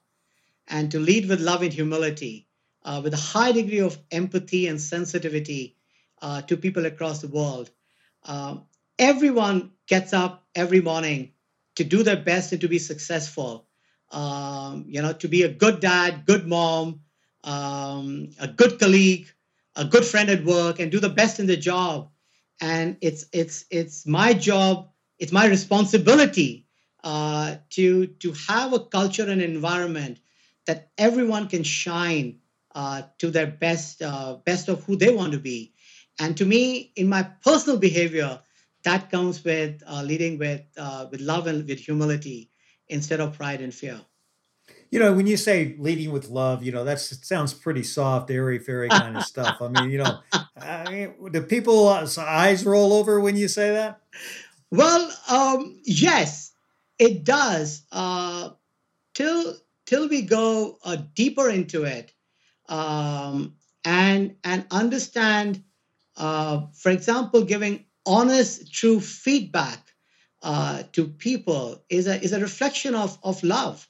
and 0.67 0.91
to 0.91 0.99
lead 0.99 1.27
with 1.27 1.41
love 1.41 1.61
and 1.61 1.73
humility 1.73 2.47
uh, 2.83 3.01
with 3.03 3.13
a 3.13 3.17
high 3.17 3.51
degree 3.51 3.79
of 3.79 3.97
empathy 4.11 4.67
and 4.67 4.81
sensitivity 4.81 5.75
uh, 6.21 6.41
to 6.43 6.57
people 6.57 6.85
across 6.85 7.21
the 7.21 7.27
world. 7.27 7.69
Um, 8.23 8.63
everyone 8.97 9.71
gets 9.87 10.13
up 10.13 10.45
every 10.55 10.81
morning 10.81 11.33
to 11.75 11.83
do 11.83 12.03
their 12.03 12.17
best 12.17 12.51
and 12.51 12.61
to 12.61 12.67
be 12.67 12.79
successful. 12.79 13.67
Um, 14.11 14.85
you 14.87 15.01
know, 15.01 15.13
to 15.13 15.27
be 15.27 15.43
a 15.43 15.49
good 15.49 15.79
dad, 15.79 16.25
good 16.25 16.47
mom, 16.47 17.01
um, 17.43 18.31
a 18.39 18.47
good 18.47 18.79
colleague, 18.79 19.27
a 19.75 19.85
good 19.85 20.03
friend 20.03 20.29
at 20.29 20.43
work, 20.43 20.79
and 20.79 20.91
do 20.91 20.99
the 20.99 21.09
best 21.09 21.39
in 21.39 21.45
the 21.45 21.57
job. 21.57 22.09
And 22.61 22.97
it's 23.01 23.25
it's 23.33 23.65
it's 23.69 24.05
my 24.05 24.33
job, 24.33 24.89
it's 25.19 25.31
my 25.31 25.47
responsibility 25.47 26.67
uh, 27.03 27.55
to 27.71 28.07
to 28.07 28.33
have 28.47 28.73
a 28.73 28.79
culture 28.79 29.29
and 29.29 29.41
environment 29.41 30.19
that 30.65 30.91
everyone 30.97 31.47
can 31.47 31.63
shine 31.63 32.39
uh, 32.75 33.03
to 33.19 33.31
their 33.31 33.47
best 33.47 34.01
uh, 34.01 34.37
best 34.45 34.69
of 34.69 34.83
who 34.83 34.95
they 34.95 35.09
want 35.13 35.33
to 35.33 35.39
be. 35.39 35.73
And 36.19 36.35
to 36.37 36.45
me 36.45 36.91
in 36.95 37.07
my 37.09 37.23
personal 37.23 37.77
behavior 37.79 38.41
that 38.83 39.09
comes 39.11 39.43
with 39.43 39.83
uh, 39.87 40.03
leading 40.03 40.37
with 40.37 40.61
uh, 40.77 41.07
with 41.11 41.21
love 41.21 41.47
and 41.47 41.67
with 41.67 41.79
humility 41.79 42.51
instead 42.87 43.19
of 43.21 43.33
pride 43.37 43.61
and 43.61 43.73
fear 43.73 43.99
you 44.91 44.99
know 44.99 45.13
when 45.13 45.27
you 45.27 45.37
say 45.37 45.75
leading 45.79 46.11
with 46.11 46.29
love 46.29 46.63
you 46.63 46.71
know 46.71 46.83
that 46.83 46.99
sounds 46.99 47.53
pretty 47.53 47.83
soft 47.83 48.31
airy 48.31 48.59
fairy 48.59 48.91
kind 48.91 49.15
of 49.15 49.23
stuff. 49.23 49.61
I 49.61 49.67
mean 49.67 49.89
you 49.89 49.97
know 49.97 50.19
I 50.61 50.89
mean, 50.89 51.31
do 51.31 51.41
people's 51.43 52.17
eyes 52.17 52.65
roll 52.65 52.91
over 52.93 53.19
when 53.19 53.37
you 53.37 53.47
say 53.47 53.71
that? 53.71 54.01
Well 54.71 55.11
um, 55.29 55.79
yes 55.85 56.51
it 56.99 57.23
does. 57.23 57.83
Uh, 57.91 58.49
till 59.13 59.55
till 59.85 60.07
we 60.07 60.21
go 60.21 60.77
uh, 60.83 60.97
deeper 61.15 61.49
into 61.49 61.85
it 61.85 62.13
um, 62.67 63.55
and 63.83 64.35
and 64.43 64.65
understand, 64.71 65.63
uh, 66.17 66.67
for 66.73 66.91
example, 66.91 67.43
giving 67.43 67.85
honest, 68.05 68.71
true 68.73 68.99
feedback 68.99 69.79
uh, 70.43 70.83
to 70.93 71.07
people 71.07 71.83
is 71.89 72.07
a 72.07 72.21
is 72.21 72.33
a 72.33 72.39
reflection 72.39 72.95
of 72.95 73.17
of 73.23 73.43
love. 73.43 73.88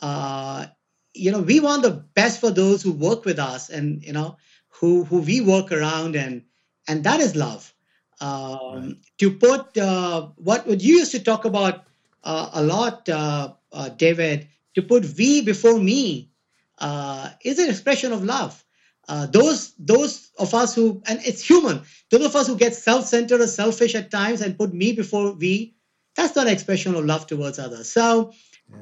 Uh, 0.00 0.66
you 1.14 1.30
know, 1.30 1.40
we 1.40 1.60
want 1.60 1.82
the 1.82 1.90
best 1.90 2.40
for 2.40 2.50
those 2.50 2.82
who 2.82 2.92
work 2.92 3.24
with 3.24 3.38
us, 3.38 3.68
and 3.68 4.02
you 4.02 4.12
know, 4.12 4.36
who 4.68 5.04
who 5.04 5.20
we 5.20 5.40
work 5.40 5.72
around, 5.72 6.16
and 6.16 6.42
and 6.88 7.04
that 7.04 7.20
is 7.20 7.36
love. 7.36 7.74
Um, 8.20 8.30
right. 8.74 8.94
To 9.18 9.30
put 9.30 9.76
uh, 9.78 10.28
what 10.36 10.66
what 10.66 10.80
you 10.80 10.96
used 10.98 11.12
to 11.12 11.20
talk 11.20 11.44
about 11.44 11.84
uh, 12.24 12.50
a 12.52 12.62
lot, 12.62 13.08
uh, 13.08 13.54
David, 13.96 14.48
to 14.74 14.82
put 14.82 15.04
we 15.16 15.42
before 15.42 15.78
me 15.78 16.30
uh, 16.78 17.30
is 17.44 17.58
an 17.58 17.68
expression 17.68 18.12
of 18.12 18.24
love. 18.24 18.64
Uh, 19.08 19.26
those 19.26 19.72
those 19.78 20.30
of 20.38 20.54
us 20.54 20.74
who 20.74 21.02
and 21.06 21.20
it's 21.26 21.42
human 21.42 21.82
those 22.10 22.24
of 22.24 22.36
us 22.36 22.46
who 22.46 22.56
get 22.56 22.72
self-centered 22.74 23.40
or 23.40 23.46
selfish 23.48 23.96
at 23.96 24.08
times 24.08 24.40
and 24.40 24.56
put 24.56 24.72
me 24.72 24.92
before 24.92 25.32
we 25.32 25.74
that's 26.14 26.36
not 26.36 26.46
an 26.46 26.52
expression 26.52 26.94
of 26.94 27.04
love 27.04 27.26
towards 27.26 27.58
others 27.58 27.90
so 27.90 28.32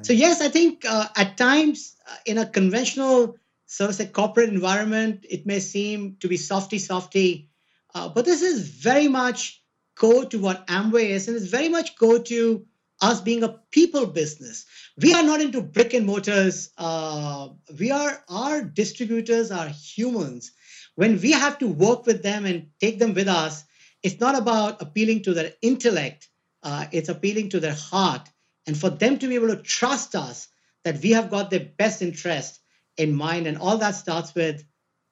so 0.02 0.12
yes 0.12 0.40
i 0.40 0.48
think 0.48 0.84
uh, 0.88 1.06
at 1.16 1.36
times 1.36 1.96
uh, 2.10 2.16
in 2.26 2.38
a 2.38 2.46
conventional 2.46 3.36
of 3.80 3.94
say 3.94 4.06
corporate 4.06 4.48
environment 4.48 5.26
it 5.28 5.46
may 5.46 5.60
seem 5.60 6.16
to 6.20 6.28
be 6.28 6.36
softy 6.36 6.78
softy 6.78 7.50
uh, 7.94 8.08
but 8.08 8.24
this 8.24 8.42
is 8.42 8.68
very 8.68 9.08
much 9.08 9.62
core 9.94 10.24
to 10.24 10.38
what 10.38 10.66
amway 10.68 11.10
is 11.10 11.28
and 11.28 11.36
it's 11.36 11.46
very 11.46 11.68
much 11.68 11.96
core 11.96 12.18
to 12.18 12.66
us 13.00 13.20
being 13.20 13.44
a 13.44 13.60
people 13.70 14.06
business. 14.06 14.66
We 15.00 15.14
are 15.14 15.22
not 15.22 15.40
into 15.40 15.62
brick 15.62 15.94
and 15.94 16.04
mortars 16.04 16.70
uh, 16.78 17.48
we 17.78 17.90
are 17.92 18.24
our 18.28 18.62
distributors 18.62 19.50
are 19.52 19.68
humans. 19.68 20.50
When 20.96 21.20
we 21.20 21.30
have 21.30 21.58
to 21.58 21.68
work 21.68 22.06
with 22.06 22.24
them 22.24 22.44
and 22.44 22.70
take 22.80 22.98
them 22.98 23.14
with 23.14 23.28
us 23.28 23.64
it's 24.02 24.20
not 24.20 24.36
about 24.38 24.80
appealing 24.80 25.22
to 25.24 25.34
their 25.34 25.52
intellect 25.62 26.28
uh, 26.62 26.86
it's 26.92 27.08
appealing 27.08 27.50
to 27.50 27.60
their 27.60 27.74
heart 27.74 28.28
and 28.68 28.78
for 28.78 28.90
them 28.90 29.18
to 29.18 29.26
be 29.26 29.34
able 29.34 29.48
to 29.48 29.62
trust 29.62 30.14
us 30.14 30.46
that 30.84 31.02
we 31.02 31.10
have 31.10 31.30
got 31.30 31.50
their 31.50 31.66
best 31.78 32.02
interest 32.02 32.60
in 32.96 33.14
mind 33.14 33.48
and 33.48 33.58
all 33.58 33.78
that 33.78 33.96
starts 33.96 34.34
with 34.34 34.64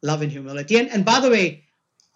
love 0.02 0.22
and 0.22 0.30
humility 0.30 0.78
and, 0.78 0.88
and 0.90 1.04
by 1.04 1.18
the 1.18 1.30
way 1.30 1.64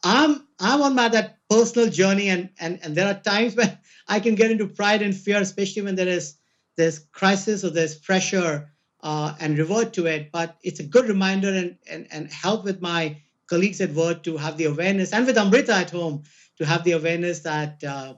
i'm 0.04 0.46
i'm 0.60 0.82
on 0.82 0.94
my 0.94 1.08
that 1.08 1.38
personal 1.48 1.90
journey 1.90 2.28
and, 2.28 2.50
and 2.60 2.78
and 2.84 2.94
there 2.94 3.08
are 3.08 3.20
times 3.20 3.56
when 3.60 3.76
i 4.06 4.20
can 4.20 4.36
get 4.36 4.52
into 4.52 4.68
pride 4.68 5.02
and 5.02 5.16
fear 5.16 5.40
especially 5.40 5.82
when 5.82 5.96
there 5.96 6.08
is 6.08 6.36
this 6.76 7.00
crisis 7.12 7.64
or 7.64 7.70
there's 7.70 7.96
pressure 7.96 8.70
uh, 9.02 9.34
and 9.40 9.58
revert 9.58 9.92
to 9.94 10.06
it. 10.06 10.30
But 10.32 10.56
it's 10.62 10.80
a 10.80 10.84
good 10.84 11.08
reminder 11.08 11.48
and, 11.48 11.76
and, 11.88 12.06
and 12.10 12.30
help 12.30 12.64
with 12.64 12.80
my 12.80 13.20
colleagues 13.46 13.80
at 13.80 13.90
work 13.92 14.22
to 14.24 14.36
have 14.36 14.56
the 14.56 14.66
awareness 14.66 15.12
and 15.12 15.26
with 15.26 15.38
Amrita 15.38 15.74
at 15.74 15.90
home 15.90 16.22
to 16.58 16.66
have 16.66 16.84
the 16.84 16.92
awareness 16.92 17.40
that, 17.40 17.82
uh, 17.82 18.14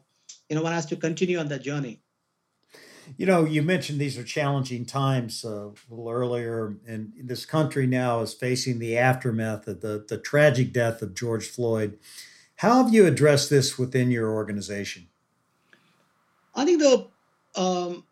you 0.49 0.57
know, 0.57 0.63
one 0.63 0.73
has 0.73 0.87
to 0.87 0.97
continue 0.97 1.39
on 1.39 1.49
that 1.49 1.63
journey. 1.63 2.02
You 3.17 3.27
know, 3.27 3.45
you 3.45 3.63
mentioned 3.63 4.01
these 4.01 4.19
are 4.19 4.25
challenging 4.25 4.85
times 4.85 5.45
uh, 5.45 5.69
a 5.69 5.73
little 5.91 6.11
earlier, 6.11 6.77
and 6.87 7.13
this 7.17 7.45
country 7.45 7.87
now 7.87 8.21
is 8.21 8.33
facing 8.33 8.79
the 8.79 8.97
aftermath 8.97 9.67
of 9.67 9.81
the, 9.81 10.05
the 10.09 10.19
tragic 10.19 10.73
death 10.73 11.03
of 11.03 11.15
George 11.15 11.49
Floyd. 11.49 11.99
How 12.57 12.83
have 12.83 12.95
you 12.95 13.07
addressed 13.07 13.51
this 13.51 13.79
within 13.79 14.11
your 14.11 14.31
organization? 14.31 15.09
I 16.55 16.65
think 16.65 16.81
the 16.81 17.09
um, 17.55 18.05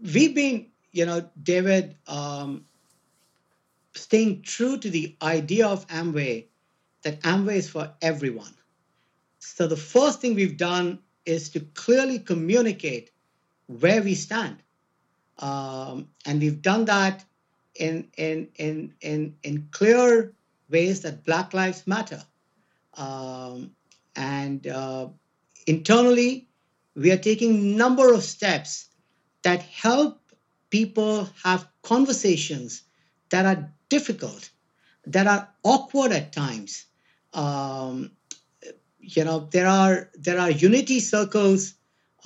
we've 0.00 0.34
been, 0.34 0.66
you 0.92 1.06
know, 1.06 1.28
David, 1.42 1.96
um, 2.06 2.66
staying 3.94 4.42
true 4.42 4.78
to 4.78 4.90
the 4.90 5.16
idea 5.22 5.66
of 5.66 5.86
Amway 5.88 6.46
that 7.02 7.20
Amway 7.22 7.56
is 7.56 7.68
for 7.68 7.92
everyone. 8.02 8.54
So 9.38 9.66
the 9.66 9.76
first 9.76 10.20
thing 10.20 10.34
we've 10.34 10.56
done 10.56 11.00
is 11.24 11.50
to 11.50 11.60
clearly 11.60 12.18
communicate 12.18 13.10
where 13.66 14.02
we 14.02 14.14
stand. 14.14 14.56
Um, 15.38 16.08
and 16.24 16.40
we've 16.40 16.62
done 16.62 16.86
that 16.86 17.24
in, 17.74 18.08
in, 18.16 18.48
in, 18.56 18.94
in, 19.00 19.36
in 19.42 19.68
clear 19.70 20.32
ways 20.70 21.02
that 21.02 21.24
Black 21.24 21.52
Lives 21.52 21.86
Matter. 21.86 22.22
Um, 22.94 23.72
and 24.14 24.66
uh, 24.66 25.08
internally, 25.66 26.48
we 26.94 27.12
are 27.12 27.18
taking 27.18 27.76
number 27.76 28.12
of 28.12 28.22
steps 28.22 28.88
that 29.42 29.62
help 29.62 30.20
people 30.70 31.28
have 31.44 31.68
conversations 31.82 32.82
that 33.30 33.44
are 33.44 33.72
difficult, 33.88 34.50
that 35.06 35.26
are 35.26 35.48
awkward 35.62 36.12
at 36.12 36.32
times. 36.32 36.86
Um, 37.34 38.12
you 38.98 39.24
know, 39.24 39.48
there 39.52 39.68
are 39.68 40.10
there 40.14 40.40
are 40.40 40.50
unity 40.50 40.98
circles 41.00 41.74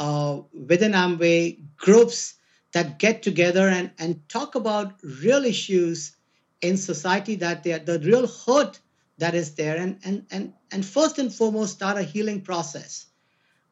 uh, 0.00 0.40
within 0.66 0.92
Amway, 0.92 1.60
groups 1.76 2.34
that 2.72 2.98
get 2.98 3.22
together 3.22 3.68
and, 3.68 3.90
and 3.98 4.26
talk 4.28 4.54
about 4.54 4.94
real 5.22 5.44
issues 5.44 6.16
in 6.62 6.76
society 6.76 7.36
that 7.36 7.62
they 7.62 7.74
are, 7.74 7.78
the 7.78 7.98
real 8.00 8.26
hurt 8.26 8.80
that 9.18 9.34
is 9.34 9.54
there 9.54 9.76
and, 9.76 9.98
and, 10.02 10.24
and, 10.30 10.54
and 10.72 10.86
first 10.86 11.18
and 11.18 11.32
foremost 11.32 11.74
start 11.74 11.98
a 11.98 12.02
healing 12.02 12.40
process. 12.40 13.06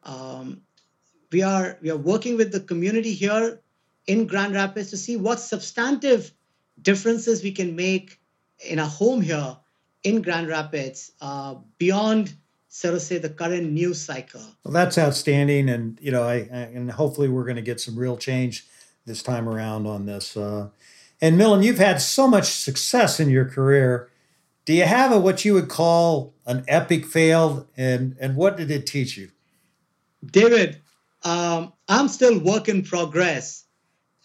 Um, 0.03 0.61
we 1.31 1.41
are 1.41 1.77
we 1.81 1.89
are 1.89 1.97
working 1.97 2.37
with 2.37 2.51
the 2.51 2.59
community 2.59 3.13
here 3.13 3.59
in 4.07 4.27
Grand 4.27 4.53
Rapids 4.53 4.91
to 4.91 4.97
see 4.97 5.17
what 5.17 5.39
substantive 5.39 6.31
differences 6.81 7.43
we 7.43 7.51
can 7.51 7.75
make 7.75 8.19
in 8.59 8.79
a 8.79 8.85
home 8.85 9.21
here 9.21 9.57
in 10.03 10.21
Grand 10.21 10.47
Rapids 10.47 11.11
uh, 11.21 11.55
beyond 11.77 12.33
so 12.69 12.91
to 12.91 12.99
say 12.99 13.17
the 13.17 13.29
current 13.29 13.71
news 13.71 13.99
cycle. 13.99 14.41
Well, 14.63 14.73
that's 14.73 14.97
outstanding, 14.97 15.67
and 15.69 15.97
you 15.99 16.11
know, 16.11 16.23
I, 16.23 16.35
I 16.35 16.69
and 16.73 16.91
hopefully 16.91 17.27
we're 17.27 17.43
going 17.43 17.55
to 17.57 17.61
get 17.61 17.81
some 17.81 17.97
real 17.97 18.15
change 18.15 18.67
this 19.05 19.23
time 19.23 19.49
around 19.49 19.87
on 19.87 20.05
this. 20.05 20.37
Uh, 20.37 20.69
and 21.19 21.37
Milind, 21.37 21.63
you've 21.63 21.79
had 21.79 21.99
so 21.99 22.27
much 22.27 22.45
success 22.45 23.19
in 23.19 23.29
your 23.29 23.45
career. 23.45 24.09
Do 24.65 24.73
you 24.73 24.85
have 24.85 25.11
a 25.11 25.19
what 25.19 25.43
you 25.43 25.55
would 25.55 25.67
call 25.67 26.35
an 26.45 26.63
epic 26.67 27.05
fail, 27.05 27.67
and 27.75 28.15
and 28.19 28.35
what 28.35 28.55
did 28.55 28.69
it 28.69 28.85
teach 28.85 29.17
you? 29.17 29.31
David, 30.23 30.79
um, 31.23 31.73
I'm 31.87 32.07
still 32.07 32.39
work 32.39 32.69
in 32.69 32.83
progress, 32.83 33.65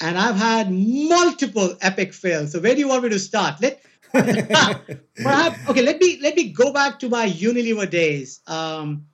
and 0.01 0.19
I've 0.19 0.37
had 0.37 0.71
multiple 0.71 1.77
epic 1.81 2.13
fails. 2.13 2.53
So 2.53 2.61
where 2.61 2.75
do 2.75 2.81
you 2.81 2.89
want 2.89 3.05
me 3.05 3.09
to 3.09 3.19
start? 3.19 3.63
Let 3.63 3.81
Perhaps 5.17 5.69
okay. 5.69 5.83
Let 5.83 6.01
me 6.01 6.19
let 6.23 6.37
me 6.37 6.51
go 6.51 6.73
back 6.73 7.01
to 7.01 7.09
my 7.09 7.29
Unilever 7.29 7.91
days. 7.91 8.41
Um, 8.47 9.07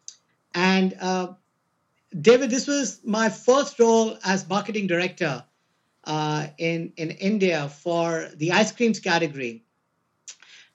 and 0.55 0.95
uh, 1.01 1.35
David, 2.19 2.51
this 2.51 2.67
was 2.67 3.01
my 3.05 3.31
first 3.31 3.79
role 3.79 4.19
as 4.25 4.47
marketing 4.47 4.89
director 4.89 5.43
uh, 6.05 6.49
in 6.59 6.93
in 6.99 7.13
India 7.13 7.71
for 7.71 8.29
the 8.37 8.53
ice 8.53 8.73
creams 8.73 9.01
category, 9.01 9.65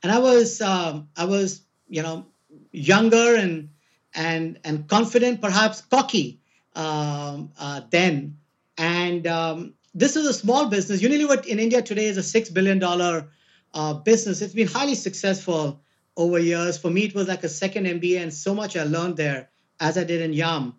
and 0.01 0.11
I 0.11 0.17
was 0.17 0.59
um, 0.59 1.09
I 1.15 1.25
was 1.25 1.61
you 1.87 2.01
know 2.01 2.25
younger 2.71 3.35
and 3.35 3.69
and 4.15 4.59
and 4.63 4.87
confident, 4.87 5.39
perhaps 5.39 5.81
cocky 5.81 6.41
um, 6.75 7.51
uh, 7.59 7.81
then, 7.91 8.37
and 8.75 9.27
um, 9.27 9.73
this 9.93 10.15
is 10.15 10.25
a 10.25 10.33
small 10.33 10.67
business. 10.67 11.03
Unilever 11.03 11.45
in 11.45 11.59
India 11.59 11.83
today 11.83 12.05
is 12.05 12.17
a 12.17 12.23
six 12.23 12.49
billion 12.49 12.79
dollar 12.79 13.29
uh, 13.75 13.93
business. 13.93 14.41
It's 14.41 14.53
been 14.53 14.67
highly 14.67 14.95
successful 14.95 15.81
over 16.17 16.39
years. 16.39 16.77
For 16.77 16.89
me, 16.89 17.03
it 17.03 17.13
was 17.13 17.27
like 17.27 17.43
a 17.43 17.49
second 17.49 17.85
MBA, 17.85 18.21
and 18.21 18.33
so 18.33 18.55
much 18.55 18.75
I 18.77 18.83
learned 18.83 19.17
there 19.17 19.49
as 19.79 19.97
I 19.97 20.05
did 20.05 20.21
in 20.21 20.33
Yum. 20.33 20.75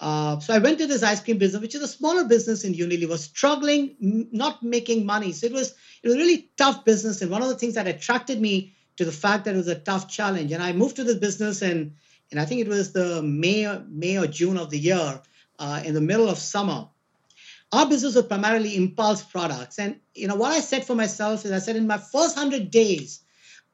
Uh, 0.00 0.38
so 0.40 0.52
I 0.52 0.58
went 0.58 0.78
to 0.78 0.86
this 0.86 1.02
ice 1.04 1.22
cream 1.22 1.38
business, 1.38 1.62
which 1.62 1.74
is 1.74 1.82
a 1.82 1.88
smaller 1.88 2.24
business 2.24 2.64
in 2.64 2.74
Unilever, 2.74 3.16
struggling, 3.16 3.96
m- 4.02 4.28
not 4.32 4.62
making 4.62 5.06
money. 5.06 5.32
So 5.32 5.46
it 5.46 5.52
was 5.52 5.74
it 6.02 6.08
was 6.08 6.16
really 6.16 6.50
tough 6.56 6.84
business, 6.84 7.22
and 7.22 7.30
one 7.30 7.42
of 7.42 7.48
the 7.48 7.54
things 7.56 7.74
that 7.74 7.86
attracted 7.86 8.40
me 8.40 8.74
to 8.96 9.04
the 9.04 9.12
fact 9.12 9.44
that 9.44 9.54
it 9.54 9.58
was 9.58 9.68
a 9.68 9.78
tough 9.78 10.08
challenge. 10.08 10.52
And 10.52 10.62
I 10.62 10.72
moved 10.72 10.96
to 10.96 11.04
this 11.04 11.16
business, 11.16 11.62
and 11.62 11.92
and 12.32 12.40
I 12.40 12.44
think 12.44 12.60
it 12.60 12.68
was 12.68 12.92
the 12.92 13.22
May 13.22 13.80
May 13.88 14.18
or 14.18 14.26
June 14.26 14.58
of 14.58 14.70
the 14.70 14.78
year, 14.78 15.22
uh, 15.60 15.82
in 15.84 15.94
the 15.94 16.00
middle 16.00 16.28
of 16.28 16.38
summer. 16.38 16.88
Our 17.74 17.88
business 17.88 18.14
was 18.14 18.26
primarily 18.26 18.76
impulse 18.76 19.20
products, 19.24 19.80
and 19.80 19.98
you 20.14 20.28
know 20.28 20.36
what 20.36 20.52
I 20.52 20.60
said 20.60 20.84
for 20.84 20.94
myself 20.94 21.44
is 21.44 21.50
I 21.50 21.58
said 21.58 21.74
in 21.74 21.88
my 21.88 21.98
first 21.98 22.38
hundred 22.38 22.70
days, 22.70 23.22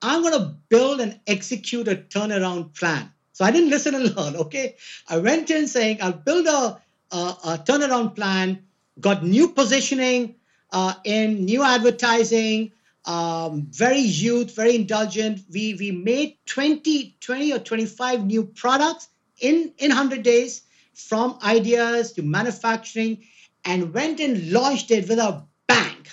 I'm 0.00 0.22
going 0.22 0.38
to 0.40 0.56
build 0.70 1.02
and 1.02 1.20
execute 1.26 1.86
a 1.86 1.96
turnaround 1.96 2.74
plan. 2.74 3.12
So 3.34 3.44
I 3.44 3.50
didn't 3.50 3.68
listen 3.68 3.94
and 3.94 4.16
learn. 4.16 4.36
Okay, 4.36 4.76
I 5.06 5.18
went 5.18 5.50
in 5.50 5.68
saying 5.68 5.98
I'll 6.00 6.12
build 6.12 6.46
a, 6.46 6.80
a, 7.14 7.18
a 7.44 7.62
turnaround 7.62 8.16
plan. 8.16 8.62
Got 8.98 9.22
new 9.22 9.48
positioning 9.48 10.36
uh, 10.72 10.94
in 11.04 11.44
new 11.44 11.62
advertising. 11.62 12.72
Um, 13.04 13.66
very 13.70 14.00
youth, 14.00 14.56
very 14.56 14.76
indulgent. 14.76 15.42
We 15.52 15.74
we 15.74 15.90
made 15.90 16.38
20, 16.46 17.16
20 17.20 17.52
or 17.52 17.58
25 17.58 18.24
new 18.24 18.44
products 18.44 19.08
in 19.38 19.74
in 19.76 19.90
100 19.90 20.22
days 20.22 20.62
from 20.94 21.38
ideas 21.44 22.12
to 22.12 22.22
manufacturing 22.22 23.26
and 23.64 23.92
went 23.92 24.20
and 24.20 24.52
launched 24.52 24.90
it 24.90 25.08
with 25.08 25.18
a 25.18 25.44
bang. 25.66 26.06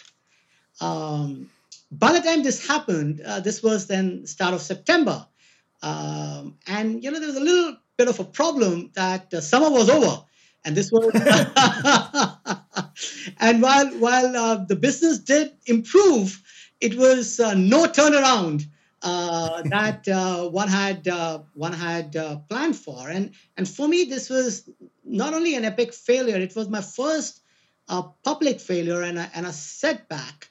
Um, 0.82 1.50
by 1.91 2.14
the 2.14 2.22
time 2.22 2.43
this 2.43 2.68
happened, 2.68 3.22
uh, 3.22 3.39
this 3.39 3.64
was 3.64 3.88
then 3.88 4.26
start 4.26 4.54
of 4.54 4.62
September. 4.62 5.26
Um, 5.82 6.58
and 6.68 7.04
you 7.04 7.12
know 7.12 7.20
there 7.20 7.28
was 7.28 7.38
a 7.38 7.41
little 7.41 7.78
bit 7.98 8.08
of 8.08 8.20
a 8.20 8.24
problem 8.24 8.91
that 8.95 9.34
uh, 9.34 9.41
summer 9.41 9.70
was 9.70 9.89
over, 9.89 10.24
and 10.66 10.76
this 10.76 10.91
was. 10.91 11.12
and 13.39 13.62
while 13.62 13.88
while 14.00 14.36
uh, 14.36 14.66
the 14.66 14.76
business 14.76 15.20
did 15.20 15.52
improve, 15.68 16.41
it 16.82 16.95
was 16.95 17.39
uh, 17.39 17.54
no 17.54 17.86
turnaround 17.86 18.66
that 19.02 20.08
uh, 20.08 20.50
one 20.50 20.68
had 20.68 21.08
uh, 21.08 21.39
one 21.54 21.74
had 21.74 22.14
planned 22.50 22.76
for. 22.76 23.10
And 23.10 23.32
and 23.56 23.68
for 23.68 23.88
me, 23.88 24.06
this 24.06 24.30
was 24.30 24.70
not 25.04 25.34
only 25.34 25.56
an 25.56 25.66
epic 25.66 25.93
failure; 25.93 26.38
it 26.38 26.56
was 26.56 26.70
my 26.70 26.82
first 26.82 27.41
public 28.24 28.60
failure 28.60 29.02
and 29.02 29.18
a, 29.18 29.30
and 29.34 29.45
a 29.45 29.54
setback, 29.54 30.50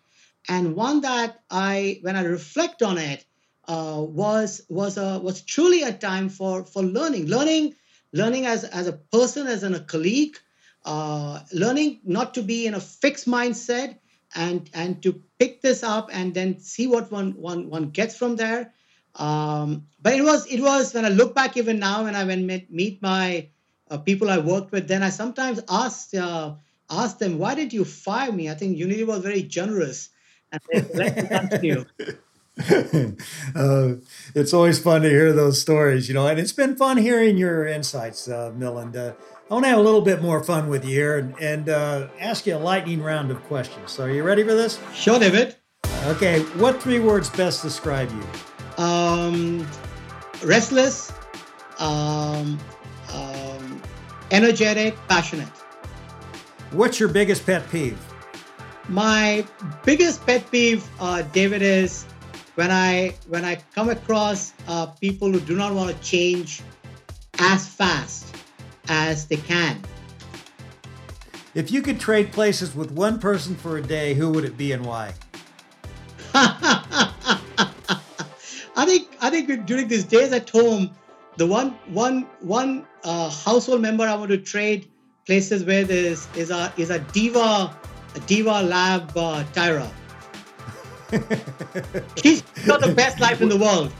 and 0.48 0.74
one 0.74 1.02
that 1.02 1.40
I, 1.50 1.98
when 2.02 2.16
I 2.16 2.22
reflect 2.22 2.82
on 2.82 2.98
it, 2.98 3.24
uh, 3.68 4.00
was 4.00 4.62
was 4.68 4.96
a 4.96 5.18
was 5.18 5.42
truly 5.42 5.82
a 5.82 5.92
time 5.92 6.28
for 6.28 6.64
for 6.64 6.82
learning, 6.82 7.26
learning, 7.26 7.74
learning 8.12 8.46
as 8.46 8.64
as 8.64 8.86
a 8.86 8.92
person, 8.92 9.46
as 9.46 9.62
an, 9.64 9.74
a 9.74 9.80
colleague, 9.80 10.38
uh, 10.84 11.40
learning 11.52 12.00
not 12.04 12.34
to 12.34 12.42
be 12.42 12.66
in 12.66 12.74
a 12.74 12.80
fixed 12.80 13.26
mindset 13.26 13.98
and 14.34 14.68
and 14.74 15.02
to 15.02 15.22
pick 15.38 15.62
this 15.62 15.82
up 15.82 16.10
and 16.12 16.34
then 16.34 16.58
see 16.58 16.86
what 16.86 17.10
one 17.10 17.32
one 17.32 17.70
one 17.70 17.90
gets 17.90 18.16
from 18.16 18.36
there. 18.36 18.72
Um, 19.14 19.86
but 20.02 20.14
it 20.14 20.22
was 20.22 20.46
it 20.46 20.60
was 20.60 20.92
when 20.92 21.04
I 21.04 21.08
look 21.08 21.34
back 21.34 21.56
even 21.56 21.78
now 21.78 22.04
when 22.04 22.14
I 22.14 22.24
when 22.24 22.46
meet, 22.46 22.70
meet 22.70 23.02
my 23.02 23.48
uh, 23.90 23.98
people 23.98 24.28
I 24.28 24.38
worked 24.38 24.72
with, 24.72 24.88
then 24.88 25.02
I 25.02 25.10
sometimes 25.10 25.60
ask 25.68 26.14
uh, 26.14 26.54
ask 26.90 27.18
them 27.18 27.38
why 27.38 27.54
did 27.54 27.72
you 27.72 27.84
fire 27.84 28.32
me? 28.32 28.50
I 28.50 28.54
think 28.54 28.76
Unity 28.76 29.04
was 29.04 29.22
very 29.22 29.42
generous 29.42 30.10
and 30.52 30.62
let 30.94 31.28
continue. 31.28 31.84
uh, 33.54 33.94
it's 34.34 34.54
always 34.54 34.78
fun 34.78 35.02
to 35.02 35.08
hear 35.10 35.32
those 35.32 35.60
stories, 35.60 36.08
you 36.08 36.14
know, 36.14 36.26
and 36.26 36.38
it's 36.38 36.52
been 36.52 36.74
fun 36.76 36.96
hearing 36.96 37.36
your 37.36 37.66
insights, 37.66 38.28
uh. 38.28 38.52
I 39.48 39.54
want 39.54 39.64
to 39.64 39.68
have 39.68 39.78
a 39.78 39.82
little 39.82 40.00
bit 40.00 40.20
more 40.20 40.42
fun 40.42 40.68
with 40.68 40.84
you 40.84 40.90
here 40.90 41.18
and, 41.18 41.38
and 41.38 41.68
uh, 41.68 42.08
ask 42.18 42.46
you 42.46 42.56
a 42.56 42.58
lightning 42.58 43.00
round 43.00 43.30
of 43.30 43.40
questions. 43.44 43.92
So, 43.92 44.02
are 44.02 44.10
you 44.10 44.24
ready 44.24 44.42
for 44.42 44.54
this? 44.54 44.80
Sure, 44.92 45.20
David. 45.20 45.54
Okay, 46.06 46.40
what 46.58 46.82
three 46.82 46.98
words 46.98 47.30
best 47.30 47.62
describe 47.62 48.10
you? 48.10 48.84
Um, 48.84 49.64
restless, 50.42 51.12
um, 51.78 52.58
um, 53.12 53.80
energetic, 54.32 54.96
passionate. 55.06 55.46
What's 56.72 56.98
your 56.98 57.08
biggest 57.08 57.46
pet 57.46 57.70
peeve? 57.70 58.00
My 58.88 59.46
biggest 59.84 60.26
pet 60.26 60.50
peeve, 60.50 60.84
uh, 60.98 61.22
David, 61.22 61.62
is 61.62 62.04
when 62.56 62.72
I 62.72 63.14
when 63.28 63.44
I 63.44 63.62
come 63.76 63.90
across 63.90 64.54
uh, 64.66 64.86
people 64.86 65.30
who 65.30 65.38
do 65.38 65.54
not 65.54 65.72
want 65.72 65.94
to 65.94 66.02
change 66.02 66.62
as 67.38 67.68
fast 67.68 68.25
as 68.88 69.26
they 69.26 69.36
can. 69.36 69.80
If 71.54 71.70
you 71.70 71.80
could 71.80 71.98
trade 71.98 72.32
places 72.32 72.74
with 72.74 72.90
one 72.90 73.18
person 73.18 73.56
for 73.56 73.78
a 73.78 73.82
day, 73.82 74.12
who 74.14 74.30
would 74.30 74.44
it 74.44 74.58
be 74.58 74.72
and 74.72 74.84
why? 74.84 75.14
I 78.76 78.84
think 78.84 79.16
I 79.22 79.30
think 79.30 79.64
during 79.64 79.88
these 79.88 80.04
days 80.04 80.32
at 80.32 80.50
home, 80.50 80.90
the 81.38 81.46
one 81.46 81.70
one 81.86 82.26
one 82.40 82.86
uh, 83.04 83.30
household 83.30 83.80
member 83.80 84.04
I 84.04 84.14
want 84.14 84.30
to 84.32 84.36
trade 84.36 84.86
places 85.26 85.64
with 85.64 85.90
is 85.90 86.28
is 86.36 86.50
a 86.50 86.70
is 86.76 86.90
a 86.90 86.98
diva 86.98 87.74
a 88.14 88.20
diva 88.26 88.62
lab 88.62 89.16
uh, 89.16 89.44
Tyra. 89.54 89.90
She's 92.22 92.42
got 92.66 92.80
the 92.80 92.92
best 92.94 93.18
life 93.20 93.40
in 93.40 93.48
the 93.48 93.56
world. 93.56 93.92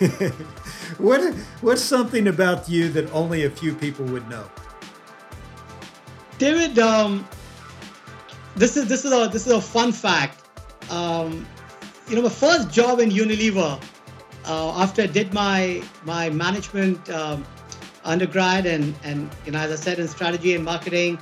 what 0.98 1.34
what's 1.60 1.82
something 1.82 2.28
about 2.28 2.68
you 2.68 2.88
that 2.90 3.10
only 3.12 3.44
a 3.44 3.50
few 3.50 3.74
people 3.74 4.04
would 4.06 4.28
know? 4.28 4.48
David, 6.38 6.78
um, 6.78 7.26
this 8.56 8.76
is 8.76 8.86
this 8.88 9.04
is 9.04 9.12
a 9.12 9.28
this 9.28 9.46
is 9.46 9.52
a 9.52 9.60
fun 9.60 9.92
fact. 9.92 10.48
Um, 10.90 11.46
you 12.08 12.16
know, 12.16 12.22
my 12.22 12.28
first 12.28 12.70
job 12.70 13.00
in 13.00 13.10
Unilever, 13.10 13.82
uh, 14.46 14.82
after 14.82 15.02
I 15.02 15.06
did 15.06 15.32
my 15.32 15.82
my 16.04 16.30
management 16.30 17.08
um, 17.10 17.44
undergrad 18.04 18.66
and 18.66 18.94
and 19.04 19.30
you 19.46 19.52
know, 19.52 19.58
as 19.58 19.72
I 19.72 19.76
said 19.76 19.98
in 19.98 20.08
strategy 20.08 20.54
and 20.54 20.64
marketing, 20.64 21.18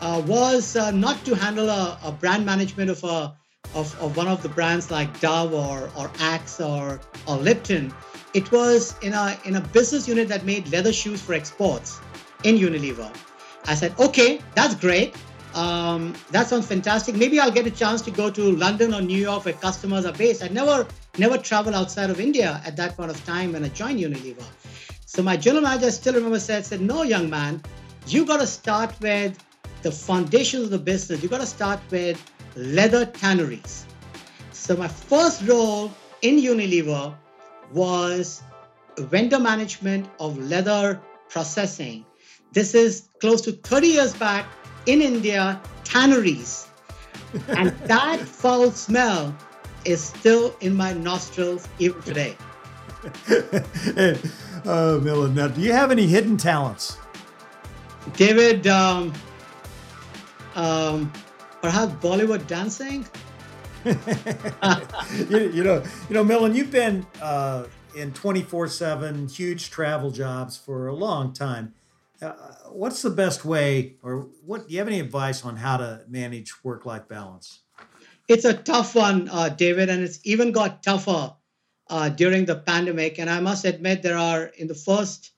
uh, 0.00 0.22
was 0.26 0.76
uh, 0.76 0.90
not 0.90 1.24
to 1.24 1.34
handle 1.34 1.68
a, 1.68 1.98
a 2.04 2.12
brand 2.12 2.44
management 2.44 2.90
of 2.90 3.02
a 3.04 3.34
of, 3.74 4.00
of 4.00 4.16
one 4.16 4.28
of 4.28 4.42
the 4.42 4.48
brands 4.48 4.90
like 4.90 5.20
Dove 5.20 5.52
or, 5.52 5.90
or 5.96 6.10
Axe 6.18 6.60
or, 6.60 7.00
or 7.26 7.36
Lipton. 7.36 7.92
It 8.34 8.50
was 8.52 8.96
in 9.02 9.12
a, 9.12 9.38
in 9.44 9.56
a 9.56 9.60
business 9.60 10.06
unit 10.06 10.28
that 10.28 10.44
made 10.44 10.68
leather 10.70 10.92
shoes 10.92 11.20
for 11.22 11.34
exports 11.34 12.00
in 12.44 12.56
Unilever. 12.56 13.14
I 13.64 13.74
said, 13.74 13.98
okay, 13.98 14.40
that's 14.54 14.74
great. 14.74 15.16
Um, 15.54 16.14
that 16.32 16.48
sounds 16.48 16.66
fantastic. 16.66 17.14
Maybe 17.14 17.40
I'll 17.40 17.50
get 17.50 17.66
a 17.66 17.70
chance 17.70 18.02
to 18.02 18.10
go 18.10 18.30
to 18.30 18.52
London 18.52 18.92
or 18.92 19.00
New 19.00 19.18
York 19.18 19.46
where 19.46 19.54
customers 19.54 20.04
are 20.04 20.12
based. 20.12 20.42
I 20.42 20.48
never 20.48 20.86
never 21.16 21.38
traveled 21.38 21.74
outside 21.74 22.10
of 22.10 22.20
India 22.20 22.60
at 22.64 22.76
that 22.76 22.94
point 22.96 23.10
of 23.10 23.24
time 23.24 23.54
when 23.54 23.64
I 23.64 23.68
joined 23.68 23.98
Unilever. 23.98 24.44
So 25.06 25.22
my 25.22 25.36
general 25.36 25.62
manager 25.62 25.90
still 25.90 26.14
remember 26.14 26.38
said, 26.38 26.66
said, 26.66 26.82
no, 26.82 27.04
young 27.04 27.30
man, 27.30 27.62
you 28.06 28.26
got 28.26 28.40
to 28.40 28.46
start 28.46 28.94
with 29.00 29.38
the 29.82 29.90
foundations 29.90 30.64
of 30.64 30.70
the 30.70 30.78
business. 30.78 31.22
You 31.22 31.30
got 31.30 31.40
to 31.40 31.46
start 31.46 31.80
with 31.90 32.22
leather 32.54 33.06
tanneries. 33.06 33.86
So 34.52 34.76
my 34.76 34.88
first 34.88 35.42
role 35.48 35.90
in 36.20 36.36
Unilever 36.36 37.14
was 37.72 38.42
vendor 38.98 39.38
management 39.38 40.08
of 40.20 40.38
leather 40.38 41.00
processing. 41.28 42.04
This 42.52 42.74
is 42.74 43.08
close 43.20 43.40
to 43.42 43.52
30 43.52 43.86
years 43.86 44.14
back 44.14 44.46
in 44.86 45.02
India, 45.02 45.60
tanneries. 45.84 46.68
and 47.48 47.70
that 47.86 48.20
foul 48.20 48.70
smell 48.70 49.36
is 49.84 50.02
still 50.02 50.56
in 50.60 50.74
my 50.74 50.92
nostrils 50.92 51.68
even 51.78 52.00
today. 52.02 52.36
oh, 54.64 55.00
Milind, 55.02 55.34
now 55.34 55.48
do 55.48 55.60
you 55.60 55.72
have 55.72 55.90
any 55.90 56.06
hidden 56.06 56.36
talents? 56.36 56.98
David, 58.14 58.66
um, 58.66 59.12
um, 60.54 61.12
perhaps 61.60 61.92
Bollywood 61.94 62.46
dancing? 62.46 63.06
you, 65.30 65.50
you, 65.52 65.62
know, 65.62 65.82
you 66.08 66.14
know, 66.14 66.24
Milind, 66.24 66.56
you've 66.56 66.72
been 66.72 67.06
uh, 67.22 67.66
in 67.94 68.10
24/7 68.10 69.30
huge 69.30 69.70
travel 69.70 70.10
jobs 70.10 70.56
for 70.56 70.88
a 70.88 70.94
long 70.94 71.32
time. 71.32 71.72
Uh, 72.20 72.32
what's 72.70 73.02
the 73.02 73.10
best 73.10 73.44
way, 73.44 73.94
or 74.02 74.28
what? 74.44 74.66
Do 74.66 74.72
you 74.72 74.80
have 74.80 74.88
any 74.88 74.98
advice 74.98 75.44
on 75.44 75.56
how 75.56 75.76
to 75.76 76.02
manage 76.08 76.64
work-life 76.64 77.06
balance? 77.06 77.60
It's 78.26 78.44
a 78.44 78.54
tough 78.54 78.96
one, 78.96 79.28
uh, 79.28 79.50
David, 79.50 79.88
and 79.88 80.02
it's 80.02 80.18
even 80.24 80.50
got 80.50 80.82
tougher 80.82 81.34
uh, 81.88 82.08
during 82.08 82.46
the 82.46 82.56
pandemic. 82.56 83.20
And 83.20 83.30
I 83.30 83.38
must 83.38 83.64
admit, 83.64 84.02
there 84.02 84.18
are 84.18 84.46
in 84.46 84.66
the 84.66 84.74
first, 84.74 85.30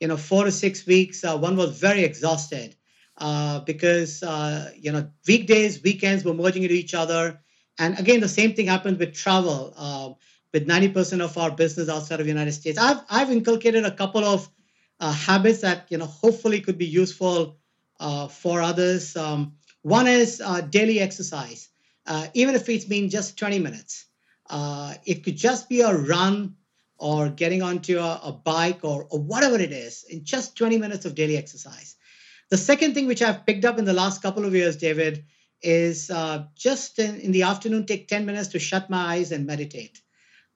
you 0.00 0.08
know, 0.08 0.16
four 0.16 0.44
to 0.44 0.52
six 0.52 0.86
weeks, 0.86 1.22
uh, 1.22 1.36
one 1.36 1.56
was 1.56 1.78
very 1.78 2.02
exhausted 2.02 2.76
uh, 3.18 3.60
because 3.60 4.22
uh, 4.22 4.70
you 4.74 4.90
know 4.90 5.10
weekdays, 5.28 5.82
weekends 5.82 6.24
were 6.24 6.34
merging 6.34 6.62
into 6.62 6.74
each 6.74 6.94
other. 6.94 7.40
And 7.80 7.98
again, 7.98 8.20
the 8.20 8.28
same 8.28 8.54
thing 8.54 8.66
happened 8.66 8.98
with 8.98 9.14
travel. 9.14 9.74
Uh, 9.76 10.10
with 10.52 10.66
90% 10.66 11.20
of 11.20 11.38
our 11.38 11.50
business 11.50 11.88
outside 11.88 12.18
of 12.18 12.26
the 12.26 12.32
United 12.32 12.52
States, 12.52 12.76
I've 12.76 13.00
I've 13.08 13.30
inculcated 13.30 13.84
a 13.84 13.90
couple 13.90 14.24
of 14.24 14.48
uh, 14.98 15.12
habits 15.12 15.60
that 15.60 15.86
you 15.90 15.98
know 15.98 16.06
hopefully 16.06 16.60
could 16.60 16.76
be 16.76 16.86
useful 16.86 17.56
uh, 18.00 18.26
for 18.26 18.60
others. 18.60 19.16
Um, 19.16 19.54
one 19.82 20.06
is 20.06 20.42
uh, 20.44 20.60
daily 20.60 21.00
exercise, 21.00 21.68
even 22.34 22.54
if 22.54 22.68
it's 22.68 22.84
been 22.84 23.08
just 23.08 23.38
20 23.38 23.58
minutes. 23.60 24.06
it 25.06 25.24
could 25.24 25.36
just 25.36 25.68
be 25.68 25.80
a 25.80 25.94
run 25.94 26.56
or 26.98 27.30
getting 27.30 27.62
onto 27.62 27.98
a, 27.98 28.20
a 28.24 28.32
bike 28.32 28.80
or, 28.82 29.06
or 29.10 29.20
whatever 29.20 29.56
it 29.56 29.72
is 29.72 30.04
in 30.10 30.22
just 30.22 30.56
20 30.56 30.76
minutes 30.76 31.06
of 31.06 31.14
daily 31.14 31.36
exercise 31.38 31.96
the 32.50 32.56
second 32.56 32.94
thing 32.94 33.06
which 33.06 33.22
I've 33.22 33.46
picked 33.46 33.64
up 33.64 33.78
in 33.78 33.84
the 33.84 33.92
last 33.92 34.22
couple 34.22 34.44
of 34.44 34.54
years, 34.54 34.76
David, 34.76 35.24
is 35.62 36.10
uh, 36.10 36.44
just 36.54 36.98
in, 36.98 37.20
in, 37.20 37.32
the 37.32 37.42
afternoon, 37.42 37.86
take 37.86 38.08
10 38.08 38.26
minutes 38.26 38.48
to 38.48 38.58
shut 38.58 38.88
my 38.90 39.14
eyes 39.14 39.32
and 39.32 39.46
meditate. 39.46 40.00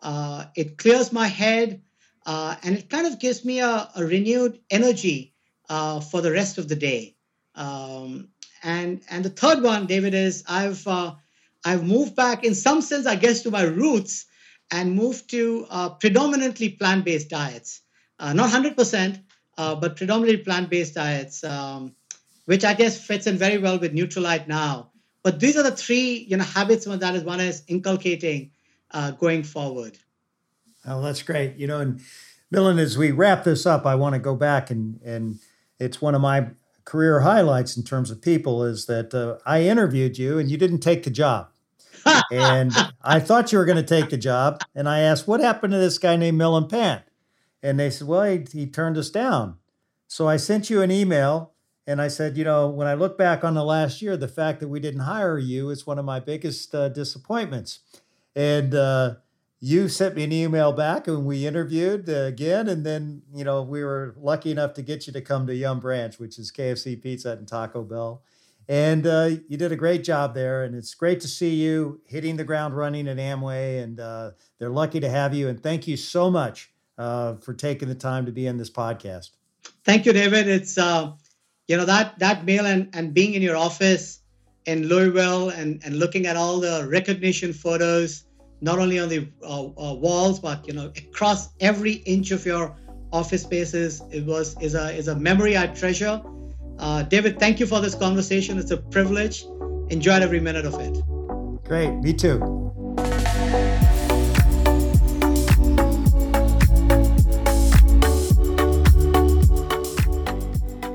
Uh, 0.03 0.47
it 0.57 0.79
clears 0.79 1.13
my 1.13 1.27
head 1.27 1.81
uh, 2.27 2.57
and 2.63 2.77
it 2.77 2.89
kind 2.89 3.07
of 3.07 3.19
gives 3.19 3.45
me 3.45 3.61
a, 3.61 3.89
a 3.97 4.05
renewed 4.05 4.61
energy 4.71 5.35
uh, 5.69 6.01
for 6.01 6.21
the 6.21 6.33
rest 6.33 6.59
of 6.59 6.69
the 6.69 6.77
day. 6.77 7.17
Um, 7.55 8.29
and 8.63 9.03
and 9.11 9.25
the 9.25 9.31
third 9.31 9.63
one, 9.63 9.87
David, 9.87 10.15
is 10.15 10.43
I've 10.49 10.87
uh, 10.87 11.15
I've 11.65 11.87
moved 11.87 12.17
back 12.17 12.45
in 12.45 12.55
some 12.55 12.81
sense, 12.81 13.07
I 13.07 13.17
guess, 13.17 13.43
to 13.43 13.51
my 13.51 13.63
roots 13.63 14.27
and 14.71 14.95
moved 14.95 15.31
to 15.31 15.67
uh, 15.71 15.91
predominantly 15.91 16.71
plant-based 16.71 17.29
diets. 17.29 17.83
not 18.19 18.51
100%, 18.51 19.23
uh, 19.59 19.75
but 19.75 19.97
predominantly 19.97 20.43
plant-based 20.43 20.95
diets, 20.95 21.45
um, 21.45 21.95
which 22.47 22.65
I 22.65 22.75
guess 22.75 23.01
fits 23.01 23.27
in 23.27 23.37
very 23.37 23.59
well 23.59 23.79
with 23.79 23.95
Nutrilite 23.95 24.49
now. 24.49 24.91
But 25.25 25.41
these 25.41 25.57
are 25.57 25.65
the 25.65 25.73
three, 25.73 26.27
you 26.29 26.37
know, 26.37 26.45
habits. 26.45 26.87
One 26.87 27.01
that 27.01 27.17
is 27.17 27.25
one 27.25 27.41
is 27.41 27.65
inculcating 27.67 28.53
uh, 28.93 29.11
going 29.13 29.43
forward. 29.43 29.99
Oh, 30.87 31.03
that's 31.03 31.23
great. 31.23 31.57
You 31.57 31.67
know, 31.67 31.81
and 31.81 32.01
Milind, 32.53 32.79
as 32.79 32.97
we 32.97 33.11
wrap 33.11 33.43
this 33.43 33.67
up, 33.67 33.87
I 33.87 33.97
want 33.97 34.13
to 34.13 34.21
go 34.21 34.37
back 34.37 34.71
and 34.71 35.01
and 35.03 35.41
it's 35.81 36.01
one 36.01 36.15
of 36.15 36.21
my 36.21 36.51
career 36.85 37.21
highlights 37.21 37.77
in 37.77 37.83
terms 37.83 38.11
of 38.11 38.21
people 38.21 38.63
is 38.63 38.87
that 38.87 39.15
uh, 39.15 39.39
I 39.47 39.63
interviewed 39.63 40.19
you 40.19 40.39
and 40.39 40.51
you 40.51 40.59
didn't 40.59 40.81
take 40.81 41.03
the 41.03 41.11
job. 41.11 41.49
and 42.31 42.73
I 43.03 43.19
thought 43.19 43.51
you 43.51 43.59
were 43.59 43.65
going 43.65 43.77
to 43.77 43.83
take 43.83 44.11
the 44.11 44.19
job. 44.19 44.61
And 44.75 44.87
I 44.87 45.01
asked, 45.01 45.27
what 45.27 45.41
happened 45.41 45.73
to 45.73 45.79
this 45.79 45.97
guy 45.97 46.17
named 46.17 46.39
Milind 46.39 46.69
Pant? 46.69 47.03
And 47.63 47.81
they 47.81 47.89
said, 47.89 48.07
well, 48.07 48.25
he, 48.25 48.45
he 48.53 48.67
turned 48.67 48.99
us 48.99 49.09
down. 49.09 49.57
So 50.07 50.29
I 50.29 50.37
sent 50.37 50.69
you 50.69 50.83
an 50.83 50.91
email 50.91 51.54
and 51.87 52.01
I 52.01 52.09
said, 52.09 52.37
you 52.37 52.45
know, 52.45 52.69
when 52.69 52.87
I 52.87 52.95
look 52.95 53.19
back 53.19 53.45
on 53.45 53.55
the 53.55 53.65
last 53.65 54.01
year, 54.01 54.17
the 54.17 54.29
fact 54.29 54.61
that 54.61 54.69
we 54.69 54.81
didn't 54.81 55.01
hire 55.01 55.39
you 55.39 55.71
is 55.71 55.87
one 55.87 55.99
of 55.99 56.05
my 56.05 56.19
biggest 56.19 56.75
uh, 56.75 56.89
disappointments. 56.89 57.81
And 58.35 58.75
uh, 58.75 59.17
you 59.61 59.89
sent 59.89 60.17
me 60.17 60.25
an 60.25 60.33
email 60.33 60.73
back 60.73 61.07
and 61.07 61.27
we 61.27 61.47
interviewed 61.47 62.09
uh, 62.09 62.25
again. 62.25 62.69
And 62.69 62.87
then, 62.87 63.23
you 63.35 63.45
know, 63.45 63.63
we 63.63 63.85
were 63.85 64.15
lucky 64.19 64.51
enough 64.51 64.73
to 64.75 64.83
get 64.83 65.07
you 65.07 65.13
to 65.13 65.21
come 65.21 65.47
to 65.47 65.55
Yum 65.55 65.79
Brands, 65.79 66.19
which 66.19 66.39
is 66.39 66.51
KFC 66.51 67.01
Pizza 67.01 67.33
and 67.33 67.47
Taco 67.47 67.83
Bell. 67.83 68.23
And 68.67 69.07
uh, 69.07 69.31
you 69.47 69.59
did 69.59 69.73
a 69.73 69.77
great 69.77 70.05
job 70.05 70.35
there. 70.35 70.65
And 70.65 70.75
it's 70.75 70.95
great 70.95 71.21
to 71.21 71.29
see 71.29 71.55
you 71.55 72.01
hitting 72.07 72.37
the 72.37 72.45
ground 72.45 72.75
running 72.75 73.09
at 73.09 73.19
Amway. 73.19 73.83
And 73.83 74.01
uh, 74.01 74.31
they're 74.59 74.71
lucky 74.71 75.01
to 75.01 75.11
have 75.11 75.35
you. 75.35 75.49
And 75.49 75.63
thank 75.63 75.87
you 75.87 75.99
so 75.99 76.31
much 76.31 76.73
uh, 76.97 77.35
for 77.37 77.53
taking 77.53 77.89
the 77.89 77.95
time 77.95 78.25
to 78.25 78.33
be 78.33 78.47
in 78.47 78.57
this 78.57 78.71
podcast. 78.71 79.31
Thank 79.85 80.07
you, 80.07 80.15
David. 80.15 80.49
It's 80.49 80.79
you 81.69 81.77
know 81.77 81.85
that 81.85 82.19
that 82.19 82.45
mail 82.45 82.67
and 82.67 82.89
and 82.95 83.15
being 83.15 83.35
in 83.35 83.43
your 83.43 83.57
office 83.57 84.21
in 84.67 84.89
Louisville 84.89 85.51
and 85.51 85.81
and 85.85 85.99
looking 85.99 86.27
at 86.27 86.37
all 86.37 86.61
the 86.61 86.87
recognition 86.89 87.53
photos, 87.53 88.25
not 88.61 88.79
only 88.79 88.99
on 88.99 89.09
the 89.09 89.29
uh, 89.43 89.65
uh, 89.65 89.95
walls 89.95 90.41
but 90.41 90.67
you 90.67 90.75
know 90.75 90.93
across 90.97 91.49
every 91.61 91.95
inch 92.05 92.31
of 92.31 92.45
your 92.45 92.77
office 93.13 93.43
spaces. 93.43 94.03
It 94.11 94.27
was 94.27 94.57
is 94.61 94.75
a 94.75 94.93
is 94.93 95.09
a 95.09 95.15
memory 95.15 95.57
I 95.57 95.69
treasure. 95.69 96.21
Uh, 96.79 97.03
David, 97.03 97.39
thank 97.39 97.61
you 97.61 97.67
for 97.67 97.81
this 97.81 97.95
conversation. 97.95 98.59
It's 98.59 98.71
a 98.71 98.77
privilege. 98.77 99.45
Enjoyed 99.91 100.23
every 100.23 100.41
minute 100.41 100.67
of 100.67 100.75
it. 100.81 100.95
Great. 101.65 101.95
Me 102.01 102.13
too. 102.13 102.64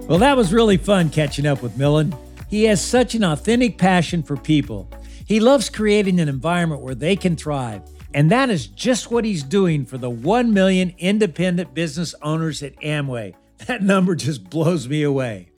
Well, 0.10 0.18
that 0.18 0.38
was 0.38 0.52
really 0.52 0.78
fun 0.78 1.12
catching 1.12 1.46
up 1.46 1.62
with 1.62 1.78
Milind. 1.78 2.18
He 2.50 2.64
has 2.64 2.84
such 2.84 3.14
an 3.14 3.24
authentic 3.24 3.78
passion 3.78 4.24
for 4.24 4.36
people. 4.36 4.90
He 5.28 5.40
loves 5.40 5.70
creating 5.70 6.20
an 6.20 6.28
environment 6.28 6.82
where 6.82 6.96
they 6.96 7.16
can 7.16 7.36
thrive. 7.36 7.84
And 8.16 8.32
that 8.32 8.50
is 8.50 8.66
just 8.66 9.12
what 9.12 9.24
he's 9.24 9.44
doing 9.44 9.86
for 9.86 10.00
the 10.00 10.10
1 10.10 10.52
million 10.52 10.96
independent 10.98 11.76
business 11.76 12.16
owners 12.24 12.64
at 12.64 12.76
Amway. 12.82 13.36
That 13.68 13.84
number 13.84 14.16
just 14.16 14.50
blows 14.50 14.88
me 14.88 15.04
away. 15.04 15.52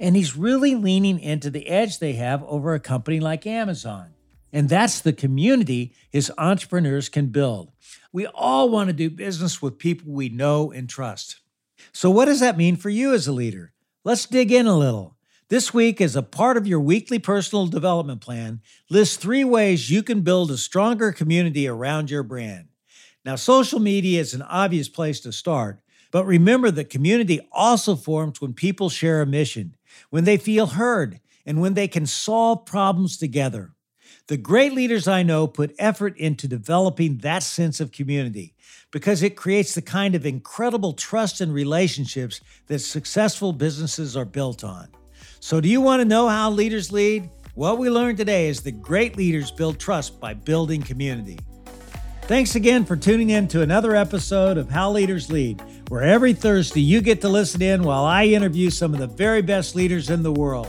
And 0.00 0.16
he's 0.16 0.36
really 0.36 0.74
leaning 0.74 1.20
into 1.20 1.50
the 1.50 1.68
edge 1.68 1.98
they 1.98 2.14
have 2.14 2.42
over 2.44 2.72
a 2.72 2.80
company 2.80 3.20
like 3.20 3.46
Amazon. 3.46 4.14
And 4.54 4.70
that's 4.70 5.00
the 5.02 5.12
community 5.12 5.92
his 6.08 6.32
entrepreneurs 6.38 7.10
can 7.10 7.26
build. 7.26 7.72
We 8.10 8.26
all 8.28 8.70
want 8.70 8.88
to 8.88 8.94
do 8.94 9.10
business 9.10 9.60
with 9.60 9.76
people 9.76 10.12
we 10.12 10.30
know 10.30 10.72
and 10.72 10.88
trust. 10.88 11.40
So, 11.92 12.10
what 12.10 12.24
does 12.24 12.40
that 12.40 12.56
mean 12.56 12.76
for 12.76 12.88
you 12.88 13.12
as 13.12 13.26
a 13.26 13.32
leader? 13.32 13.74
Let's 14.08 14.24
dig 14.24 14.50
in 14.50 14.66
a 14.66 14.74
little. 14.74 15.18
This 15.50 15.74
week, 15.74 16.00
as 16.00 16.16
a 16.16 16.22
part 16.22 16.56
of 16.56 16.66
your 16.66 16.80
weekly 16.80 17.18
personal 17.18 17.66
development 17.66 18.22
plan, 18.22 18.62
list 18.88 19.20
three 19.20 19.44
ways 19.44 19.90
you 19.90 20.02
can 20.02 20.22
build 20.22 20.50
a 20.50 20.56
stronger 20.56 21.12
community 21.12 21.68
around 21.68 22.10
your 22.10 22.22
brand. 22.22 22.68
Now, 23.26 23.36
social 23.36 23.80
media 23.80 24.18
is 24.22 24.32
an 24.32 24.40
obvious 24.40 24.88
place 24.88 25.20
to 25.20 25.30
start, 25.30 25.82
but 26.10 26.24
remember 26.24 26.70
that 26.70 26.88
community 26.88 27.46
also 27.52 27.96
forms 27.96 28.40
when 28.40 28.54
people 28.54 28.88
share 28.88 29.20
a 29.20 29.26
mission, 29.26 29.76
when 30.08 30.24
they 30.24 30.38
feel 30.38 30.68
heard, 30.68 31.20
and 31.44 31.60
when 31.60 31.74
they 31.74 31.86
can 31.86 32.06
solve 32.06 32.64
problems 32.64 33.18
together. 33.18 33.74
The 34.28 34.36
great 34.36 34.74
leaders 34.74 35.08
I 35.08 35.22
know 35.22 35.46
put 35.46 35.74
effort 35.78 36.14
into 36.18 36.46
developing 36.46 37.16
that 37.18 37.42
sense 37.42 37.80
of 37.80 37.92
community 37.92 38.52
because 38.90 39.22
it 39.22 39.36
creates 39.36 39.74
the 39.74 39.80
kind 39.80 40.14
of 40.14 40.26
incredible 40.26 40.92
trust 40.92 41.40
and 41.40 41.50
relationships 41.50 42.42
that 42.66 42.80
successful 42.80 43.54
businesses 43.54 44.18
are 44.18 44.26
built 44.26 44.64
on. 44.64 44.88
So, 45.40 45.62
do 45.62 45.68
you 45.70 45.80
want 45.80 46.00
to 46.00 46.04
know 46.04 46.28
how 46.28 46.50
leaders 46.50 46.92
lead? 46.92 47.30
What 47.54 47.78
we 47.78 47.88
learned 47.88 48.18
today 48.18 48.48
is 48.48 48.60
that 48.64 48.82
great 48.82 49.16
leaders 49.16 49.50
build 49.50 49.80
trust 49.80 50.20
by 50.20 50.34
building 50.34 50.82
community. 50.82 51.38
Thanks 52.24 52.54
again 52.54 52.84
for 52.84 52.96
tuning 52.96 53.30
in 53.30 53.48
to 53.48 53.62
another 53.62 53.96
episode 53.96 54.58
of 54.58 54.68
How 54.68 54.90
Leaders 54.90 55.32
Lead, 55.32 55.62
where 55.88 56.02
every 56.02 56.34
Thursday 56.34 56.82
you 56.82 57.00
get 57.00 57.22
to 57.22 57.30
listen 57.30 57.62
in 57.62 57.82
while 57.82 58.04
I 58.04 58.26
interview 58.26 58.68
some 58.68 58.92
of 58.92 59.00
the 59.00 59.06
very 59.06 59.40
best 59.40 59.74
leaders 59.74 60.10
in 60.10 60.22
the 60.22 60.32
world. 60.32 60.68